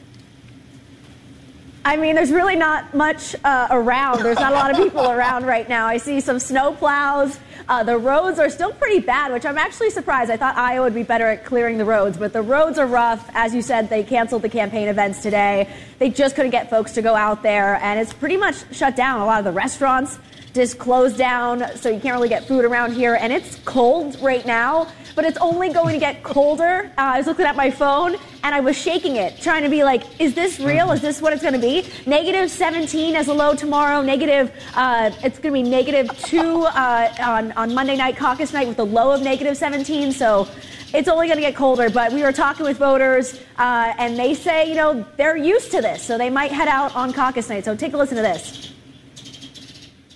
I 1.84 1.98
mean, 1.98 2.16
there's 2.16 2.32
really 2.32 2.56
not 2.56 2.94
much 2.96 3.36
uh, 3.44 3.68
around. 3.70 4.24
There's 4.24 4.40
not 4.40 4.54
a 4.54 4.56
lot 4.56 4.72
of 4.72 4.78
people 4.78 5.12
around 5.12 5.46
right 5.46 5.68
now. 5.70 5.86
I 5.86 5.98
see 5.98 6.20
some 6.22 6.40
snow 6.40 6.72
plows. 6.74 7.38
Uh, 7.68 7.84
the 7.84 7.98
roads 7.98 8.38
are 8.38 8.50
still 8.50 8.72
pretty 8.72 9.00
bad, 9.00 9.32
which 9.34 9.46
I'm 9.46 9.58
actually 9.58 9.90
surprised. 9.90 10.30
I 10.30 10.38
thought 10.38 10.56
Iowa 10.56 10.84
would 10.84 10.94
be 10.94 11.02
better 11.02 11.26
at 11.26 11.46
clearing 11.46 11.80
the 11.80 11.86
roads, 11.86 12.16
but 12.16 12.32
the 12.32 12.44
roads 12.44 12.78
are 12.78 12.86
rough. 12.86 13.28
As 13.34 13.56
you 13.56 13.64
said, 13.64 13.90
they 13.90 14.04
canceled 14.04 14.44
the 14.44 14.50
campaign 14.50 14.88
events 14.88 15.24
today. 15.24 15.68
They 15.98 16.12
just 16.12 16.36
couldn't 16.36 16.52
get 16.52 16.70
folks 16.70 16.92
to 16.94 17.02
go 17.02 17.16
out 17.16 17.42
there, 17.42 17.76
and 17.82 18.00
it's 18.00 18.14
pretty 18.14 18.38
much 18.38 18.56
shut 18.72 18.96
down. 18.96 19.20
A 19.22 19.26
lot 19.26 19.40
of 19.40 19.46
the 19.46 19.52
restaurants 19.52 20.20
just 20.56 20.80
closed 20.80 21.18
down, 21.18 21.66
so 21.76 21.90
you 21.90 22.00
can't 22.00 22.16
really 22.16 22.30
get 22.30 22.48
food 22.48 22.64
around 22.64 22.94
here. 22.94 23.16
And 23.16 23.32
it's 23.34 23.60
cold 23.66 24.18
right 24.22 24.46
now, 24.46 24.88
but 25.14 25.26
it's 25.26 25.38
only 25.38 25.72
going 25.72 25.94
to 25.94 26.00
get 26.00 26.24
colder. 26.24 26.90
Uh, 26.98 27.02
I 27.02 27.18
was 27.18 27.28
looking 27.28 27.46
at 27.46 27.58
my 27.58 27.70
phone 27.70 28.16
and 28.42 28.56
I 28.56 28.62
was 28.62 28.78
shaking 28.78 29.18
it, 29.18 29.42
trying 29.42 29.64
to 29.64 29.70
be 29.70 29.84
like, 29.84 30.04
is 30.20 30.34
this 30.34 30.60
real? 30.60 30.92
Is 30.92 31.02
this 31.02 31.22
what 31.22 31.34
it's 31.34 31.42
going 31.42 31.54
to 31.54 31.60
be? 31.60 31.86
Negative 32.06 32.50
17 32.50 33.16
as 33.16 33.28
a 33.28 33.34
low 33.34 33.54
tomorrow. 33.54 34.02
Negative, 34.02 34.50
uh, 34.76 35.12
it's 35.24 35.40
going 35.40 35.54
to 35.54 35.64
be 35.64 35.70
negative 35.70 36.10
two 36.20 36.64
uh, 36.64 37.14
on 37.20 37.52
on 37.54 37.74
Monday 37.74 37.98
night 37.98 38.16
caucus 38.16 38.54
night 38.54 38.68
with 38.68 38.80
a 38.80 38.84
low 38.84 39.12
of 39.12 39.22
negative 39.22 39.58
17. 39.58 40.12
So. 40.12 40.48
It's 40.94 41.10
only 41.10 41.28
going 41.28 41.36
to 41.36 41.42
get 41.42 41.58
colder, 41.58 41.90
but 41.90 42.14
we 42.14 42.24
were 42.24 42.32
talking 42.32 42.66
with 42.66 42.78
voters, 42.78 43.38
uh, 43.58 43.94
and 43.98 44.18
they 44.18 44.34
say, 44.34 44.70
you 44.70 44.76
know, 44.76 45.06
they're 45.18 45.36
used 45.36 45.72
to 45.72 45.82
this, 45.82 46.02
so 46.02 46.18
they 46.18 46.30
might 46.30 46.54
head 46.54 46.70
out 46.70 46.96
on 46.96 47.12
caucus 47.12 47.50
night. 47.50 47.66
So 47.66 47.76
take 47.76 47.92
a 47.94 47.98
listen 47.98 48.16
to 48.16 48.22
this. 48.22 48.75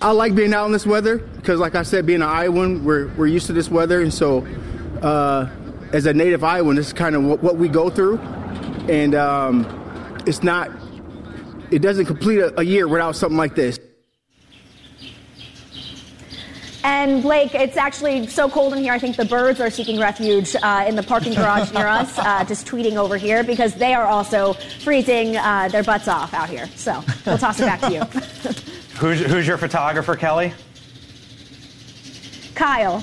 I 0.02 0.12
like 0.12 0.34
being 0.34 0.54
out 0.54 0.64
in 0.64 0.72
this 0.72 0.86
weather 0.86 1.18
because, 1.18 1.60
like 1.60 1.74
I 1.74 1.82
said, 1.82 2.06
being 2.06 2.22
an 2.22 2.28
Iowan, 2.28 2.84
we're, 2.84 3.08
we're 3.16 3.26
used 3.26 3.46
to 3.48 3.52
this 3.52 3.68
weather. 3.68 4.00
And 4.00 4.12
so, 4.12 4.46
uh, 5.02 5.46
as 5.92 6.06
a 6.06 6.14
native 6.14 6.42
Iowan, 6.42 6.76
this 6.76 6.86
is 6.86 6.92
kind 6.94 7.14
of 7.14 7.24
what, 7.24 7.42
what 7.42 7.56
we 7.56 7.68
go 7.68 7.90
through. 7.90 8.18
And 8.88 9.14
um, 9.14 9.66
it's 10.26 10.42
not, 10.42 10.70
it 11.70 11.80
doesn't 11.80 12.06
complete 12.06 12.38
a, 12.38 12.60
a 12.60 12.62
year 12.62 12.88
without 12.88 13.14
something 13.14 13.36
like 13.36 13.54
this. 13.54 13.78
And 16.82 17.22
Blake, 17.22 17.54
it's 17.54 17.76
actually 17.76 18.26
so 18.26 18.48
cold 18.48 18.72
in 18.72 18.78
here. 18.78 18.94
I 18.94 18.98
think 18.98 19.16
the 19.16 19.26
birds 19.26 19.60
are 19.60 19.68
seeking 19.68 20.00
refuge 20.00 20.56
uh, 20.62 20.86
in 20.88 20.96
the 20.96 21.02
parking 21.02 21.34
garage 21.34 21.72
near 21.72 21.86
us, 21.86 22.18
uh, 22.18 22.42
just 22.44 22.66
tweeting 22.66 22.96
over 22.96 23.18
here 23.18 23.44
because 23.44 23.74
they 23.74 23.92
are 23.92 24.06
also 24.06 24.54
freezing 24.82 25.36
uh, 25.36 25.68
their 25.68 25.82
butts 25.82 26.08
off 26.08 26.32
out 26.32 26.48
here. 26.48 26.66
So 26.76 27.04
we'll 27.26 27.36
toss 27.36 27.60
it 27.60 27.66
back 27.66 27.80
to 27.80 27.92
you. 27.92 28.19
Who's, 29.00 29.20
who's 29.20 29.46
your 29.46 29.56
photographer, 29.56 30.14
Kelly? 30.14 30.52
Kyle. 32.54 33.02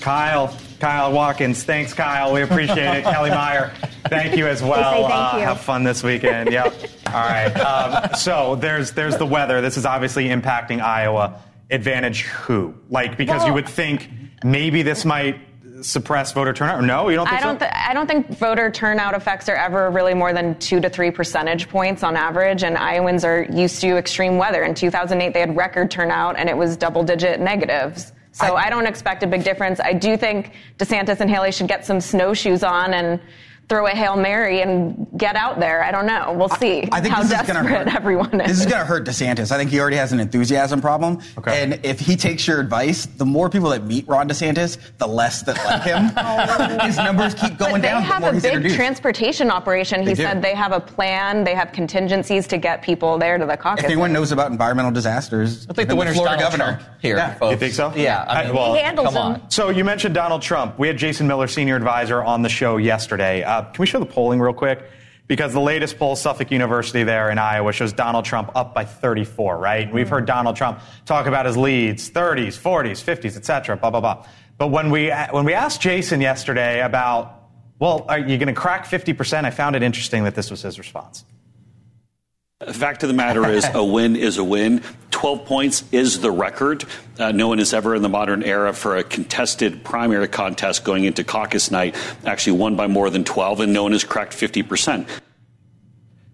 Kyle. 0.00 0.58
Kyle 0.80 1.12
Watkins. 1.12 1.62
Thanks, 1.62 1.92
Kyle. 1.92 2.32
We 2.32 2.42
appreciate 2.42 2.98
it. 2.98 3.04
Kelly 3.04 3.30
Meyer, 3.30 3.72
thank 4.08 4.36
you 4.36 4.46
as 4.46 4.62
well. 4.62 5.06
Uh, 5.06 5.38
you. 5.38 5.44
have 5.44 5.60
fun 5.60 5.84
this 5.84 6.02
weekend. 6.02 6.50
Yep. 6.50 6.74
All 7.06 7.12
right. 7.14 7.48
Um, 7.48 8.14
so 8.14 8.56
there's 8.56 8.92
there's 8.92 9.16
the 9.16 9.26
weather. 9.26 9.60
This 9.60 9.76
is 9.76 9.86
obviously 9.86 10.28
impacting 10.28 10.80
Iowa. 10.80 11.42
Advantage 11.70 12.22
who? 12.22 12.74
Like 12.90 13.16
because 13.16 13.44
you 13.44 13.52
would 13.52 13.68
think 13.68 14.08
maybe 14.44 14.82
this 14.82 15.04
might 15.04 15.40
suppress 15.82 16.32
voter 16.32 16.52
turnout. 16.52 16.82
No, 16.84 17.08
you 17.08 17.16
don't 17.16 17.26
think 17.28 17.40
I 17.40 17.44
don't. 17.44 17.56
so? 17.56 17.66
Th- 17.66 17.72
I 17.74 17.94
don't 17.94 18.06
think 18.06 18.28
voter 18.38 18.70
turnout 18.70 19.14
effects 19.14 19.48
are 19.48 19.56
ever 19.56 19.90
really 19.90 20.14
more 20.14 20.32
than 20.32 20.58
two 20.58 20.80
to 20.80 20.88
three 20.88 21.10
percentage 21.10 21.68
points 21.68 22.02
on 22.02 22.16
average. 22.16 22.62
And 22.62 22.76
Iowans 22.76 23.24
are 23.24 23.42
used 23.44 23.80
to 23.80 23.96
extreme 23.96 24.38
weather. 24.38 24.62
In 24.64 24.74
2008, 24.74 25.32
they 25.32 25.40
had 25.40 25.56
record 25.56 25.90
turnout, 25.90 26.38
and 26.38 26.48
it 26.48 26.56
was 26.56 26.76
double-digit 26.76 27.40
negatives. 27.40 28.12
So 28.32 28.54
I, 28.54 28.70
don't 28.70 28.86
expect 28.86 29.24
a 29.24 29.26
big 29.26 29.42
difference. 29.42 29.80
I 29.80 29.92
do 29.92 30.16
think 30.16 30.52
DeSantis 30.78 31.20
and 31.20 31.28
Haley 31.28 31.50
should 31.50 31.66
get 31.66 31.84
some 31.84 32.00
snowshoes 32.00 32.62
on 32.62 32.94
and 32.94 33.20
throw 33.68 33.86
a 33.86 33.90
hail 33.90 34.16
mary 34.16 34.62
and 34.62 35.06
get 35.18 35.36
out 35.36 35.60
there. 35.60 35.84
I 35.84 35.90
don't 35.90 36.06
know. 36.06 36.32
We'll 36.32 36.48
see 36.48 36.88
I 36.90 37.00
think 37.02 37.14
how 37.14 37.22
this 37.22 37.38
is 37.38 37.46
gonna 37.46 37.62
hurt. 37.68 37.94
everyone 37.94 38.40
is. 38.40 38.48
This 38.48 38.60
is 38.60 38.66
going 38.66 38.78
to 38.80 38.86
hurt 38.86 39.04
DeSantis. 39.04 39.52
I 39.52 39.58
think 39.58 39.70
he 39.70 39.78
already 39.78 39.96
has 39.96 40.10
an 40.12 40.20
enthusiasm 40.20 40.80
problem. 40.80 41.18
Okay. 41.36 41.62
And 41.62 41.78
if 41.84 42.00
he 42.00 42.16
takes 42.16 42.46
your 42.46 42.60
advice, 42.60 43.04
the 43.04 43.26
more 43.26 43.50
people 43.50 43.68
that 43.70 43.84
meet 43.84 44.08
Ron 44.08 44.26
DeSantis, 44.28 44.78
the 44.96 45.06
less 45.06 45.42
that 45.42 45.56
like 45.66 45.82
him. 45.82 46.80
His 46.86 46.96
numbers 46.96 47.34
keep 47.34 47.58
going 47.58 47.72
down. 47.72 47.72
But 47.72 47.82
they 47.82 47.88
down. 47.88 48.02
have 48.02 48.14
the 48.16 48.20
more 48.20 48.30
a 48.30 48.34
he's 48.34 48.42
big 48.42 48.52
introduced. 48.54 48.76
transportation 48.76 49.50
operation. 49.50 50.00
He 50.00 50.06
They 50.06 50.14
do. 50.14 50.22
said 50.22 50.40
they 50.40 50.54
have 50.54 50.72
a 50.72 50.80
plan. 50.80 51.44
They 51.44 51.54
have 51.54 51.72
contingencies 51.72 52.46
to 52.48 52.56
get 52.56 52.80
people 52.82 53.18
there 53.18 53.36
to 53.36 53.44
the 53.44 53.56
caucus. 53.56 53.84
if 53.84 53.90
anyone 53.90 54.12
knows 54.14 54.32
about 54.32 54.50
environmental 54.50 54.92
disasters, 54.92 55.66
I 55.68 55.74
think 55.74 55.88
the 55.88 55.94
then 55.94 55.96
winner's 55.98 56.14
Florida 56.14 56.36
Donald 56.36 56.58
governor. 56.58 56.78
Trump 56.78 57.00
here, 57.02 57.16
Yeah. 57.16 57.34
folks. 57.34 57.52
You 57.52 57.58
think 57.58 57.74
so? 57.74 57.92
Yeah, 57.94 58.24
I 58.28 58.44
mean, 58.46 58.54
well, 58.54 58.72
He 58.74 58.80
handles 58.80 59.06
come 59.08 59.14
them. 59.14 59.42
on. 59.42 59.50
So 59.50 59.68
you 59.68 59.84
mentioned 59.84 60.14
Donald 60.14 60.40
Trump. 60.40 60.78
We 60.78 60.86
had 60.88 60.96
Jason 60.96 61.26
Miller, 61.26 61.48
senior 61.48 61.76
advisor, 61.76 62.22
on 62.22 62.40
the 62.42 62.48
show 62.48 62.78
yesterday. 62.78 63.42
Uh, 63.42 63.57
Uh, 63.58 63.70
can 63.72 63.80
we 63.82 63.86
show 63.86 63.98
the 63.98 64.06
polling 64.06 64.40
real 64.40 64.52
quick? 64.52 64.88
Because 65.26 65.52
the 65.52 65.60
latest 65.60 65.98
poll, 65.98 66.16
Suffolk 66.16 66.50
University 66.50 67.02
there 67.02 67.30
in 67.30 67.38
Iowa, 67.38 67.72
shows 67.72 67.92
Donald 67.92 68.24
Trump 68.24 68.50
up 68.54 68.74
by 68.74 68.84
34. 68.84 69.58
Right? 69.58 69.92
We've 69.92 70.08
heard 70.08 70.20
mm-hmm. 70.20 70.36
Donald 70.36 70.56
Trump 70.56 70.80
talk 71.04 71.26
about 71.26 71.44
his 71.44 71.56
leads, 71.56 72.08
30s, 72.10 72.58
40s, 72.58 73.02
50s, 73.04 73.36
et 73.36 73.44
cetera, 73.44 73.76
blah 73.76 73.90
blah 73.90 74.00
blah. 74.00 74.26
But 74.56 74.68
when 74.68 74.90
we 74.90 75.10
uh, 75.10 75.28
when 75.30 75.44
we 75.44 75.54
asked 75.54 75.80
Jason 75.80 76.20
yesterday 76.20 76.82
about 76.82 77.34
Well, 77.78 78.06
are 78.08 78.18
you 78.18 78.38
going 78.38 78.48
to 78.48 78.60
crack 78.60 78.86
50%? 78.86 79.44
I 79.44 79.50
found 79.50 79.76
it 79.76 79.82
interesting 79.82 80.24
that 80.24 80.34
this 80.34 80.50
was 80.50 80.62
his 80.62 80.78
response. 80.78 81.24
The 82.60 82.74
fact 82.74 83.04
of 83.04 83.08
the 83.08 83.14
matter 83.14 83.48
is, 83.48 83.64
a 83.74 83.84
win 83.84 84.16
is 84.16 84.38
a 84.38 84.44
win. 84.44 84.82
12 85.18 85.46
points 85.46 85.84
is 85.90 86.20
the 86.20 86.30
record. 86.30 86.84
Uh, 87.18 87.32
no 87.32 87.48
one 87.48 87.58
has 87.58 87.74
ever 87.74 87.96
in 87.96 88.02
the 88.02 88.08
modern 88.08 88.44
era 88.44 88.72
for 88.72 88.96
a 88.96 89.02
contested 89.02 89.82
primary 89.82 90.28
contest 90.28 90.84
going 90.84 91.02
into 91.02 91.24
caucus 91.24 91.72
night 91.72 91.96
actually 92.24 92.56
won 92.56 92.76
by 92.76 92.86
more 92.86 93.10
than 93.10 93.24
12, 93.24 93.62
and 93.62 93.72
no 93.72 93.82
one 93.82 93.90
has 93.90 94.04
cracked 94.04 94.32
50%. 94.32 95.08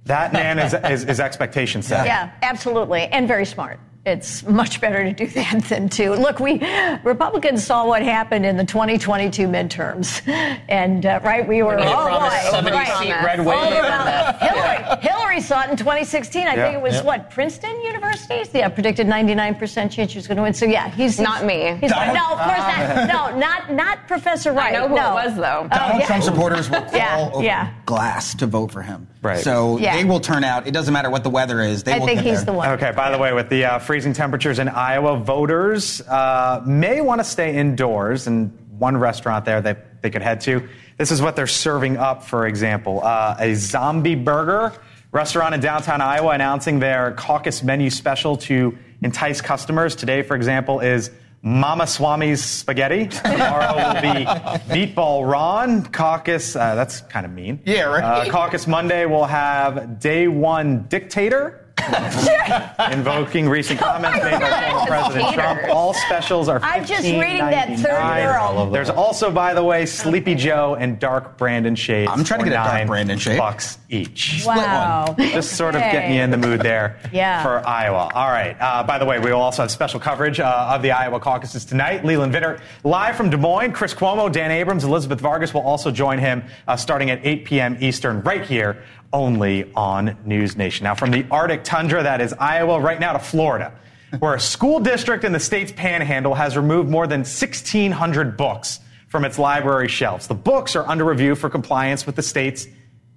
That 0.05 0.35
man 0.35 0.59
is, 0.59 0.75
is, 0.75 1.05
is 1.09 1.19
expectation 1.19 1.81
setting. 1.81 2.09
Yeah, 2.09 2.31
absolutely, 2.43 3.05
and 3.05 3.27
very 3.27 3.47
smart. 3.47 3.81
It's 4.07 4.43
much 4.47 4.83
better 4.83 5.03
to 5.03 5.13
do 5.15 5.27
that 5.35 5.65
than 5.65 5.89
to 5.91 6.11
look. 6.13 6.39
We 6.39 6.61
Republicans 7.05 7.65
saw 7.65 7.87
what 7.87 8.03
happened 8.03 8.45
in 8.45 8.59
the 8.59 8.65
2022 8.65 9.47
midterms, 9.49 10.21
and 10.69 11.07
uh, 11.07 11.21
right, 11.25 11.47
we 11.49 11.63
were 11.63 11.77
They 11.77 11.85
oh 11.87 12.31
70 12.51 12.71
right. 12.77 12.87
seat 12.99 13.11
red 13.25 13.41
All 13.41 13.47
wave 13.47 13.73
around. 13.73 14.09
and, 14.09 14.09
uh, 14.09 14.39
Hillary, 14.39 15.01
Hillary 15.01 15.41
saw 15.41 15.63
it 15.65 15.71
in 15.71 15.77
2016. 15.79 16.47
I 16.47 16.55
Yeah, 16.55 16.65
think 16.67 16.77
it 16.77 16.83
was 16.83 16.97
yeah. 16.97 17.03
what 17.03 17.31
Princeton 17.31 17.81
University. 17.81 18.43
Yeah, 18.53 18.69
predicted 18.69 19.07
99 19.07 19.55
percent 19.55 19.91
chance 19.93 20.11
she 20.13 20.19
was 20.19 20.27
going 20.27 20.37
to 20.37 20.43
win. 20.43 20.53
So 20.53 20.67
yeah, 20.67 20.91
he's 20.91 21.19
Not 21.19 21.45
me. 21.47 21.77
He's, 21.81 21.91
no, 21.91 21.97
of 21.97 22.39
course 22.41 22.59
not. 22.59 23.09
No, 23.15 23.39
not 23.39 23.73
not 23.73 24.07
Professor 24.07 24.53
Wright. 24.53 24.75
I 24.75 24.79
know 24.81 24.89
who 24.89 24.95
it 24.97 24.99
was, 24.99 25.37
though. 25.37 25.63
Oh, 25.65 25.69
Donald 25.69 26.01
yeah. 26.01 26.07
Trump 26.07 26.23
supporters 26.25 26.69
will 26.69 26.81
crawl 26.83 26.91
Yeah, 26.95 27.31
over 27.33 27.43
yeah. 27.45 27.73
glass 27.87 28.35
to 28.37 28.47
vote 28.47 28.71
for 28.71 28.83
him. 28.83 29.07
Right. 29.23 29.39
So 29.43 29.79
Yeah. 29.79 29.97
they 29.97 30.05
will 30.05 30.21
turn 30.21 30.45
out. 30.45 30.67
It 30.67 30.73
doesn't 30.73 30.93
matter 30.93 31.09
what 31.09 31.23
the 31.25 31.31
weather 31.31 31.61
is. 31.63 31.83
They 31.85 31.99
will 31.99 32.07
get 32.07 32.45
there. 32.45 32.73
Okay, 32.75 32.93
by 32.93 33.11
the 33.11 33.17
way, 33.19 33.33
with 33.33 33.49
the 33.49 33.65
uh, 33.65 33.79
freezing 33.95 34.13
temperatures 34.13 34.59
in 34.59 34.69
Iowa, 34.69 35.17
voters 35.17 36.01
uh, 36.01 36.61
may 36.67 37.01
want 37.01 37.21
to 37.21 37.25
stay 37.25 37.55
indoors. 37.55 38.27
And 38.27 38.51
one 38.77 38.97
restaurant 38.97 39.45
there 39.45 39.61
that 39.61 40.03
they 40.03 40.11
could 40.11 40.21
head 40.21 40.41
to, 40.41 40.69
this 40.99 41.13
is 41.13 41.23
what 41.23 41.37
they're 41.37 41.47
serving 41.47 41.97
up, 41.97 42.25
for 42.25 42.45
example 42.45 43.05
uh, 43.05 43.37
a 43.39 43.55
zombie 43.55 44.17
burger 44.17 44.73
restaurant 45.13 45.55
in 45.55 45.61
downtown 45.61 46.01
Iowa 46.01 46.31
announcing 46.31 46.81
their 46.81 47.13
caucus 47.13 47.63
menu 47.63 47.89
special 47.89 48.37
to 48.39 48.77
entice 49.01 49.41
customers. 49.41 49.95
Today, 49.95 50.23
for 50.23 50.35
example, 50.35 50.81
is 50.81 51.13
Mama 51.41 51.87
Swami's 51.87 52.43
spaghetti. 52.43 53.07
Tomorrow 53.07 53.77
will 53.77 54.03
be 54.03 54.25
Meatball 54.75 55.31
Ron. 55.31 55.85
Caucus, 55.85 56.57
uh, 56.57 56.75
that's 56.75 57.03
kind 57.03 57.25
of 57.25 57.31
mean. 57.31 57.61
Yeah, 57.65 57.83
right. 57.83 58.03
Uh, 58.03 58.29
caucus 58.29 58.67
Monday 58.67 59.07
will 59.07 59.27
have 59.27 60.01
Day 60.01 60.27
One 60.27 60.89
Dictator. 60.89 61.64
Invoking 62.93 63.49
recent 63.49 63.81
comments 63.81 64.23
made 64.25 64.41
by 64.41 64.71
former 64.71 64.87
President 64.87 65.35
Trump. 65.35 65.61
All 65.71 65.95
specials 65.95 66.49
are 66.49 66.61
I'm 66.63 66.85
just 66.85 67.03
reading 67.05 67.39
that 67.39 67.69
third 67.79 68.25
girl. 68.25 68.71
There's 68.71 68.91
also, 68.91 69.31
by 69.31 69.55
the 69.55 69.63
way, 69.63 69.87
Sleepy 69.87 70.35
Joe 70.35 70.77
and 70.79 70.99
Dark 70.99 71.37
Brandon 71.37 71.75
shades. 71.75 72.11
I'm 72.13 72.25
trying 72.25 72.41
to 72.41 72.45
get 72.45 72.53
a 72.53 72.57
Dark 72.57 72.73
nine 72.73 72.87
Brandon 72.87 73.19
shade. 73.19 73.39
Bucks 73.39 73.79
each. 73.89 74.43
Wow. 74.47 75.15
Just 75.19 75.57
sort 75.57 75.75
of 75.75 75.81
getting 75.81 76.15
you 76.17 76.23
in 76.23 76.31
the 76.31 76.37
mood 76.37 76.61
there 76.61 76.99
Yeah. 77.13 77.43
for 77.43 77.67
Iowa. 77.67 78.11
All 78.15 78.31
right. 78.31 78.57
Uh, 78.61 78.83
by 78.83 78.99
the 78.99 79.05
way, 79.05 79.19
we 79.19 79.33
will 79.33 79.41
also 79.41 79.63
have 79.63 79.71
special 79.71 80.01
coverage 80.01 80.41
uh, 80.41 80.71
of 80.75 80.83
the 80.83 80.91
Iowa 80.93 81.21
caucuses 81.21 81.65
tonight. 81.65 82.05
Leland 82.05 82.33
Vittert 82.33 82.61
live 82.83 83.17
from 83.17 83.31
Des 83.31 83.37
Moines. 83.37 83.73
Chris 83.73 83.95
Cuomo, 83.95 84.31
Dan 84.31 84.51
Abrams, 84.51 84.85
Elizabeth 84.85 85.21
Vargas 85.21 85.55
will 85.55 85.63
also 85.63 85.91
join 85.91 86.19
him 86.19 86.43
uh, 86.67 86.77
starting 86.77 87.11
at 87.11 87.25
8 87.25 87.45
p.m. 87.45 87.77
Eastern 87.81 88.21
right 88.23 88.45
here 88.45 88.83
only 89.15 89.73
on 89.75 90.19
News 90.27 90.57
Nation. 90.57 90.85
Now, 90.85 90.95
from 90.95 91.13
the 91.13 91.25
Arctic 91.31 91.65
tundra 91.65 92.03
that 92.03 92.21
is 92.21 92.35
Iowa 92.35 92.81
right 92.81 93.01
now 93.01 93.13
to 93.15 93.19
Florida, 93.19 93.73
where 94.19 94.35
a 94.35 94.41
school 94.41 94.81
district 94.81 95.25
in 95.25 95.33
the 95.33 95.41
state's 95.41 95.73
panhandle 95.73 96.35
has 96.35 96.57
removed 96.57 96.91
more 96.91 97.07
than 97.07 97.21
1,600 97.21 98.37
books 98.37 98.81
from 99.09 99.25
its 99.25 99.39
library 99.39 99.89
shelves. 99.89 100.27
The 100.27 100.35
books 100.35 100.75
are 100.77 100.87
under 100.89 101.05
review 101.05 101.37
for 101.37 101.49
compliance 101.49 102.05
with 102.05 102.17
the 102.17 102.23
state's 102.23 102.67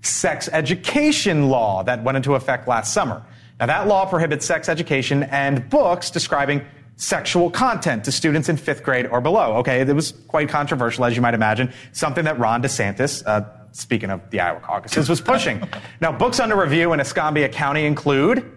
sex 0.04 0.48
education 0.54 1.50
law 1.50 1.84
that 1.84 2.04
went 2.04 2.16
into 2.16 2.36
effect 2.36 2.68
last 2.68 2.94
summer. 2.94 3.26
Now, 3.60 3.66
that 3.66 3.88
law 3.88 4.06
prohibits 4.06 4.46
sex 4.46 4.70
education 4.70 5.24
and 5.24 5.68
books 5.68 6.12
describing 6.12 6.62
sexual 6.98 7.50
content 7.50 8.06
to 8.06 8.12
students 8.12 8.50
in 8.50 8.58
fifth 8.58 8.84
grade 8.84 9.08
or 9.08 9.22
below. 9.22 9.58
Okay, 9.58 9.82
it 9.82 9.96
was 9.96 10.12
quite 10.28 10.50
controversial, 10.50 11.06
as 11.06 11.16
you 11.16 11.22
might 11.24 11.34
imagine, 11.34 11.74
something 11.92 12.26
that 12.26 12.38
Ron 12.38 12.62
DeSantis, 12.62 13.24
uh, 13.26 13.42
speaking 13.72 14.10
of 14.10 14.30
the 14.30 14.40
Iowa 14.40 14.60
caucuses, 14.60 15.10
was 15.10 15.22
pushing. 15.22 15.62
now, 16.02 16.12
books 16.12 16.40
under 16.40 16.56
review 16.56 16.94
in 16.94 17.00
Escambia 17.00 17.50
County 17.50 17.86
include 17.86 18.52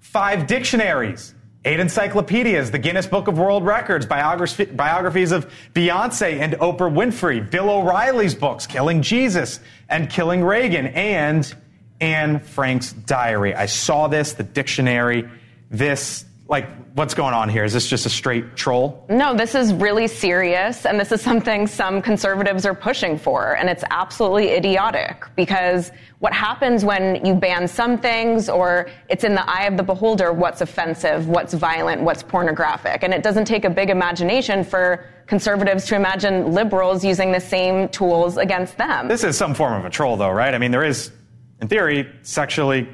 five 0.00 0.46
dictionaries, 0.46 1.34
eight 1.64 1.80
encyclopedias, 1.80 2.70
the 2.70 2.78
Guinness 2.78 3.06
Book 3.06 3.28
of 3.28 3.38
World 3.38 3.64
Records, 3.64 4.06
biographies 4.06 5.32
of 5.32 5.50
Beyonce 5.74 6.40
and 6.40 6.54
Oprah 6.54 6.92
Winfrey, 6.92 7.48
Bill 7.50 7.70
O'Reilly's 7.70 8.34
books, 8.34 8.66
Killing 8.66 9.02
Jesus 9.02 9.60
and 9.88 10.10
Killing 10.10 10.42
Reagan, 10.42 10.88
and 10.88 11.54
Anne 12.00 12.40
Frank's 12.40 12.92
diary. 12.92 13.54
I 13.54 13.66
saw 13.66 14.08
this, 14.08 14.32
the 14.32 14.42
dictionary, 14.42 15.28
this, 15.70 16.24
like, 16.52 16.68
what's 16.92 17.14
going 17.14 17.32
on 17.32 17.48
here? 17.48 17.64
Is 17.64 17.72
this 17.72 17.88
just 17.88 18.04
a 18.04 18.10
straight 18.10 18.56
troll? 18.56 19.06
No, 19.08 19.34
this 19.34 19.54
is 19.54 19.72
really 19.72 20.06
serious, 20.06 20.84
and 20.84 21.00
this 21.00 21.10
is 21.10 21.22
something 21.22 21.66
some 21.66 22.02
conservatives 22.02 22.66
are 22.66 22.74
pushing 22.74 23.16
for, 23.18 23.56
and 23.56 23.70
it's 23.70 23.82
absolutely 23.90 24.50
idiotic 24.50 25.24
because 25.34 25.90
what 26.18 26.34
happens 26.34 26.84
when 26.84 27.24
you 27.24 27.34
ban 27.34 27.66
some 27.66 27.96
things 27.96 28.50
or 28.50 28.90
it's 29.08 29.24
in 29.24 29.34
the 29.34 29.50
eye 29.50 29.64
of 29.64 29.78
the 29.78 29.82
beholder 29.82 30.30
what's 30.30 30.60
offensive, 30.60 31.26
what's 31.26 31.54
violent, 31.54 32.02
what's 32.02 32.22
pornographic, 32.22 33.02
and 33.02 33.14
it 33.14 33.22
doesn't 33.22 33.46
take 33.46 33.64
a 33.64 33.70
big 33.70 33.88
imagination 33.88 34.62
for 34.62 35.06
conservatives 35.26 35.86
to 35.86 35.96
imagine 35.96 36.52
liberals 36.52 37.02
using 37.02 37.32
the 37.32 37.40
same 37.40 37.88
tools 37.88 38.36
against 38.36 38.76
them. 38.76 39.08
This 39.08 39.24
is 39.24 39.38
some 39.38 39.54
form 39.54 39.72
of 39.72 39.86
a 39.86 39.90
troll, 39.90 40.18
though, 40.18 40.30
right? 40.30 40.54
I 40.54 40.58
mean, 40.58 40.70
there 40.70 40.84
is, 40.84 41.10
in 41.62 41.68
theory, 41.68 42.12
sexually 42.20 42.86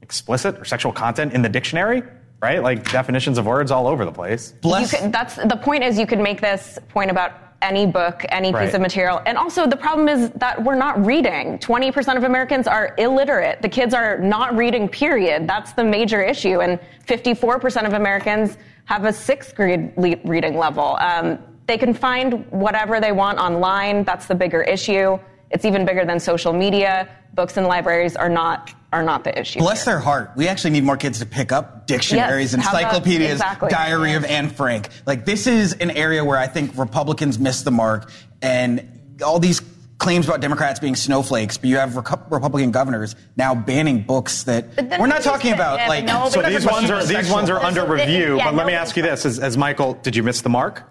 explicit 0.00 0.60
or 0.60 0.64
sexual 0.64 0.92
content 0.92 1.32
in 1.32 1.42
the 1.42 1.48
dictionary, 1.48 2.04
right? 2.44 2.62
Like 2.62 2.90
definitions 2.92 3.38
of 3.38 3.46
words 3.46 3.70
all 3.70 3.86
over 3.86 4.04
the 4.04 4.12
place. 4.12 4.52
You 4.62 4.86
could, 4.86 5.10
that's 5.10 5.36
the 5.36 5.56
point 5.56 5.82
is 5.82 5.98
you 5.98 6.06
could 6.06 6.18
make 6.20 6.42
this 6.42 6.78
point 6.90 7.10
about 7.10 7.32
any 7.62 7.86
book, 7.86 8.22
any 8.28 8.52
Right. 8.52 8.66
piece 8.66 8.74
of 8.74 8.82
material. 8.82 9.22
And 9.24 9.38
also 9.38 9.66
the 9.66 9.76
problem 9.76 10.06
is 10.10 10.28
that 10.32 10.62
we're 10.62 10.74
not 10.74 11.02
reading. 11.06 11.58
20% 11.58 12.18
of 12.18 12.24
Americans 12.24 12.66
are 12.68 12.94
illiterate. 12.98 13.62
The 13.62 13.70
kids 13.70 13.94
are 13.94 14.18
not 14.18 14.54
reading, 14.54 14.86
period. 14.90 15.48
That's 15.48 15.72
the 15.72 15.84
major 15.84 16.20
issue. 16.22 16.60
And 16.60 16.78
54% 17.06 17.86
of 17.86 17.94
Americans 17.94 18.58
have 18.84 19.06
a 19.06 19.12
sixth 19.12 19.54
grade 19.54 19.96
le- 19.96 20.20
reading 20.24 20.58
level. 20.58 20.98
Um, 21.00 21.38
they 21.66 21.78
can 21.78 21.94
find 21.94 22.44
whatever 22.50 23.00
they 23.00 23.12
want 23.12 23.38
online. 23.38 24.04
That's 24.04 24.26
the 24.26 24.34
bigger 24.34 24.60
issue. 24.60 25.18
It's 25.50 25.64
even 25.64 25.84
bigger 25.84 26.04
than 26.04 26.18
social 26.20 26.52
media. 26.52 27.08
Books 27.34 27.56
and 27.56 27.66
libraries 27.66 28.16
are 28.16 28.28
not 28.28 28.72
are 28.92 29.02
not 29.02 29.24
the 29.24 29.36
issue. 29.38 29.58
Bless 29.58 29.84
their 29.84 29.98
heart. 29.98 30.30
We 30.36 30.46
actually 30.46 30.70
need 30.70 30.84
more 30.84 30.96
kids 30.96 31.18
to 31.18 31.26
pick 31.26 31.50
up 31.50 31.88
dictionaries, 31.88 32.52
Yes, 32.54 32.64
how 32.64 32.70
about- 32.70 32.82
encyclopedias, 32.84 33.32
exactly. 33.32 33.68
Diary 33.68 34.14
of 34.14 34.24
Anne 34.24 34.48
Frank. 34.50 34.88
Like 35.04 35.24
this 35.24 35.48
is 35.48 35.72
an 35.74 35.90
area 35.90 36.24
where 36.24 36.38
I 36.38 36.46
think 36.46 36.76
Republicans 36.78 37.36
miss 37.38 37.62
the 37.62 37.72
mark, 37.72 38.12
and 38.40 39.16
all 39.24 39.40
these 39.40 39.60
claims 39.98 40.26
about 40.28 40.40
Democrats 40.40 40.78
being 40.80 40.94
snowflakes, 40.94 41.56
but 41.56 41.70
you 41.70 41.76
have 41.78 41.90
Recu- 41.90 42.30
Republican 42.30 42.70
governors 42.70 43.16
now 43.36 43.54
banning 43.54 44.02
books 44.02 44.44
that 44.44 44.66
we're 44.98 45.06
not 45.08 45.22
talking 45.22 45.50
gonna- 45.52 45.62
about. 45.62 45.78
yeah, 45.80 45.88
Like 45.88 46.04
no, 46.04 46.28
So 46.28 46.40
these 46.42 46.64
ones 46.66 46.88
are 46.90 47.04
these 47.04 47.30
ones 47.30 47.50
are 47.50 47.58
under 47.60 47.84
review. 47.84 48.36
yeah, 48.36 48.44
but 48.44 48.54
let 48.54 48.66
me 48.66 48.74
ask 48.74 48.96
you 48.96 49.02
this: 49.02 49.26
as, 49.26 49.40
as 49.40 49.56
Michael, 49.56 49.94
did 49.94 50.14
you 50.14 50.22
miss 50.22 50.40
the 50.42 50.50
mark? 50.50 50.84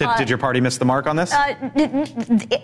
Did, 0.00 0.08
Uh, 0.08 0.16
did 0.16 0.30
your 0.30 0.38
party 0.38 0.62
miss 0.62 0.78
the 0.78 0.86
mark 0.86 1.06
on 1.06 1.14
this? 1.14 1.30
Uh, 1.30 1.54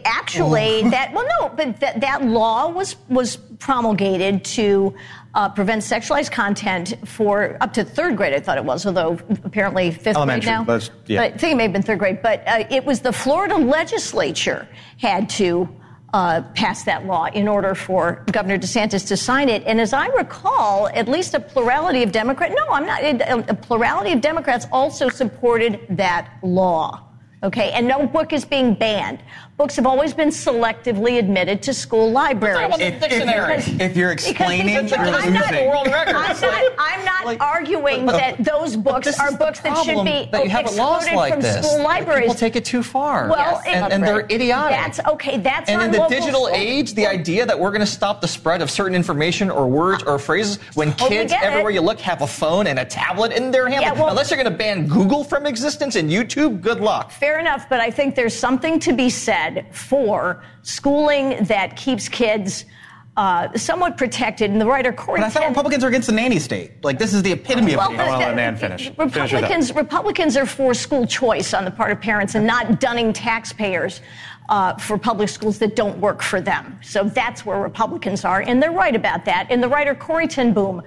actually, 0.06 0.88
that 0.88 1.12
well, 1.12 1.26
no, 1.38 1.50
but 1.50 1.78
that, 1.80 2.00
that 2.00 2.24
law 2.24 2.68
was 2.70 2.96
was 3.10 3.36
promulgated 3.58 4.42
to 4.56 4.94
uh, 5.34 5.50
prevent 5.50 5.82
sexualized 5.82 6.32
content 6.32 6.94
for 7.04 7.58
up 7.60 7.74
to 7.74 7.84
third 7.84 8.16
grade. 8.16 8.32
I 8.32 8.40
thought 8.40 8.56
it 8.56 8.64
was, 8.64 8.86
although 8.86 9.18
apparently 9.44 9.90
fifth 9.90 10.16
Elementary, 10.16 10.46
grade 10.46 10.58
now. 10.60 10.64
but, 10.64 10.90
yeah. 11.06 11.22
I 11.24 11.30
think 11.30 11.52
it 11.52 11.56
may 11.56 11.64
have 11.64 11.74
been 11.74 11.82
third 11.82 11.98
grade, 11.98 12.22
but 12.22 12.42
uh, 12.48 12.64
it 12.70 12.82
was 12.86 13.00
the 13.00 13.12
Florida 13.12 13.56
legislature 13.56 14.66
had 14.98 15.28
to. 15.40 15.68
Uh, 16.14 16.40
pass 16.54 16.84
that 16.84 17.04
law 17.04 17.26
in 17.34 17.46
order 17.46 17.74
for 17.74 18.24
Governor 18.32 18.56
DeSantis 18.56 19.06
to 19.08 19.16
sign 19.18 19.50
it. 19.50 19.62
And 19.66 19.78
as 19.80 19.92
I 19.92 20.06
recall, 20.06 20.88
at 20.94 21.08
least 21.08 21.34
a 21.34 21.40
plurality 21.40 22.02
of 22.02 22.10
Democrats, 22.10 22.54
no, 22.56 22.64
I'm 22.70 22.86
not, 22.86 23.02
a, 23.02 23.50
a 23.50 23.54
plurality 23.54 24.12
of 24.12 24.22
Democrats 24.22 24.66
also 24.72 25.10
supported 25.10 25.84
that 25.90 26.30
law. 26.42 27.05
Okay, 27.42 27.70
and 27.72 27.86
no 27.86 28.06
book 28.06 28.32
is 28.32 28.44
being 28.44 28.74
banned. 28.74 29.22
Books 29.56 29.74
have 29.76 29.86
always 29.86 30.12
been 30.12 30.28
selectively 30.28 31.18
admitted 31.18 31.62
to 31.62 31.72
school 31.72 32.10
libraries. 32.10 32.74
If- 32.78 33.02
if- 33.02 33.10
if- 33.10 33.80
if 33.80 33.96
you're 33.96 34.12
explaining, 34.12 34.84
because 34.84 34.90
you're 34.90 35.00
I'm 35.00 35.32
not, 35.32 35.50
losing. 35.50 35.70
I'm 35.72 35.90
not, 36.10 36.74
I'm 36.78 37.04
not 37.06 37.40
arguing 37.40 38.04
that 38.04 38.36
those 38.44 38.76
books 38.76 39.18
are 39.18 39.32
books 39.32 39.60
that 39.60 39.82
should 39.82 40.04
be 40.04 40.28
that 40.30 40.44
you 40.44 40.50
have 40.50 40.74
laws 40.74 41.04
excluded 41.06 41.16
like 41.16 41.32
from 41.32 41.40
this. 41.40 41.66
school 41.66 41.78
Like, 41.78 42.00
libraries. 42.00 42.20
people 42.24 42.34
take 42.34 42.56
it 42.56 42.66
too 42.66 42.82
far. 42.82 43.30
Well, 43.30 43.62
Yes. 43.64 43.64
And- 43.66 43.92
and 43.94 44.04
they're 44.06 44.26
idiotic. 44.30 44.76
That's 44.76 45.00
okay. 45.08 45.38
That's 45.38 45.70
And 45.70 45.80
in 45.80 45.90
the 45.90 46.06
digital 46.06 46.44
school- 46.48 46.54
age, 46.54 46.92
the 46.92 47.06
idea 47.06 47.46
that 47.46 47.58
we're 47.58 47.70
going 47.70 47.80
to 47.80 47.86
stop 47.86 48.20
the 48.20 48.28
spread 48.28 48.60
of 48.60 48.70
certain 48.70 48.94
information 48.94 49.50
or 49.50 49.66
words 49.68 50.02
or 50.02 50.18
phrases 50.18 50.58
when 50.74 50.92
Totally 50.92 51.16
kids 51.20 51.32
get 51.32 51.42
it. 51.44 51.46
everywhere 51.46 51.70
you 51.70 51.80
look 51.80 51.98
have 52.00 52.20
a 52.20 52.26
phone 52.26 52.66
and 52.66 52.78
a 52.78 52.84
tablet 52.84 53.32
in 53.32 53.50
their 53.50 53.68
hand, 53.70 53.80
Yeah, 53.80 53.92
well- 53.94 54.08
unless 54.10 54.30
you're 54.30 54.36
going 54.36 54.52
to 54.52 54.58
ban 54.58 54.86
Google 54.86 55.24
from 55.24 55.46
existence 55.46 55.96
and 55.96 56.10
YouTube, 56.10 56.60
good 56.60 56.80
luck. 56.82 57.10
Fair 57.10 57.38
enough, 57.38 57.66
but 57.70 57.80
I 57.80 57.90
think 57.90 58.14
there's 58.16 58.34
something 58.34 58.78
to 58.80 58.92
be 58.92 59.08
said 59.08 59.45
bad 59.54 59.74
for 59.74 60.42
schooling 60.62 61.44
that 61.44 61.76
keeps 61.76 62.08
kids 62.08 62.64
uh, 63.16 63.48
somewhat 63.56 63.96
protected. 63.96 64.50
And 64.50 64.60
the 64.60 64.66
writer 64.66 64.92
Corrie. 64.92 65.20
But 65.20 65.26
I 65.26 65.30
thought 65.30 65.40
Ten- 65.40 65.48
Republicans 65.50 65.84
are 65.84 65.88
against 65.88 66.06
the 66.08 66.12
nanny 66.14 66.38
state. 66.38 66.84
Like 66.84 66.98
this 66.98 67.14
is 67.14 67.22
the 67.22 67.32
epitome 67.32 67.74
Well, 67.76 67.88
of 67.88 67.94
it. 67.94 67.96
but- 67.96 68.08
I'll 68.08 68.18
let 68.18 68.36
Nan 68.36 68.56
finish. 68.56 68.84
Finish. 68.90 68.98
Republicans, 68.98 69.74
Republicans 69.74 70.36
are 70.36 70.46
for 70.46 70.74
school 70.74 71.06
choice 71.06 71.54
on 71.54 71.64
the 71.64 71.70
part 71.70 71.92
of 71.92 72.00
parents 72.00 72.34
and 72.34 72.46
not 72.46 72.78
dunning 72.78 73.12
taxpayers 73.12 74.00
uh, 74.48 74.76
for 74.76 74.98
public 74.98 75.28
schools 75.28 75.58
that 75.58 75.76
don't 75.76 75.98
work 75.98 76.22
for 76.22 76.40
them. 76.40 76.78
So 76.82 77.04
that's 77.04 77.44
where 77.44 77.60
Republicans 77.60 78.24
are, 78.24 78.40
and 78.40 78.62
they're 78.62 78.72
right 78.72 78.94
about 78.94 79.24
that. 79.24 79.46
And 79.50 79.62
the 79.62 79.68
writer 79.68 79.94
Corrie 79.94 80.28
ten 80.28 80.52
Boom 80.52 80.82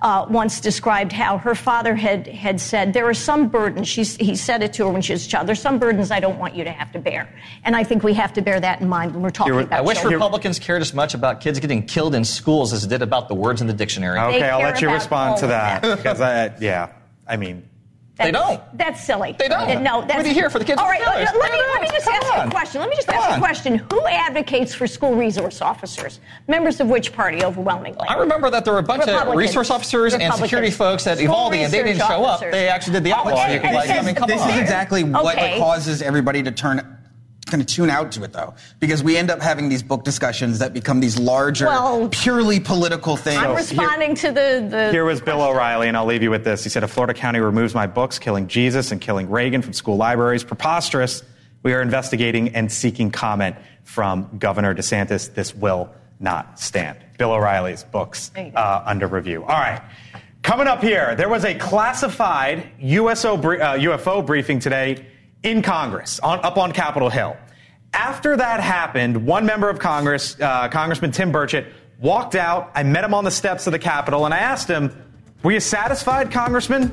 uh, 0.00 0.26
once 0.28 0.60
described 0.60 1.12
how 1.12 1.38
her 1.38 1.54
father 1.54 1.94
had 1.94 2.26
had 2.26 2.60
said 2.60 2.92
there 2.92 3.06
are 3.06 3.14
some 3.14 3.48
burdens. 3.48 3.88
She's, 3.88 4.16
he 4.16 4.34
said 4.34 4.62
it 4.62 4.72
to 4.74 4.86
her 4.86 4.92
when 4.92 5.02
she 5.02 5.12
was 5.12 5.26
a 5.26 5.28
child. 5.28 5.46
There's 5.46 5.60
some 5.60 5.78
burdens 5.78 6.10
I 6.10 6.20
don't 6.20 6.38
want 6.38 6.54
you 6.54 6.64
to 6.64 6.72
have 6.72 6.92
to 6.92 6.98
bear, 6.98 7.28
and 7.64 7.76
I 7.76 7.84
think 7.84 8.02
we 8.02 8.14
have 8.14 8.32
to 8.34 8.42
bear 8.42 8.60
that 8.60 8.80
in 8.80 8.88
mind 8.88 9.12
when 9.12 9.22
we're 9.22 9.30
talking 9.30 9.52
about. 9.54 9.72
I 9.72 9.80
wish 9.80 9.98
children. 9.98 10.14
Republicans 10.14 10.58
cared 10.58 10.82
as 10.82 10.94
much 10.94 11.14
about 11.14 11.40
kids 11.40 11.60
getting 11.60 11.86
killed 11.86 12.14
in 12.14 12.24
schools 12.24 12.72
as 12.72 12.84
it 12.84 12.88
did 12.88 13.02
about 13.02 13.28
the 13.28 13.34
words 13.34 13.60
in 13.60 13.66
the 13.66 13.72
dictionary. 13.72 14.18
Okay, 14.18 14.48
I'll 14.48 14.60
let 14.60 14.80
you 14.80 14.90
respond 14.90 15.38
to 15.38 15.46
that 15.48 15.82
that. 15.82 15.96
because 15.96 16.20
I, 16.20 16.54
yeah, 16.60 16.92
I 17.26 17.36
mean, 17.36 17.68
They 18.18 18.30
don't. 18.30 18.60
That's 18.76 19.02
silly. 19.02 19.34
They 19.38 19.48
don't. 19.48 19.68
Uh, 19.68 19.80
No, 19.80 19.98
What 19.98 20.08
that's. 20.08 20.20
are 20.20 20.22
they 20.22 20.34
here 20.34 20.50
for, 20.50 20.58
the 20.58 20.64
kids 20.64 20.78
All 20.80 20.86
right, 20.86 21.00
with 21.00 21.08
let, 21.08 21.34
let 21.34 21.52
me, 21.52 21.58
let 21.72 21.82
me 21.82 21.88
just 21.88 22.04
Come 22.04 22.14
ask 22.14 22.26
you 22.36 22.42
a 22.42 22.50
question. 22.50 22.80
Let 22.80 22.90
me 22.90 22.96
just 22.96 23.08
Come 23.08 23.16
ask 23.16 23.28
you 23.28 23.32
on. 23.34 23.38
a 23.38 23.42
question. 23.42 23.74
Who 23.90 24.06
advocates 24.06 24.74
for 24.74 24.86
school 24.86 25.14
resource 25.14 25.62
officers? 25.62 26.20
Members 26.46 26.78
of 26.80 26.88
which 26.88 27.12
party 27.14 27.42
overwhelmingly? 27.42 28.06
I 28.08 28.14
remember 28.18 28.50
that 28.50 28.64
there 28.64 28.74
were 28.74 28.80
a 28.80 28.82
bunch 28.82 29.08
of 29.08 29.34
resource 29.34 29.70
officers 29.70 30.12
and 30.14 30.32
security 30.34 30.70
folks 30.70 31.06
at 31.06 31.16
School 31.16 31.24
Uvalde, 31.28 31.54
and 31.54 31.72
they 31.72 31.78
didn't 31.78 31.92
research 31.94 32.08
show 32.08 32.24
up. 32.24 32.40
They 32.40 32.68
actually 32.68 32.92
did 32.94 33.04
the 33.04 33.12
Oh, 33.12 33.16
outlaw. 33.16 33.44
and- 33.44 33.54
You 33.54 33.60
and 33.60 33.74
like, 33.76 33.90
I 33.90 34.02
mean, 34.02 34.14
this 34.26 34.42
on. 34.42 34.50
is 34.50 34.58
exactly 34.58 35.04
what, 35.04 35.34
Okay. 35.36 35.58
what 35.58 35.66
causes 35.66 36.02
everybody 36.02 36.42
to 36.42 36.50
turn 36.50 36.98
kind 37.52 37.60
of 37.60 37.66
tune 37.68 37.90
out 37.90 38.10
to 38.10 38.24
it 38.24 38.32
though 38.32 38.54
because 38.80 39.04
we 39.04 39.16
end 39.16 39.30
up 39.30 39.40
having 39.40 39.68
these 39.68 39.82
book 39.82 40.04
discussions 40.04 40.58
that 40.58 40.72
become 40.72 41.00
these 41.00 41.18
larger 41.18 41.66
Well, 41.66 42.08
purely 42.08 42.58
political 42.58 43.16
things 43.16 43.42
I'm 43.42 43.54
responding 43.54 44.14
to 44.16 44.28
the. 44.28 44.66
the 44.68 44.90
Here 44.90 45.04
was 45.04 45.20
Bill 45.20 45.42
O'Reilly, 45.42 45.88
and 45.88 45.96
I'll 45.96 46.06
leave 46.06 46.22
you 46.22 46.30
with 46.30 46.44
this. 46.44 46.64
He 46.64 46.70
said, 46.70 46.82
If 46.82 46.90
Florida 46.90 47.12
County 47.12 47.40
removes 47.40 47.74
my 47.74 47.86
books, 47.86 48.18
killing 48.18 48.48
Jesus 48.48 48.90
and 48.90 49.00
killing 49.02 49.28
Reagan 49.28 49.60
from 49.60 49.74
school 49.74 49.96
libraries, 49.96 50.42
preposterous. 50.42 51.22
We 51.62 51.74
are 51.74 51.82
investigating 51.82 52.56
and 52.56 52.72
seeking 52.72 53.10
comment 53.10 53.56
from 53.84 54.30
Governor 54.38 54.74
DeSantis. 54.74 55.32
This 55.32 55.54
will 55.54 55.90
not 56.18 56.58
stand. 56.58 56.98
Bill 57.18 57.32
O'Reilly's 57.32 57.84
books 57.84 58.32
uh, 58.34 58.82
under 58.86 59.06
review. 59.06 59.42
All 59.42 59.48
right. 59.48 59.82
Coming 60.42 60.66
up 60.66 60.82
here, 60.82 61.14
there 61.14 61.28
was 61.28 61.44
a 61.44 61.54
classified 61.54 62.66
USO 62.80 63.34
uh, 63.34 63.76
UFO 63.76 64.26
briefing 64.26 64.58
today 64.58 65.06
in 65.42 65.62
Congress, 65.62 66.20
on, 66.20 66.40
up 66.40 66.56
on 66.56 66.72
Capitol 66.72 67.10
Hill. 67.10 67.36
After 67.94 68.36
that 68.36 68.60
happened, 68.60 69.26
one 69.26 69.44
member 69.44 69.68
of 69.68 69.78
Congress, 69.78 70.36
uh, 70.40 70.68
Congressman 70.68 71.12
Tim 71.12 71.32
Burchett, 71.32 71.66
walked 71.98 72.34
out. 72.34 72.70
I 72.74 72.82
met 72.82 73.04
him 73.04 73.14
on 73.14 73.24
the 73.24 73.30
steps 73.30 73.66
of 73.66 73.72
the 73.72 73.78
Capitol, 73.78 74.24
and 74.24 74.32
I 74.32 74.38
asked 74.38 74.68
him, 74.68 74.94
Were 75.42 75.52
you 75.52 75.60
satisfied, 75.60 76.30
Congressman? 76.30 76.88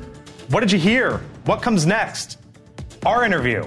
What 0.50 0.60
did 0.60 0.72
you 0.72 0.78
hear? 0.78 1.18
What 1.44 1.62
comes 1.62 1.86
next? 1.86 2.38
Our 3.06 3.24
interview 3.24 3.66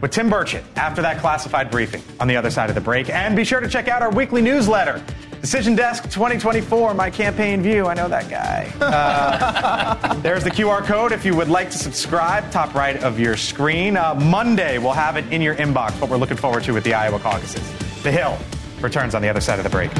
with 0.00 0.10
Tim 0.10 0.28
Burchett 0.28 0.64
after 0.76 1.02
that 1.02 1.18
classified 1.18 1.70
briefing 1.70 2.02
on 2.18 2.26
the 2.26 2.36
other 2.36 2.50
side 2.50 2.68
of 2.68 2.74
the 2.74 2.80
break. 2.80 3.08
And 3.10 3.36
be 3.36 3.44
sure 3.44 3.60
to 3.60 3.68
check 3.68 3.86
out 3.86 4.02
our 4.02 4.10
weekly 4.10 4.42
newsletter, 4.42 5.02
Decision 5.42 5.74
Desk 5.74 6.04
2024, 6.04 6.94
my 6.94 7.10
campaign 7.10 7.62
view. 7.62 7.88
I 7.88 7.94
know 7.94 8.06
that 8.06 8.30
guy. 8.30 8.72
Uh, 8.80 10.14
there's 10.22 10.44
the 10.44 10.50
QR 10.52 10.84
code 10.84 11.10
if 11.10 11.24
you 11.24 11.34
would 11.34 11.48
like 11.48 11.68
to 11.72 11.78
subscribe, 11.78 12.48
top 12.52 12.72
right 12.76 13.02
of 13.02 13.18
your 13.18 13.36
screen. 13.36 13.96
Uh, 13.96 14.14
Monday, 14.14 14.78
we'll 14.78 14.92
have 14.92 15.16
it 15.16 15.24
in 15.32 15.42
your 15.42 15.56
inbox, 15.56 16.00
what 16.00 16.08
we're 16.08 16.16
looking 16.16 16.36
forward 16.36 16.62
to 16.62 16.72
with 16.72 16.84
the 16.84 16.94
Iowa 16.94 17.18
caucuses. 17.18 17.68
The 18.04 18.12
Hill 18.12 18.38
returns 18.80 19.16
on 19.16 19.22
the 19.22 19.28
other 19.28 19.40
side 19.40 19.58
of 19.58 19.64
the 19.64 19.70
break. 19.70 19.90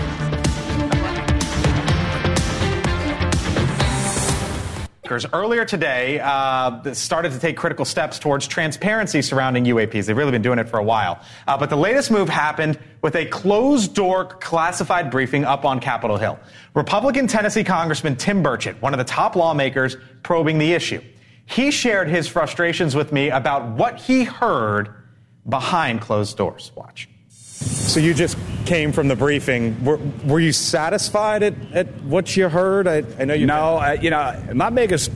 Earlier 5.33 5.65
today, 5.65 6.21
uh, 6.21 6.95
started 6.95 7.33
to 7.33 7.39
take 7.39 7.57
critical 7.57 7.85
steps 7.85 8.19
towards 8.19 8.47
transparency 8.47 9.21
surrounding 9.21 9.65
UAPs. 9.65 10.07
They've 10.07 10.17
really 10.17 10.31
been 10.31 10.43
doing 10.43 10.59
it 10.59 10.69
for 10.69 10.79
a 10.79 10.83
while. 10.83 11.21
Uh, 11.47 11.59
but 11.59 11.71
the 11.71 11.77
latest 11.77 12.11
move 12.11 12.29
happened 12.29 12.79
with 13.03 13.15
a 13.17 13.27
closed 13.27 13.95
door 13.95 14.25
classified 14.25 15.11
briefing 15.11 15.45
up 15.45 15.65
on 15.65 15.81
Capitol 15.81 16.17
Hill. 16.17 16.39
Republican 16.75 17.27
Tennessee 17.27 17.65
Congressman 17.65 18.17
Tim 18.17 18.43
Burchett, 18.43 18.81
one 18.81 18.95
of 18.95 18.99
the 18.99 19.05
top 19.05 19.37
lawmakers 19.37 19.97
probing 20.23 20.59
the 20.59 20.73
issue, 20.73 21.03
he 21.45 21.71
shared 21.71 22.09
his 22.09 22.29
frustrations 22.29 22.95
with 22.95 23.13
me 23.13 23.31
about 23.31 23.69
what 23.69 23.99
he 23.99 24.25
heard 24.25 24.95
behind 25.49 26.01
closed 26.01 26.37
doors. 26.37 26.73
Watch. 26.75 27.09
So 27.29 28.01
you 28.01 28.15
just 28.15 28.39
came 28.63 28.93
from 28.93 29.09
the 29.09 29.17
briefing. 29.17 29.85
Were, 29.85 29.99
were 30.25 30.41
you 30.41 30.53
satisfied 30.53 31.43
at, 31.43 31.55
at 31.73 32.03
what 32.03 32.37
you 32.37 32.49
heard? 32.49 32.87
I, 32.87 33.05
I 33.19 33.25
know 33.25 33.35
you. 33.35 33.47
No, 33.47 33.79
uh, 33.79 33.97
you 34.01 34.11
know, 34.11 34.51
my 34.55 34.71
biggest 34.71 35.11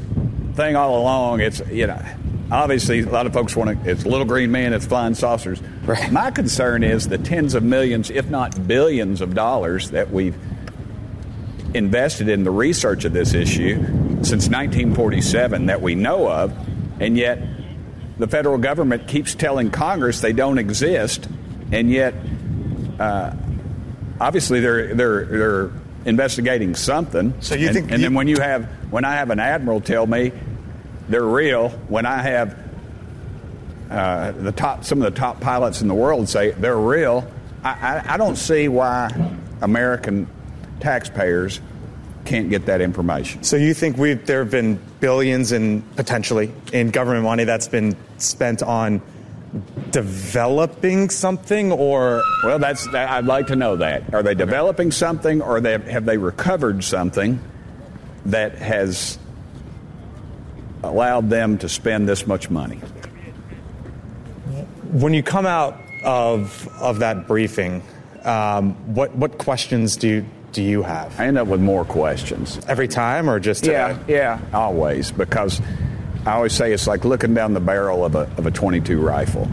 thing 0.54 0.76
all 0.76 0.98
along, 1.00 1.40
it's 1.40 1.60
you 1.70 1.86
know, 1.86 2.02
obviously 2.50 3.00
a 3.00 3.08
lot 3.08 3.26
of 3.26 3.32
folks 3.32 3.54
want 3.54 3.84
to. 3.84 3.90
It's 3.90 4.04
little 4.04 4.26
green 4.26 4.50
men, 4.50 4.72
it's 4.72 4.86
flying 4.86 5.14
saucers. 5.14 5.60
Right. 5.84 6.10
My 6.10 6.30
concern 6.30 6.82
is 6.82 7.08
the 7.08 7.18
tens 7.18 7.54
of 7.54 7.62
millions, 7.62 8.10
if 8.10 8.28
not 8.28 8.66
billions, 8.66 9.20
of 9.20 9.34
dollars 9.34 9.90
that 9.90 10.10
we've 10.10 10.36
invested 11.74 12.28
in 12.28 12.44
the 12.44 12.50
research 12.50 13.04
of 13.04 13.12
this 13.12 13.34
issue 13.34 13.76
since 14.22 14.48
1947 14.48 15.66
that 15.66 15.82
we 15.82 15.94
know 15.94 16.28
of, 16.28 16.56
and 17.00 17.16
yet 17.16 17.38
the 18.18 18.26
federal 18.26 18.56
government 18.56 19.08
keeps 19.08 19.34
telling 19.34 19.70
Congress 19.70 20.20
they 20.20 20.32
don't 20.32 20.58
exist, 20.58 21.28
and 21.70 21.90
yet 21.90 22.14
uh, 22.98 23.32
obviously 24.20 24.60
they're 24.60 24.94
they're 24.94 25.24
they're 25.24 25.70
investigating 26.04 26.74
something. 26.74 27.34
So 27.40 27.54
you 27.54 27.66
and, 27.66 27.74
think 27.74 27.90
And 27.90 28.00
you- 28.00 28.06
then 28.08 28.14
when 28.14 28.28
you 28.28 28.38
have 28.40 28.64
when 28.90 29.04
I 29.04 29.14
have 29.14 29.30
an 29.30 29.40
admiral 29.40 29.80
tell 29.80 30.06
me 30.06 30.32
they're 31.08 31.22
real, 31.22 31.70
when 31.88 32.06
I 32.06 32.22
have 32.22 32.56
uh, 33.90 34.32
the 34.32 34.52
top 34.52 34.84
some 34.84 35.00
of 35.02 35.12
the 35.12 35.18
top 35.18 35.40
pilots 35.40 35.80
in 35.82 35.88
the 35.88 35.94
world 35.94 36.28
say 36.28 36.50
they're 36.52 36.76
real, 36.78 37.30
I, 37.62 37.70
I, 37.70 38.14
I 38.14 38.16
don't 38.16 38.36
see 38.36 38.68
why 38.68 39.10
American 39.62 40.26
taxpayers 40.80 41.60
can't 42.24 42.50
get 42.50 42.66
that 42.66 42.80
information. 42.80 43.44
So 43.44 43.56
you 43.56 43.72
think 43.72 43.96
we 43.96 44.14
there 44.14 44.40
have 44.40 44.50
been 44.50 44.80
billions 45.00 45.52
in 45.52 45.82
potentially 45.94 46.52
in 46.72 46.90
government 46.90 47.24
money 47.24 47.44
that's 47.44 47.68
been 47.68 47.96
spent 48.18 48.62
on 48.62 49.00
developing 49.90 51.10
something, 51.10 51.72
or 51.72 52.22
well, 52.44 52.58
that's 52.58 52.86
that, 52.92 53.10
I'd 53.10 53.26
like 53.26 53.48
to 53.48 53.56
know 53.56 53.76
that. 53.76 54.14
Are 54.14 54.22
they 54.22 54.34
developing 54.34 54.90
something, 54.90 55.42
or 55.42 55.60
they, 55.60 55.78
have 55.78 56.04
they 56.04 56.18
recovered 56.18 56.84
something 56.84 57.40
that 58.26 58.56
has 58.56 59.18
allowed 60.82 61.30
them 61.30 61.58
to 61.58 61.68
spend 61.68 62.08
this 62.08 62.26
much 62.26 62.50
money? 62.50 62.80
when 64.92 65.12
you 65.12 65.22
come 65.22 65.46
out 65.46 65.78
of 66.04 66.68
of 66.80 67.00
that 67.00 67.26
briefing, 67.26 67.82
um, 68.24 68.74
what 68.94 69.14
what 69.16 69.38
questions 69.38 69.96
do 69.96 70.08
you, 70.08 70.26
do 70.52 70.62
you 70.62 70.82
have? 70.82 71.18
I 71.18 71.26
end 71.26 71.38
up 71.38 71.48
with 71.48 71.60
more 71.60 71.84
questions 71.84 72.60
every 72.68 72.88
time, 72.88 73.28
or 73.28 73.40
just 73.40 73.66
yeah, 73.66 73.98
yeah, 74.08 74.40
always 74.52 75.10
because 75.12 75.60
I 76.26 76.32
always 76.32 76.52
say 76.52 76.72
it's 76.72 76.88
like 76.88 77.04
looking 77.04 77.34
down 77.34 77.54
the 77.54 77.60
barrel 77.60 78.04
of 78.04 78.16
a 78.16 78.22
of 78.36 78.46
a 78.46 78.50
22 78.50 79.00
rifle. 79.00 79.48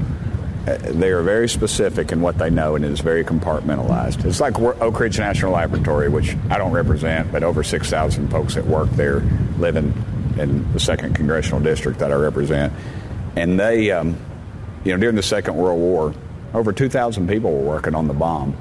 Uh, 0.67 0.77
they 0.77 1.11
are 1.11 1.21
very 1.21 1.47
specific 1.47 2.11
in 2.11 2.19
what 2.19 2.39
they 2.39 2.49
know, 2.49 2.75
and 2.75 2.83
it 2.83 2.91
is 2.91 3.01
very 3.01 3.23
compartmentalized. 3.23 4.25
It's 4.25 4.39
like 4.39 4.57
Oak 4.57 4.99
Ridge 4.99 5.19
National 5.19 5.51
Laboratory, 5.51 6.09
which 6.09 6.35
I 6.49 6.57
don't 6.57 6.71
represent, 6.71 7.31
but 7.31 7.43
over 7.43 7.63
6,000 7.63 8.29
folks 8.29 8.55
that 8.55 8.65
work 8.65 8.89
there 8.91 9.19
live 9.59 9.75
in, 9.75 9.93
in 10.39 10.71
the 10.71 10.79
second 10.79 11.15
congressional 11.15 11.59
district 11.59 11.99
that 11.99 12.11
I 12.11 12.15
represent, 12.15 12.73
and 13.35 13.59
they, 13.59 13.91
um, 13.91 14.17
you 14.85 14.93
know, 14.93 14.97
during 14.97 15.17
the 15.17 15.21
Second 15.21 15.57
World 15.57 15.79
War, 15.79 16.13
over 16.53 16.71
2,000 16.71 17.27
people 17.27 17.51
were 17.51 17.67
working 17.67 17.93
on 17.93 18.07
the 18.07 18.13
bomb, 18.13 18.55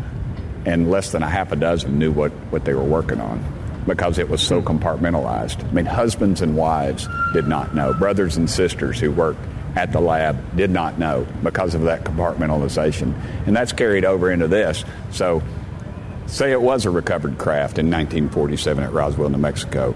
and 0.66 0.90
less 0.90 1.12
than 1.12 1.22
a 1.22 1.28
half 1.28 1.52
a 1.52 1.56
dozen 1.56 2.00
knew 2.00 2.10
what, 2.10 2.32
what 2.50 2.64
they 2.64 2.74
were 2.74 2.84
working 2.84 3.20
on 3.20 3.61
because 3.86 4.18
it 4.18 4.28
was 4.28 4.42
so 4.42 4.60
hmm. 4.60 4.66
compartmentalized. 4.66 5.64
I 5.64 5.72
mean, 5.72 5.86
husbands 5.86 6.40
and 6.40 6.56
wives 6.56 7.08
did 7.32 7.46
not 7.46 7.74
know. 7.74 7.92
Brothers 7.94 8.36
and 8.36 8.48
sisters 8.48 8.98
who 8.98 9.10
worked 9.10 9.40
at 9.74 9.92
the 9.92 10.00
lab 10.00 10.56
did 10.56 10.70
not 10.70 10.98
know 10.98 11.26
because 11.42 11.74
of 11.74 11.82
that 11.82 12.04
compartmentalization. 12.04 13.14
And 13.46 13.56
that's 13.56 13.72
carried 13.72 14.04
over 14.04 14.30
into 14.30 14.48
this. 14.48 14.84
So, 15.10 15.42
say 16.26 16.52
it 16.52 16.60
was 16.60 16.84
a 16.84 16.90
recovered 16.90 17.38
craft 17.38 17.78
in 17.78 17.86
1947 17.86 18.84
at 18.84 18.92
Roswell, 18.92 19.30
New 19.30 19.38
Mexico. 19.38 19.94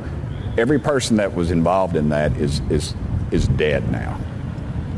Every 0.56 0.78
person 0.78 1.16
that 1.18 1.34
was 1.34 1.50
involved 1.50 1.96
in 1.96 2.08
that 2.08 2.36
is, 2.36 2.60
is, 2.70 2.94
is 3.30 3.46
dead 3.48 3.90
now. 3.92 4.18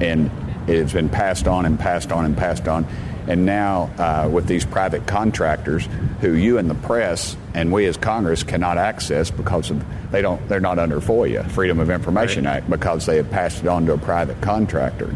And 0.00 0.30
it's 0.68 0.92
been 0.92 1.08
passed 1.08 1.48
on 1.48 1.66
and 1.66 1.78
passed 1.78 2.12
on 2.12 2.24
and 2.24 2.36
passed 2.36 2.68
on. 2.68 2.86
And 3.28 3.44
now, 3.44 3.90
uh, 3.98 4.28
with 4.28 4.46
these 4.46 4.64
private 4.64 5.06
contractors, 5.06 5.86
who 6.22 6.32
you 6.32 6.56
and 6.56 6.68
the 6.68 6.74
press 6.74 7.36
and 7.54 7.70
we 7.70 7.84
as 7.86 7.98
Congress 7.98 8.42
cannot 8.42 8.78
access 8.78 9.30
because 9.30 9.70
of 9.70 9.84
they 10.10 10.22
don't 10.22 10.48
they're 10.48 10.60
not 10.60 10.78
under 10.78 10.98
FOIA, 10.98 11.48
Freedom 11.50 11.78
of 11.78 11.90
Information 11.90 12.46
Act, 12.46 12.70
because 12.70 13.04
they 13.04 13.16
have 13.16 13.30
passed 13.30 13.62
it 13.62 13.68
on 13.68 13.84
to 13.86 13.92
a 13.92 13.98
private 13.98 14.40
contractor. 14.40 15.14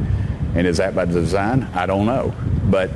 And 0.54 0.66
is 0.66 0.76
that 0.76 0.94
by 0.94 1.06
design? 1.06 1.62
I 1.72 1.86
don't 1.86 2.04
know, 2.04 2.34
but 2.64 2.90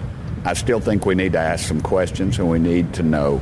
I 0.45 0.53
still 0.53 0.81
think 0.81 1.07
we 1.07 1.14
need 1.14 1.33
to 1.33 1.39
ask 1.39 1.67
some 1.67 1.81
questions 1.81 2.39
and 2.39 2.51
we 2.51 2.59
need 2.59 2.93
to 2.95 3.03
know 3.03 3.41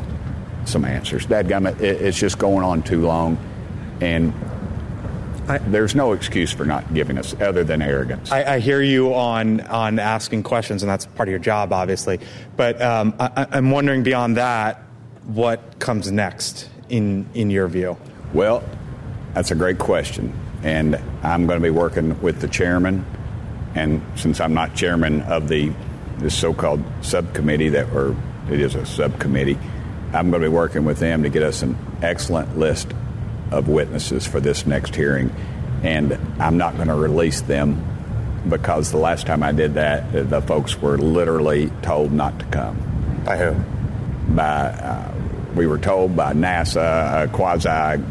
some 0.67 0.85
answers. 0.85 1.27
That 1.27 1.51
it, 1.51 1.81
it's 1.81 2.19
just 2.19 2.39
going 2.39 2.65
on 2.65 2.85
too 2.85 3.03
long, 3.03 3.37
and 4.01 4.33
I, 5.49 5.59
there's 5.59 5.95
no 5.95 6.13
excuse 6.13 6.53
for 6.53 6.65
not 6.65 6.95
giving 6.95 7.19
us 7.19 7.35
other 7.41 7.65
than 7.65 7.83
arrogance. 7.83 8.33
I, 8.33 8.55
I, 8.55 8.59
hear 8.61 8.81
you 8.81 9.15
on 9.15 9.61
on 9.63 9.99
asking 9.99 10.43
questions, 10.43 10.83
and 10.83 10.91
that's 10.91 11.07
part 11.07 11.29
of 11.29 11.31
your 11.31 11.39
job, 11.39 11.73
obviously. 11.73 12.21
But 12.57 12.81
um, 12.81 13.15
I, 13.19 13.47
I'm 13.51 13.71
wondering 13.71 14.03
beyond 14.03 14.37
that, 14.39 14.83
what 15.27 15.79
comes 15.79 16.11
next 16.11 16.71
in 16.89 17.29
in 17.35 17.51
your 17.51 17.69
view? 17.69 17.97
Well, 18.33 18.65
that's 19.35 19.51
a 19.51 19.55
great 19.55 19.79
question, 19.79 20.33
and 20.63 20.97
I'm 21.23 21.47
going 21.47 21.61
to 21.61 21.63
be 21.63 21.71
working 21.71 22.21
with 22.23 22.41
the 22.41 22.49
chairman. 22.49 23.05
And 23.75 24.03
since 24.15 24.41
I'm 24.41 24.55
not 24.55 24.75
chairman 24.75 25.23
of 25.23 25.49
the 25.49 25.73
this 26.19 26.35
so-called 26.35 26.83
subcommittee 27.03 27.71
that, 27.71 27.93
or 27.93 28.17
it 28.51 28.61
is 28.61 28.77
a 28.77 28.87
subcommittee, 28.87 29.59
I'm 30.13 30.31
going 30.31 30.43
to 30.43 30.49
be 30.49 30.55
working 30.55 30.85
with 30.85 31.01
them 31.01 31.23
to 31.25 31.29
get 31.29 31.43
us 31.43 31.63
an 31.63 31.77
excellent 32.03 32.57
list 32.57 32.93
of 33.55 33.69
witnesses 33.69 34.27
for 34.27 34.41
this 34.41 34.67
next 34.67 34.95
hearing, 34.95 35.31
and 35.83 36.19
I'm 36.39 36.57
not 36.57 36.75
going 36.77 36.89
to 36.89 36.95
release 36.95 37.41
them 37.41 37.83
because 38.49 38.91
the 38.91 38.99
last 38.99 39.27
time 39.27 39.43
I 39.43 39.53
did 39.53 39.75
that, 39.75 40.31
the 40.31 40.43
folks 40.43 40.81
were 40.81 40.99
literally 40.99 41.71
told 41.83 42.13
not 42.13 42.39
to 42.41 42.45
come. 42.47 43.23
By 43.25 43.39
who? 43.39 44.35
By 44.35 44.45
uh, 44.45 45.15
we 45.55 45.67
were 45.67 45.79
told 45.79 46.17
by 46.17 46.33
NASA, 46.33 47.25
a 47.25 47.29
quasi 47.29 48.03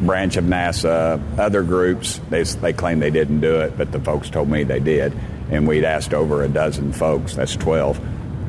branch 0.00 0.36
of 0.36 0.44
NASA, 0.44 1.20
other 1.38 1.62
groups. 1.62 2.20
They 2.30 2.42
they 2.42 2.72
claim 2.72 3.00
they 3.00 3.10
didn't 3.10 3.40
do 3.40 3.60
it, 3.60 3.76
but 3.76 3.90
the 3.90 4.00
folks 4.00 4.30
told 4.30 4.48
me 4.48 4.64
they 4.64 4.80
did, 4.80 5.12
and 5.50 5.66
we'd 5.66 5.84
asked 5.84 6.14
over 6.14 6.42
a 6.42 6.48
dozen 6.48 6.92
folks. 6.92 7.34
That's 7.34 7.56
twelve, 7.56 8.00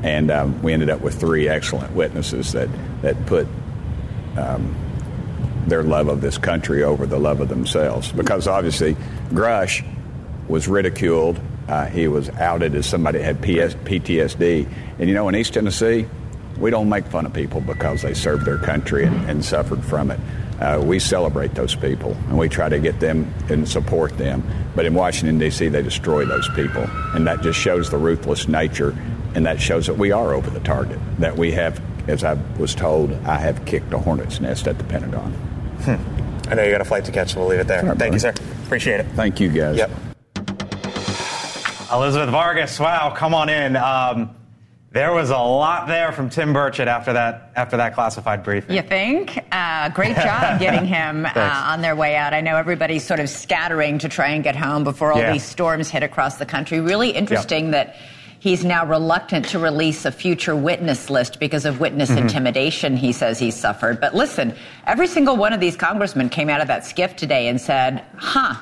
and 0.03 0.29
um, 0.29 0.61
we 0.61 0.73
ended 0.73 0.89
up 0.89 1.01
with 1.01 1.19
three 1.19 1.47
excellent 1.47 1.95
witnesses 1.95 2.51
that 2.51 2.69
that 3.01 3.25
put. 3.25 3.47
Um, 4.37 4.75
their 5.69 5.83
love 5.83 6.07
of 6.07 6.21
this 6.21 6.37
country 6.37 6.83
over 6.83 7.05
the 7.05 7.19
love 7.19 7.41
of 7.41 7.49
themselves. 7.49 8.11
Because 8.11 8.47
obviously, 8.47 8.95
Grusch 9.29 9.85
was 10.47 10.67
ridiculed. 10.67 11.39
Uh, 11.67 11.85
he 11.85 12.07
was 12.07 12.29
outed 12.31 12.75
as 12.75 12.85
somebody 12.87 13.19
that 13.19 13.23
had 13.23 13.41
PS- 13.41 13.75
PTSD. 13.85 14.67
And 14.97 15.07
you 15.07 15.13
know, 15.13 15.29
in 15.29 15.35
East 15.35 15.53
Tennessee, 15.53 16.07
we 16.57 16.71
don't 16.71 16.89
make 16.89 17.05
fun 17.05 17.25
of 17.25 17.33
people 17.33 17.61
because 17.61 18.01
they 18.01 18.13
served 18.13 18.45
their 18.45 18.57
country 18.57 19.05
and, 19.05 19.29
and 19.29 19.45
suffered 19.45 19.83
from 19.85 20.11
it. 20.11 20.19
Uh, 20.59 20.81
we 20.83 20.99
celebrate 20.99 21.55
those 21.55 21.73
people 21.73 22.11
and 22.27 22.37
we 22.37 22.49
try 22.49 22.67
to 22.67 22.79
get 22.79 22.99
them 22.99 23.33
and 23.49 23.67
support 23.67 24.17
them. 24.17 24.43
But 24.75 24.85
in 24.85 24.93
Washington, 24.93 25.37
D.C., 25.37 25.69
they 25.69 25.81
destroy 25.81 26.25
those 26.25 26.49
people. 26.49 26.83
And 27.13 27.25
that 27.27 27.41
just 27.41 27.57
shows 27.57 27.89
the 27.89 27.97
ruthless 27.97 28.47
nature 28.47 28.95
and 29.35 29.45
that 29.45 29.61
shows 29.61 29.87
that 29.87 29.97
we 29.97 30.11
are 30.11 30.33
over 30.33 30.49
the 30.49 30.59
target, 30.59 30.99
that 31.19 31.37
we 31.37 31.51
have, 31.51 31.81
as 32.09 32.23
I 32.23 32.33
was 32.57 32.75
told, 32.75 33.13
I 33.25 33.37
have 33.37 33.65
kicked 33.65 33.93
a 33.93 33.99
hornet's 33.99 34.41
nest 34.41 34.67
at 34.67 34.77
the 34.77 34.83
Pentagon. 34.83 35.48
Hmm. 35.83 36.49
I 36.49 36.55
know 36.55 36.63
you 36.63 36.71
got 36.71 36.81
a 36.81 36.85
flight 36.85 37.05
to 37.05 37.11
catch, 37.11 37.33
so 37.33 37.39
we'll 37.39 37.49
leave 37.49 37.59
it 37.59 37.67
there. 37.67 37.83
Right, 37.83 37.97
Thank 37.97 37.99
buddy. 37.99 38.13
you, 38.13 38.19
sir. 38.19 38.33
Appreciate 38.65 38.99
it. 39.01 39.07
Thank 39.13 39.39
you, 39.39 39.49
guys. 39.49 39.77
Yep. 39.77 39.91
Elizabeth 41.91 42.29
Vargas, 42.29 42.79
wow, 42.79 43.13
come 43.15 43.33
on 43.33 43.49
in. 43.49 43.75
Um, 43.75 44.35
there 44.91 45.13
was 45.13 45.29
a 45.29 45.37
lot 45.37 45.87
there 45.87 46.11
from 46.11 46.29
Tim 46.29 46.53
Burchett 46.53 46.87
after 46.87 47.13
that 47.13 47.51
after 47.55 47.77
that 47.77 47.93
classified 47.93 48.43
briefing. 48.43 48.75
You 48.75 48.81
think? 48.81 49.37
Uh, 49.51 49.89
great 49.89 50.15
job 50.15 50.59
getting 50.59 50.85
him 50.85 51.27
uh, 51.27 51.63
on 51.67 51.81
their 51.81 51.95
way 51.95 52.15
out. 52.15 52.33
I 52.33 52.41
know 52.41 52.57
everybody's 52.57 53.05
sort 53.05 53.19
of 53.19 53.29
scattering 53.29 53.99
to 53.99 54.09
try 54.09 54.29
and 54.29 54.43
get 54.43 54.55
home 54.55 54.83
before 54.83 55.11
all 55.11 55.19
yeah. 55.19 55.31
these 55.31 55.43
storms 55.43 55.89
hit 55.89 56.01
across 56.01 56.37
the 56.37 56.45
country. 56.45 56.79
Really 56.79 57.11
interesting 57.11 57.71
yep. 57.71 57.71
that 57.71 57.95
he's 58.39 58.65
now 58.65 58.85
reluctant 58.85 59.47
to 59.49 59.59
release 59.59 60.05
a 60.05 60.11
future 60.11 60.55
witness 60.55 61.09
list 61.09 61.39
because 61.39 61.65
of 61.65 61.79
witness 61.79 62.09
mm-hmm. 62.09 62.19
intimidation 62.19 62.97
he 62.97 63.11
says 63.11 63.37
he's 63.37 63.55
suffered. 63.55 63.99
But 63.99 64.15
listen, 64.15 64.55
every 64.85 65.07
single 65.07 65.37
one 65.37 65.53
of 65.53 65.59
these 65.59 65.75
congressmen 65.75 66.29
came 66.29 66.49
out 66.49 66.61
of 66.61 66.67
that 66.67 66.83
SCIF 66.83 67.15
today 67.15 67.47
and 67.47 67.59
said, 67.59 68.03
huh, 68.15 68.55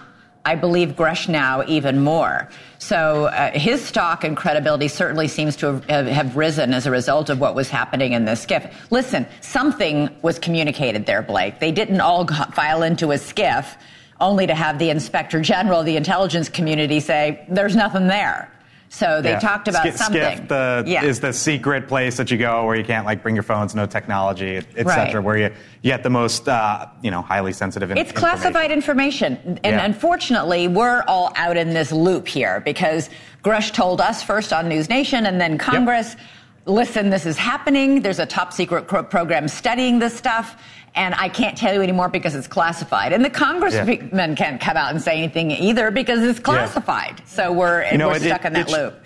I 0.46 0.56
believe 0.56 0.96
Grusch 0.96 1.28
now 1.28 1.64
even 1.68 2.02
more. 2.02 2.50
So 2.80 3.26
uh, 3.26 3.52
his 3.52 3.84
stock 3.84 4.24
and 4.24 4.38
credibility 4.38 4.88
certainly 4.88 5.28
seems 5.28 5.58
to 5.58 5.82
have, 5.90 6.08
have, 6.08 6.38
risen 6.38 6.74
as 6.74 6.86
a 6.86 6.92
result 6.92 7.30
of 7.30 7.42
what 7.42 7.54
was 7.54 7.70
happening 7.70 8.14
in 8.14 8.24
this 8.24 8.46
SCIF. 8.46 8.72
Listen, 8.90 9.26
something 9.42 10.10
was 10.22 10.40
communicated 10.40 11.06
there, 11.06 11.22
Blake. 11.22 11.60
They 11.60 11.74
didn't 11.74 12.00
all 12.00 12.26
file 12.28 12.84
into 12.84 13.12
a 13.12 13.16
SCIF 13.16 13.76
only 14.22 14.48
to 14.48 14.56
have 14.56 14.80
the 14.80 14.90
inspector 14.90 15.42
general, 15.42 15.84
the 15.84 15.98
intelligence 15.98 16.50
community 16.50 17.00
say, 17.00 17.46
there's 17.50 17.76
nothing 17.76 18.08
there. 18.08 18.50
So 18.90 19.22
they 19.22 19.32
yeah. 19.32 19.40
talked 19.40 19.68
about 19.68 19.88
Sk- 19.88 19.98
something. 19.98 20.22
SCIF 20.22 20.48
the, 20.48 20.84
yeah. 20.88 21.04
is 21.04 21.20
the 21.20 21.34
secret 21.34 21.88
place 21.88 22.18
that 22.18 22.32
you 22.32 22.38
go 22.38 22.66
where 22.66 22.76
you 22.76 22.84
can't 22.84 23.06
like 23.06 23.22
bring 23.22 23.36
your 23.36 23.44
phones, 23.44 23.76
no 23.76 23.86
technology, 23.86 24.58
etc. 24.58 24.86
Right. 24.86 25.24
Where 25.24 25.38
you, 25.38 25.56
you 25.82 25.92
get 25.92 26.04
the 26.04 26.10
most 26.10 26.48
uh, 26.48 26.88
you 27.02 27.12
know 27.12 27.22
highly 27.22 27.54
sensitive. 27.54 27.92
In- 27.92 27.98
it's 27.98 28.12
classified 28.12 28.72
information, 28.72 29.60
and 29.64 29.76
yeah. 29.76 29.86
unfortunately, 29.86 30.68
we're 30.68 31.04
all 31.08 31.34
out 31.36 31.58
in 31.58 31.74
this 31.74 31.92
loop 31.92 32.28
here 32.28 32.62
because 32.62 33.10
Grusch 33.44 33.74
told 33.74 34.00
us 34.00 34.24
first 34.24 34.54
on 34.54 34.70
News 34.70 34.90
Nation, 34.90 35.26
and 35.26 35.40
then 35.40 35.58
Congress. 35.58 36.16
Yep. 36.16 36.24
Listen, 36.66 37.10
this 37.10 37.26
is 37.26 37.38
happening. 37.38 38.02
There's 38.02 38.20
a 38.20 38.26
top 38.26 38.52
secret 38.52 38.90
program 38.90 39.48
studying 39.48 40.00
this 40.00 40.14
stuff 40.14 40.62
and 40.98 41.14
I 41.16 41.30
can't 41.30 41.58
tell 41.58 41.74
you 41.74 41.82
anymore 41.82 42.10
because 42.10 42.36
it's 42.36 42.48
classified. 42.48 43.14
And 43.14 43.24
the 43.24 43.30
congressmen 43.30 44.10
yeah. 44.12 44.36
can't 44.36 44.60
come 44.60 44.76
out 44.76 44.92
and 44.92 45.02
say 45.02 45.18
anything 45.18 45.52
either 45.52 45.92
because 45.92 46.22
it's 46.24 46.40
classified. 46.40 47.20
Yeah. 47.20 47.26
So 47.26 47.54
we're, 47.54 47.90
you 47.92 47.98
know, 47.98 48.08
we're 48.08 48.16
it, 48.16 48.24
stuck 48.24 48.46
in 48.46 48.54
that 48.54 48.70
loop. 48.70 49.00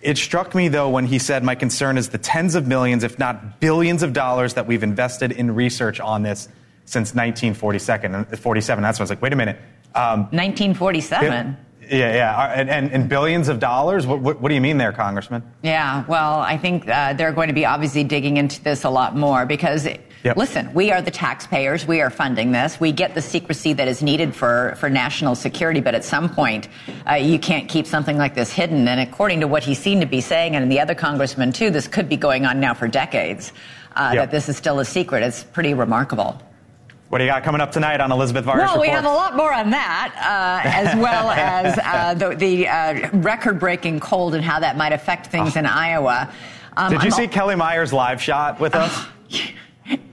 It 0.00 0.18
struck 0.18 0.54
me, 0.54 0.68
though, 0.68 0.90
when 0.90 1.06
he 1.06 1.18
said, 1.18 1.42
My 1.42 1.54
concern 1.54 1.96
is 1.96 2.08
the 2.08 2.18
tens 2.18 2.54
of 2.54 2.66
millions, 2.66 3.04
if 3.04 3.18
not 3.18 3.60
billions 3.60 4.02
of 4.02 4.12
dollars 4.12 4.54
that 4.54 4.66
we've 4.66 4.82
invested 4.82 5.32
in 5.32 5.54
research 5.54 6.00
on 6.00 6.22
this 6.22 6.48
since 6.84 7.14
1947. 7.14 8.14
Uh, 8.14 8.24
That's 8.30 8.42
when 8.42 8.84
I 8.84 8.88
was 8.88 9.10
like, 9.10 9.22
wait 9.22 9.32
a 9.32 9.36
minute. 9.36 9.56
Um, 9.94 10.20
1947? 10.30 11.56
Yeah, 11.90 12.14
yeah, 12.14 12.52
and, 12.54 12.68
and, 12.68 12.90
and, 12.92 13.08
billions 13.08 13.48
of 13.48 13.58
dollars. 13.58 14.06
What, 14.06 14.20
what, 14.20 14.40
what, 14.40 14.48
do 14.48 14.54
you 14.54 14.60
mean 14.60 14.76
there, 14.76 14.92
Congressman? 14.92 15.42
Yeah, 15.62 16.04
well, 16.06 16.40
I 16.40 16.58
think 16.58 16.88
uh, 16.88 17.14
they're 17.14 17.32
going 17.32 17.48
to 17.48 17.54
be 17.54 17.64
obviously 17.64 18.04
digging 18.04 18.36
into 18.36 18.62
this 18.62 18.84
a 18.84 18.90
lot 18.90 19.16
more 19.16 19.46
because 19.46 19.86
Yep. 20.24 20.36
Listen, 20.36 20.74
we 20.74 20.90
are 20.90 21.00
the 21.00 21.12
taxpayers. 21.12 21.86
We 21.86 22.00
are 22.00 22.10
funding 22.10 22.50
this. 22.50 22.80
We 22.80 22.90
get 22.90 23.14
the 23.14 23.22
secrecy 23.22 23.72
that 23.74 23.86
is 23.86 24.02
needed 24.02 24.34
for, 24.34 24.74
for 24.76 24.90
national 24.90 25.36
security, 25.36 25.80
but 25.80 25.94
at 25.94 26.04
some 26.04 26.28
point, 26.28 26.68
uh, 27.08 27.14
you 27.14 27.38
can't 27.38 27.68
keep 27.68 27.86
something 27.86 28.18
like 28.18 28.34
this 28.34 28.52
hidden. 28.52 28.88
And 28.88 29.00
according 29.00 29.40
to 29.40 29.46
what 29.46 29.62
he 29.62 29.74
seemed 29.74 30.00
to 30.00 30.08
be 30.08 30.20
saying, 30.20 30.56
and 30.56 30.70
the 30.70 30.80
other 30.80 30.94
congressman 30.94 31.52
too, 31.52 31.70
this 31.70 31.86
could 31.86 32.08
be 32.08 32.16
going 32.16 32.46
on 32.46 32.58
now 32.58 32.74
for 32.74 32.88
decades. 32.88 33.52
Uh, 33.94 34.10
yep. 34.12 34.24
That 34.24 34.30
this 34.32 34.48
is 34.48 34.56
still 34.56 34.80
a 34.80 34.84
secret. 34.84 35.22
It's 35.22 35.44
pretty 35.44 35.74
remarkable. 35.74 36.40
What 37.08 37.18
do 37.18 37.24
you 37.24 37.30
got 37.30 37.42
coming 37.42 37.62
up 37.62 37.72
tonight 37.72 38.00
on 38.00 38.12
Elizabeth 38.12 38.44
Vargas? 38.44 38.64
Well, 38.64 38.74
Report? 38.74 38.86
we 38.86 38.92
have 38.92 39.06
a 39.06 39.08
lot 39.08 39.34
more 39.34 39.52
on 39.52 39.70
that, 39.70 40.12
uh, 40.14 40.68
as 40.68 40.94
well 40.96 41.30
as 41.36 41.78
uh, 41.82 42.12
the, 42.14 42.36
the 42.36 42.68
uh, 42.68 43.08
record-breaking 43.14 44.00
cold 44.00 44.34
and 44.34 44.44
how 44.44 44.60
that 44.60 44.76
might 44.76 44.92
affect 44.92 45.28
things 45.28 45.56
oh. 45.56 45.60
in 45.60 45.66
Iowa. 45.66 46.30
Um, 46.76 46.92
Did 46.92 47.02
you 47.02 47.06
I'm 47.06 47.12
see 47.12 47.22
al- 47.22 47.28
Kellie 47.28 47.56
Meyer's 47.56 47.94
live 47.94 48.20
shot 48.20 48.60
with 48.60 48.74
us? 48.74 49.06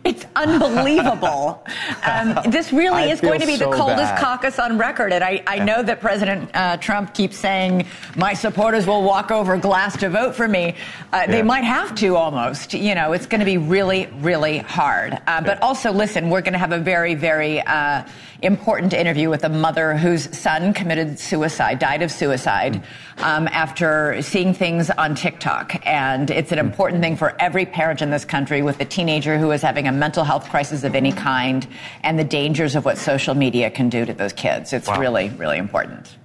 It's 0.05 0.25
unbelievable. 0.35 1.63
Um, 2.05 2.37
this 2.51 2.71
really 2.71 3.03
I 3.03 3.07
is 3.07 3.19
going 3.19 3.39
to 3.39 3.47
be 3.47 3.57
so 3.57 3.69
the 3.69 3.75
coldest 3.75 4.13
bad. 4.13 4.19
caucus 4.19 4.59
on 4.59 4.77
record. 4.77 5.11
And 5.11 5.23
I, 5.23 5.41
I 5.47 5.57
know 5.57 5.81
that 5.81 6.01
President 6.01 6.51
uh, 6.53 6.77
Trump 6.77 7.15
keeps 7.15 7.35
saying, 7.35 7.87
my 8.15 8.33
supporters 8.33 8.85
will 8.85 9.01
walk 9.01 9.31
over 9.31 9.57
glass 9.57 9.97
to 9.97 10.09
vote 10.09 10.35
for 10.35 10.47
me. 10.47 10.75
Uh, 11.11 11.23
yeah. 11.25 11.27
They 11.27 11.41
might 11.41 11.63
have 11.63 11.95
to 11.95 12.15
almost. 12.15 12.75
You 12.75 12.93
know, 12.93 13.13
it's 13.13 13.25
going 13.25 13.39
to 13.39 13.45
be 13.45 13.57
really, 13.57 14.05
really 14.19 14.59
hard. 14.59 15.13
Uh, 15.13 15.19
yeah. 15.25 15.41
But 15.41 15.61
also, 15.63 15.91
listen, 15.91 16.29
we're 16.29 16.41
going 16.41 16.53
to 16.53 16.59
have 16.59 16.73
a 16.73 16.79
very, 16.79 17.15
very 17.15 17.59
uh, 17.61 18.03
important 18.43 18.93
interview 18.93 19.29
with 19.29 19.43
a 19.43 19.49
mother 19.49 19.97
whose 19.97 20.35
son 20.37 20.73
committed 20.73 21.17
suicide, 21.17 21.79
died 21.79 22.03
of 22.03 22.11
suicide, 22.11 22.83
um, 23.17 23.47
after 23.47 24.21
seeing 24.21 24.53
things 24.53 24.91
on 24.91 25.15
TikTok. 25.15 25.81
And 25.87 26.29
it's 26.29 26.51
an 26.51 26.59
important 26.59 27.01
thing 27.01 27.15
for 27.15 27.35
every 27.39 27.65
parent 27.65 28.01
in 28.01 28.11
this 28.11 28.25
country 28.25 28.61
with 28.61 28.79
a 28.79 28.85
teenager 28.85 29.37
who 29.39 29.51
is 29.51 29.61
having 29.61 29.87
a 29.87 29.91
mental 29.95 30.23
health 30.23 30.49
crisis 30.49 30.83
of 30.83 30.95
any 30.95 31.11
kind 31.11 31.67
and 32.03 32.19
the 32.19 32.23
dangers 32.23 32.75
of 32.75 32.85
what 32.85 32.97
social 32.97 33.33
media 33.33 33.69
can 33.69 33.89
do 33.89 34.05
to 34.05 34.13
those 34.13 34.33
kids. 34.33 34.73
It's 34.73 34.87
wow. 34.87 34.99
really, 34.99 35.29
really 35.29 35.57
important. 35.57 36.17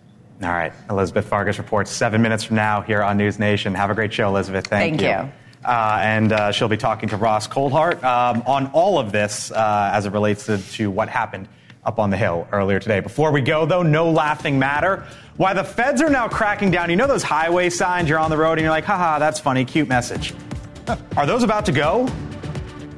All 0.42 0.50
right. 0.50 0.72
Elizabeth 0.88 1.26
Vargas 1.26 1.58
reports 1.58 1.90
seven 1.90 2.22
minutes 2.22 2.44
from 2.44 2.56
now 2.56 2.80
here 2.80 3.02
on 3.02 3.18
News 3.18 3.38
Nation. 3.38 3.74
Have 3.74 3.90
a 3.90 3.94
great 3.94 4.12
show, 4.12 4.28
Elizabeth. 4.28 4.66
Thank, 4.66 5.00
Thank 5.00 5.02
you. 5.02 5.26
you. 5.26 5.32
Uh, 5.64 5.98
and 6.02 6.32
uh, 6.32 6.52
she'll 6.52 6.68
be 6.68 6.78
talking 6.78 7.10
to 7.10 7.16
Ross 7.18 7.46
Coulthart 7.46 8.02
um, 8.02 8.42
on 8.46 8.68
all 8.68 8.98
of 8.98 9.12
this 9.12 9.52
uh, 9.52 9.90
as 9.92 10.06
it 10.06 10.12
relates 10.12 10.46
to, 10.46 10.56
to 10.72 10.90
what 10.90 11.10
happened 11.10 11.46
up 11.84 11.98
on 11.98 12.10
the 12.10 12.16
Hill 12.16 12.48
earlier 12.52 12.78
today. 12.78 13.00
Before 13.00 13.30
we 13.32 13.42
go, 13.42 13.66
though, 13.66 13.82
no 13.82 14.10
laughing 14.10 14.58
matter. 14.58 15.06
Why 15.36 15.52
the 15.52 15.64
feds 15.64 16.00
are 16.00 16.10
now 16.10 16.28
cracking 16.28 16.70
down. 16.70 16.90
You 16.90 16.96
know 16.96 17.06
those 17.06 17.22
highway 17.22 17.70
signs 17.70 18.08
you're 18.08 18.18
on 18.18 18.30
the 18.30 18.36
road 18.36 18.52
and 18.52 18.62
you're 18.62 18.70
like, 18.70 18.84
haha, 18.84 19.18
that's 19.18 19.40
funny, 19.40 19.64
cute 19.64 19.88
message. 19.88 20.34
Are 21.16 21.26
those 21.26 21.42
about 21.42 21.66
to 21.66 21.72
go? 21.72 22.08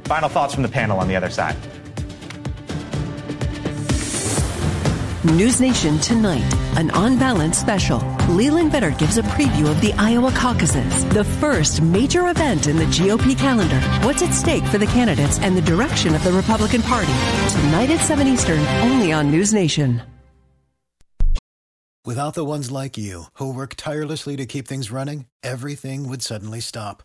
Final 0.05 0.29
thoughts 0.29 0.55
from 0.55 0.63
the 0.63 0.69
panel 0.69 0.99
on 0.99 1.09
the 1.09 1.17
other 1.17 1.31
side. 1.31 1.57
News 5.25 5.61
Nation 5.61 6.01
tonight, 6.01 6.53
an 6.77 6.91
on 6.91 7.17
balance 7.17 7.57
special. 7.57 7.99
Leland 8.29 8.73
Vittert 8.73 8.99
gives 8.99 9.19
a 9.19 9.23
preview 9.23 9.71
of 9.71 9.81
the 9.81 9.93
Iowa 9.93 10.33
caucuses, 10.33 11.05
the 11.11 11.23
first 11.23 11.81
major 11.81 12.29
event 12.29 12.67
in 12.67 12.77
the 12.77 12.87
GOP 12.87 13.39
calendar. 13.39 13.79
What's 14.05 14.23
at 14.23 14.35
stake 14.35 14.65
for 14.65 14.79
the 14.79 14.87
candidates 14.87 15.39
and 15.39 15.57
the 15.57 15.63
direction 15.63 16.17
of 16.17 16.25
the 16.25 16.33
Republican 16.33 16.83
Party? 16.83 17.13
Tonight 17.53 17.91
at 17.91 18.01
7 18.01 18.27
Eastern, 18.27 18.59
only 18.83 19.13
on 19.13 19.31
News 19.31 19.55
Nation. 19.55 20.03
Without 22.05 22.35
the 22.35 22.45
ones 22.45 22.73
like 22.73 22.99
you, 22.99 23.27
who 23.35 23.55
work 23.55 23.75
tirelessly 23.77 24.35
to 24.37 24.45
keep 24.45 24.67
things 24.67 24.91
running, 24.91 25.27
everything 25.45 26.09
would 26.09 26.21
suddenly 26.21 26.59
stop. 26.59 27.05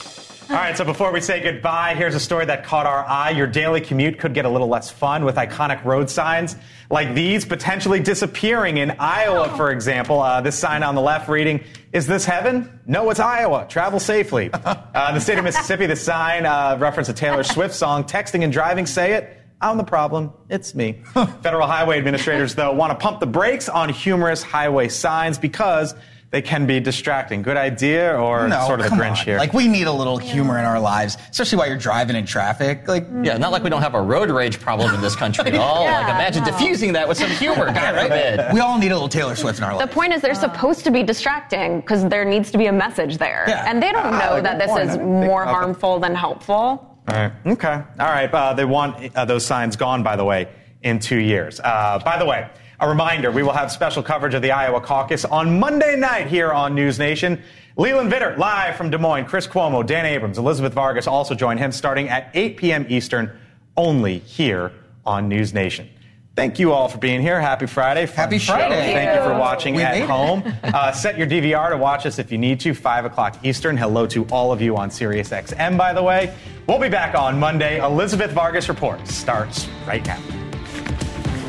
All 0.51 0.57
right, 0.57 0.77
so 0.77 0.83
before 0.83 1.13
we 1.13 1.21
say 1.21 1.39
goodbye, 1.41 1.95
here's 1.95 2.13
a 2.13 2.19
story 2.19 2.43
that 2.43 2.65
caught 2.65 2.85
our 2.85 3.05
eye. 3.07 3.29
Your 3.29 3.47
daily 3.47 3.79
commute 3.79 4.19
could 4.19 4.33
get 4.33 4.43
a 4.43 4.49
little 4.49 4.67
less 4.67 4.89
fun 4.89 5.23
with 5.23 5.37
iconic 5.37 5.81
road 5.85 6.09
signs 6.09 6.57
like 6.89 7.15
these 7.15 7.45
potentially 7.45 8.01
disappearing 8.01 8.75
in 8.75 8.91
Iowa, 8.99 9.55
for 9.55 9.71
example. 9.71 10.19
Uh, 10.19 10.41
this 10.41 10.59
sign 10.59 10.83
on 10.83 10.93
the 10.93 10.99
left 11.01 11.29
reading, 11.29 11.63
Is 11.93 12.05
this 12.05 12.25
heaven? 12.25 12.81
No, 12.85 13.09
it's 13.11 13.21
Iowa. 13.21 13.65
Travel 13.69 13.99
safely. 14.01 14.49
Uh, 14.93 15.05
in 15.07 15.15
the 15.15 15.21
state 15.21 15.37
of 15.37 15.45
Mississippi, 15.45 15.85
the 15.85 15.95
sign 15.95 16.45
uh, 16.45 16.75
reference 16.77 17.07
a 17.07 17.13
Taylor 17.13 17.43
Swift 17.43 17.73
song, 17.73 18.03
Texting 18.03 18.43
and 18.43 18.51
Driving 18.51 18.85
Say 18.85 19.13
It. 19.13 19.37
I'm 19.61 19.77
the 19.77 19.85
problem. 19.85 20.33
It's 20.49 20.75
me. 20.75 21.01
Federal 21.41 21.65
highway 21.65 21.97
administrators, 21.97 22.55
though, 22.55 22.73
want 22.73 22.91
to 22.91 22.97
pump 23.01 23.21
the 23.21 23.25
brakes 23.25 23.69
on 23.69 23.87
humorous 23.87 24.43
highway 24.43 24.89
signs 24.89 25.37
because 25.37 25.95
they 26.31 26.41
can 26.41 26.65
be 26.65 26.79
distracting. 26.79 27.41
Good 27.41 27.57
idea 27.57 28.17
or 28.17 28.47
no, 28.47 28.65
sort 28.65 28.79
of 28.79 28.89
the 28.89 28.95
Grinch 28.95 29.19
on. 29.19 29.25
here? 29.25 29.37
Like 29.37 29.53
we 29.53 29.67
need 29.67 29.87
a 29.87 29.91
little 29.91 30.17
humor 30.17 30.57
in 30.57 30.63
our 30.63 30.79
lives, 30.79 31.17
especially 31.29 31.57
while 31.57 31.67
you're 31.67 31.77
driving 31.77 32.15
in 32.15 32.25
traffic. 32.25 32.87
Like 32.87 33.05
yeah, 33.21 33.37
not 33.37 33.51
like 33.51 33.63
we 33.63 33.69
don't 33.69 33.81
have 33.81 33.95
a 33.95 34.01
road 34.01 34.31
rage 34.31 34.57
problem 34.59 34.95
in 34.95 35.01
this 35.01 35.15
country 35.15 35.45
at 35.45 35.55
all. 35.59 35.83
yeah, 35.83 35.99
like 35.99 36.15
imagine 36.15 36.43
no. 36.43 36.51
diffusing 36.51 36.93
that 36.93 37.07
with 37.07 37.17
some 37.17 37.29
humor. 37.31 37.65
God, 37.65 37.95
right, 37.95 38.53
we 38.53 38.61
all 38.61 38.79
need 38.79 38.91
a 38.91 38.95
little 38.95 39.09
Taylor 39.09 39.35
Swift 39.35 39.59
in 39.59 39.65
our 39.65 39.75
life. 39.75 39.89
The 39.89 39.93
point 39.93 40.13
is 40.13 40.21
they're 40.21 40.33
supposed 40.33 40.85
to 40.85 40.91
be 40.91 41.03
distracting 41.03 41.81
because 41.81 42.07
there 42.07 42.23
needs 42.23 42.49
to 42.51 42.57
be 42.57 42.67
a 42.67 42.73
message 42.73 43.17
there, 43.17 43.43
yeah. 43.47 43.69
and 43.69 43.83
they 43.83 43.91
don't 43.91 44.13
uh, 44.13 44.19
know 44.19 44.41
that 44.41 44.57
this 44.57 44.71
point. 44.71 44.89
is 44.89 44.97
more 44.97 45.43
harmful 45.43 45.99
than 45.99 46.15
helpful. 46.15 46.55
All 46.55 46.87
right. 47.09 47.33
Okay. 47.45 47.73
All 47.99 48.07
right. 48.07 48.33
Uh, 48.33 48.53
they 48.53 48.63
want 48.63 49.13
uh, 49.17 49.25
those 49.25 49.45
signs 49.45 49.75
gone, 49.75 50.01
by 50.01 50.15
the 50.15 50.23
way, 50.23 50.47
in 50.81 50.99
two 50.99 51.17
years. 51.17 51.59
Uh, 51.59 51.99
by 51.99 52.17
the 52.17 52.25
way. 52.25 52.49
A 52.81 52.89
reminder, 52.89 53.29
we 53.29 53.43
will 53.43 53.53
have 53.53 53.71
special 53.71 54.01
coverage 54.01 54.33
of 54.33 54.41
the 54.41 54.51
Iowa 54.51 54.81
caucus 54.81 55.23
on 55.23 55.59
Monday 55.59 55.95
night 55.95 56.25
here 56.25 56.51
on 56.51 56.73
News 56.73 56.97
Nation. 56.97 57.39
Leland 57.77 58.11
Vittert, 58.11 58.39
live 58.39 58.75
from 58.75 58.89
Des 58.89 58.97
Moines, 58.97 59.25
Chris 59.25 59.45
Cuomo, 59.45 59.85
Dan 59.85 60.03
Abrams, 60.07 60.39
Elizabeth 60.39 60.73
Vargas 60.73 61.05
also 61.05 61.35
join 61.35 61.59
him 61.59 61.71
starting 61.71 62.09
at 62.09 62.31
8 62.33 62.57
p.m. 62.57 62.87
Eastern, 62.89 63.37
only 63.77 64.17
here 64.17 64.71
on 65.05 65.27
News 65.27 65.53
Nation. 65.53 65.87
Thank 66.35 66.57
you 66.57 66.73
all 66.73 66.87
for 66.87 66.97
being 66.97 67.21
here. 67.21 67.39
Happy 67.39 67.67
Friday. 67.67 68.07
Happy 68.07 68.39
Friday. 68.39 68.73
Thank, 68.73 68.95
Thank 68.95 69.19
you 69.19 69.31
for 69.31 69.37
watching 69.37 69.75
we 69.75 69.83
at 69.83 70.09
home. 70.09 70.43
Uh, 70.63 70.91
set 70.91 71.17
your 71.17 71.27
DVR 71.27 71.69
to 71.69 71.77
watch 71.77 72.05
us 72.07 72.17
if 72.17 72.31
you 72.31 72.37
need 72.39 72.59
to, 72.61 72.73
5 72.73 73.05
o'clock 73.05 73.37
Eastern. 73.43 73.77
Hello 73.77 74.07
to 74.07 74.25
all 74.31 74.51
of 74.51 74.59
you 74.59 74.75
on 74.75 74.89
Sirius 74.89 75.29
XM, 75.29 75.77
by 75.77 75.93
the 75.93 76.01
way. 76.01 76.33
We'll 76.65 76.79
be 76.79 76.89
back 76.89 77.13
on 77.13 77.39
Monday. 77.39 77.79
Elizabeth 77.79 78.31
Vargas 78.31 78.69
Report 78.69 79.05
starts 79.07 79.67
right 79.85 80.03
now. 80.03 80.40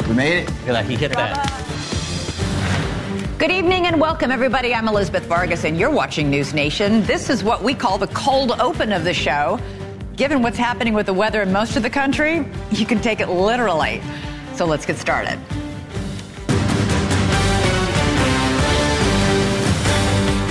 We 0.09 0.14
made 0.14 0.42
it. 0.42 0.48
Look 0.48 0.68
at 0.68 0.72
that. 0.72 0.84
He 0.86 0.96
hit 0.96 1.12
that. 1.12 1.62
Good 3.38 3.50
evening 3.50 3.86
and 3.86 4.00
welcome, 4.00 4.30
everybody. 4.30 4.74
I'm 4.74 4.88
Elizabeth 4.88 5.24
Vargas, 5.24 5.64
and 5.64 5.78
you're 5.78 5.90
watching 5.90 6.28
News 6.30 6.53
Nation. 6.53 7.03
This 7.05 7.30
is 7.30 7.42
what 7.42 7.62
we 7.62 7.74
call 7.74 7.98
the 7.98 8.09
cold 8.09 8.53
open 8.61 8.92
of 8.92 9.05
the 9.05 9.14
show. 9.14 9.59
Given 10.16 10.42
what's 10.42 10.59
happening 10.59 10.92
with 10.94 11.07
the 11.07 11.14
weather 11.14 11.42
in 11.42 11.53
most 11.53 11.76
of 11.76 11.82
the 11.82 11.90
country, 11.90 12.44
you 12.70 12.84
can 12.84 13.00
take 13.00 13.20
it 13.20 13.28
literally. 13.28 14.03
So 14.55 14.64
let's 14.64 14.84
get 14.84 14.96
started. 14.98 15.38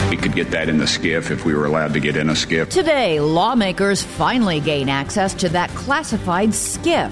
We 0.09 0.17
could 0.17 0.33
get 0.33 0.51
that 0.51 0.67
in 0.67 0.77
the 0.77 0.85
SCIF 0.85 1.29
if 1.31 1.45
we 1.45 1.53
were 1.53 1.65
allowed 1.65 1.93
to 1.93 1.99
get 1.99 2.15
in 2.15 2.29
a 2.29 2.33
SCIF. 2.33 2.69
Today, 2.69 3.19
lawmakers 3.19 4.01
finally 4.01 4.59
gain 4.59 4.89
access 4.89 5.33
to 5.35 5.49
that 5.49 5.69
classified 5.71 6.49
SCIF. 6.49 7.11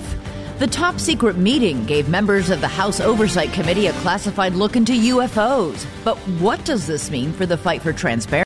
The 0.59 0.67
top 0.67 0.99
secret 0.99 1.37
meeting 1.37 1.85
gave 1.85 2.09
members 2.09 2.49
of 2.49 2.59
the 2.59 2.67
House 2.67 2.99
Oversight 2.99 3.53
Committee 3.53 3.87
a 3.87 3.93
classified 3.93 4.55
look 4.55 4.75
into 4.75 4.91
UFOs. 4.91 5.85
But 6.03 6.17
what 6.41 6.65
does 6.65 6.85
this 6.85 7.09
mean 7.09 7.31
for 7.31 7.45
the 7.45 7.55
fight 7.55 7.81
for 7.81 7.93
transparency? 7.93 8.35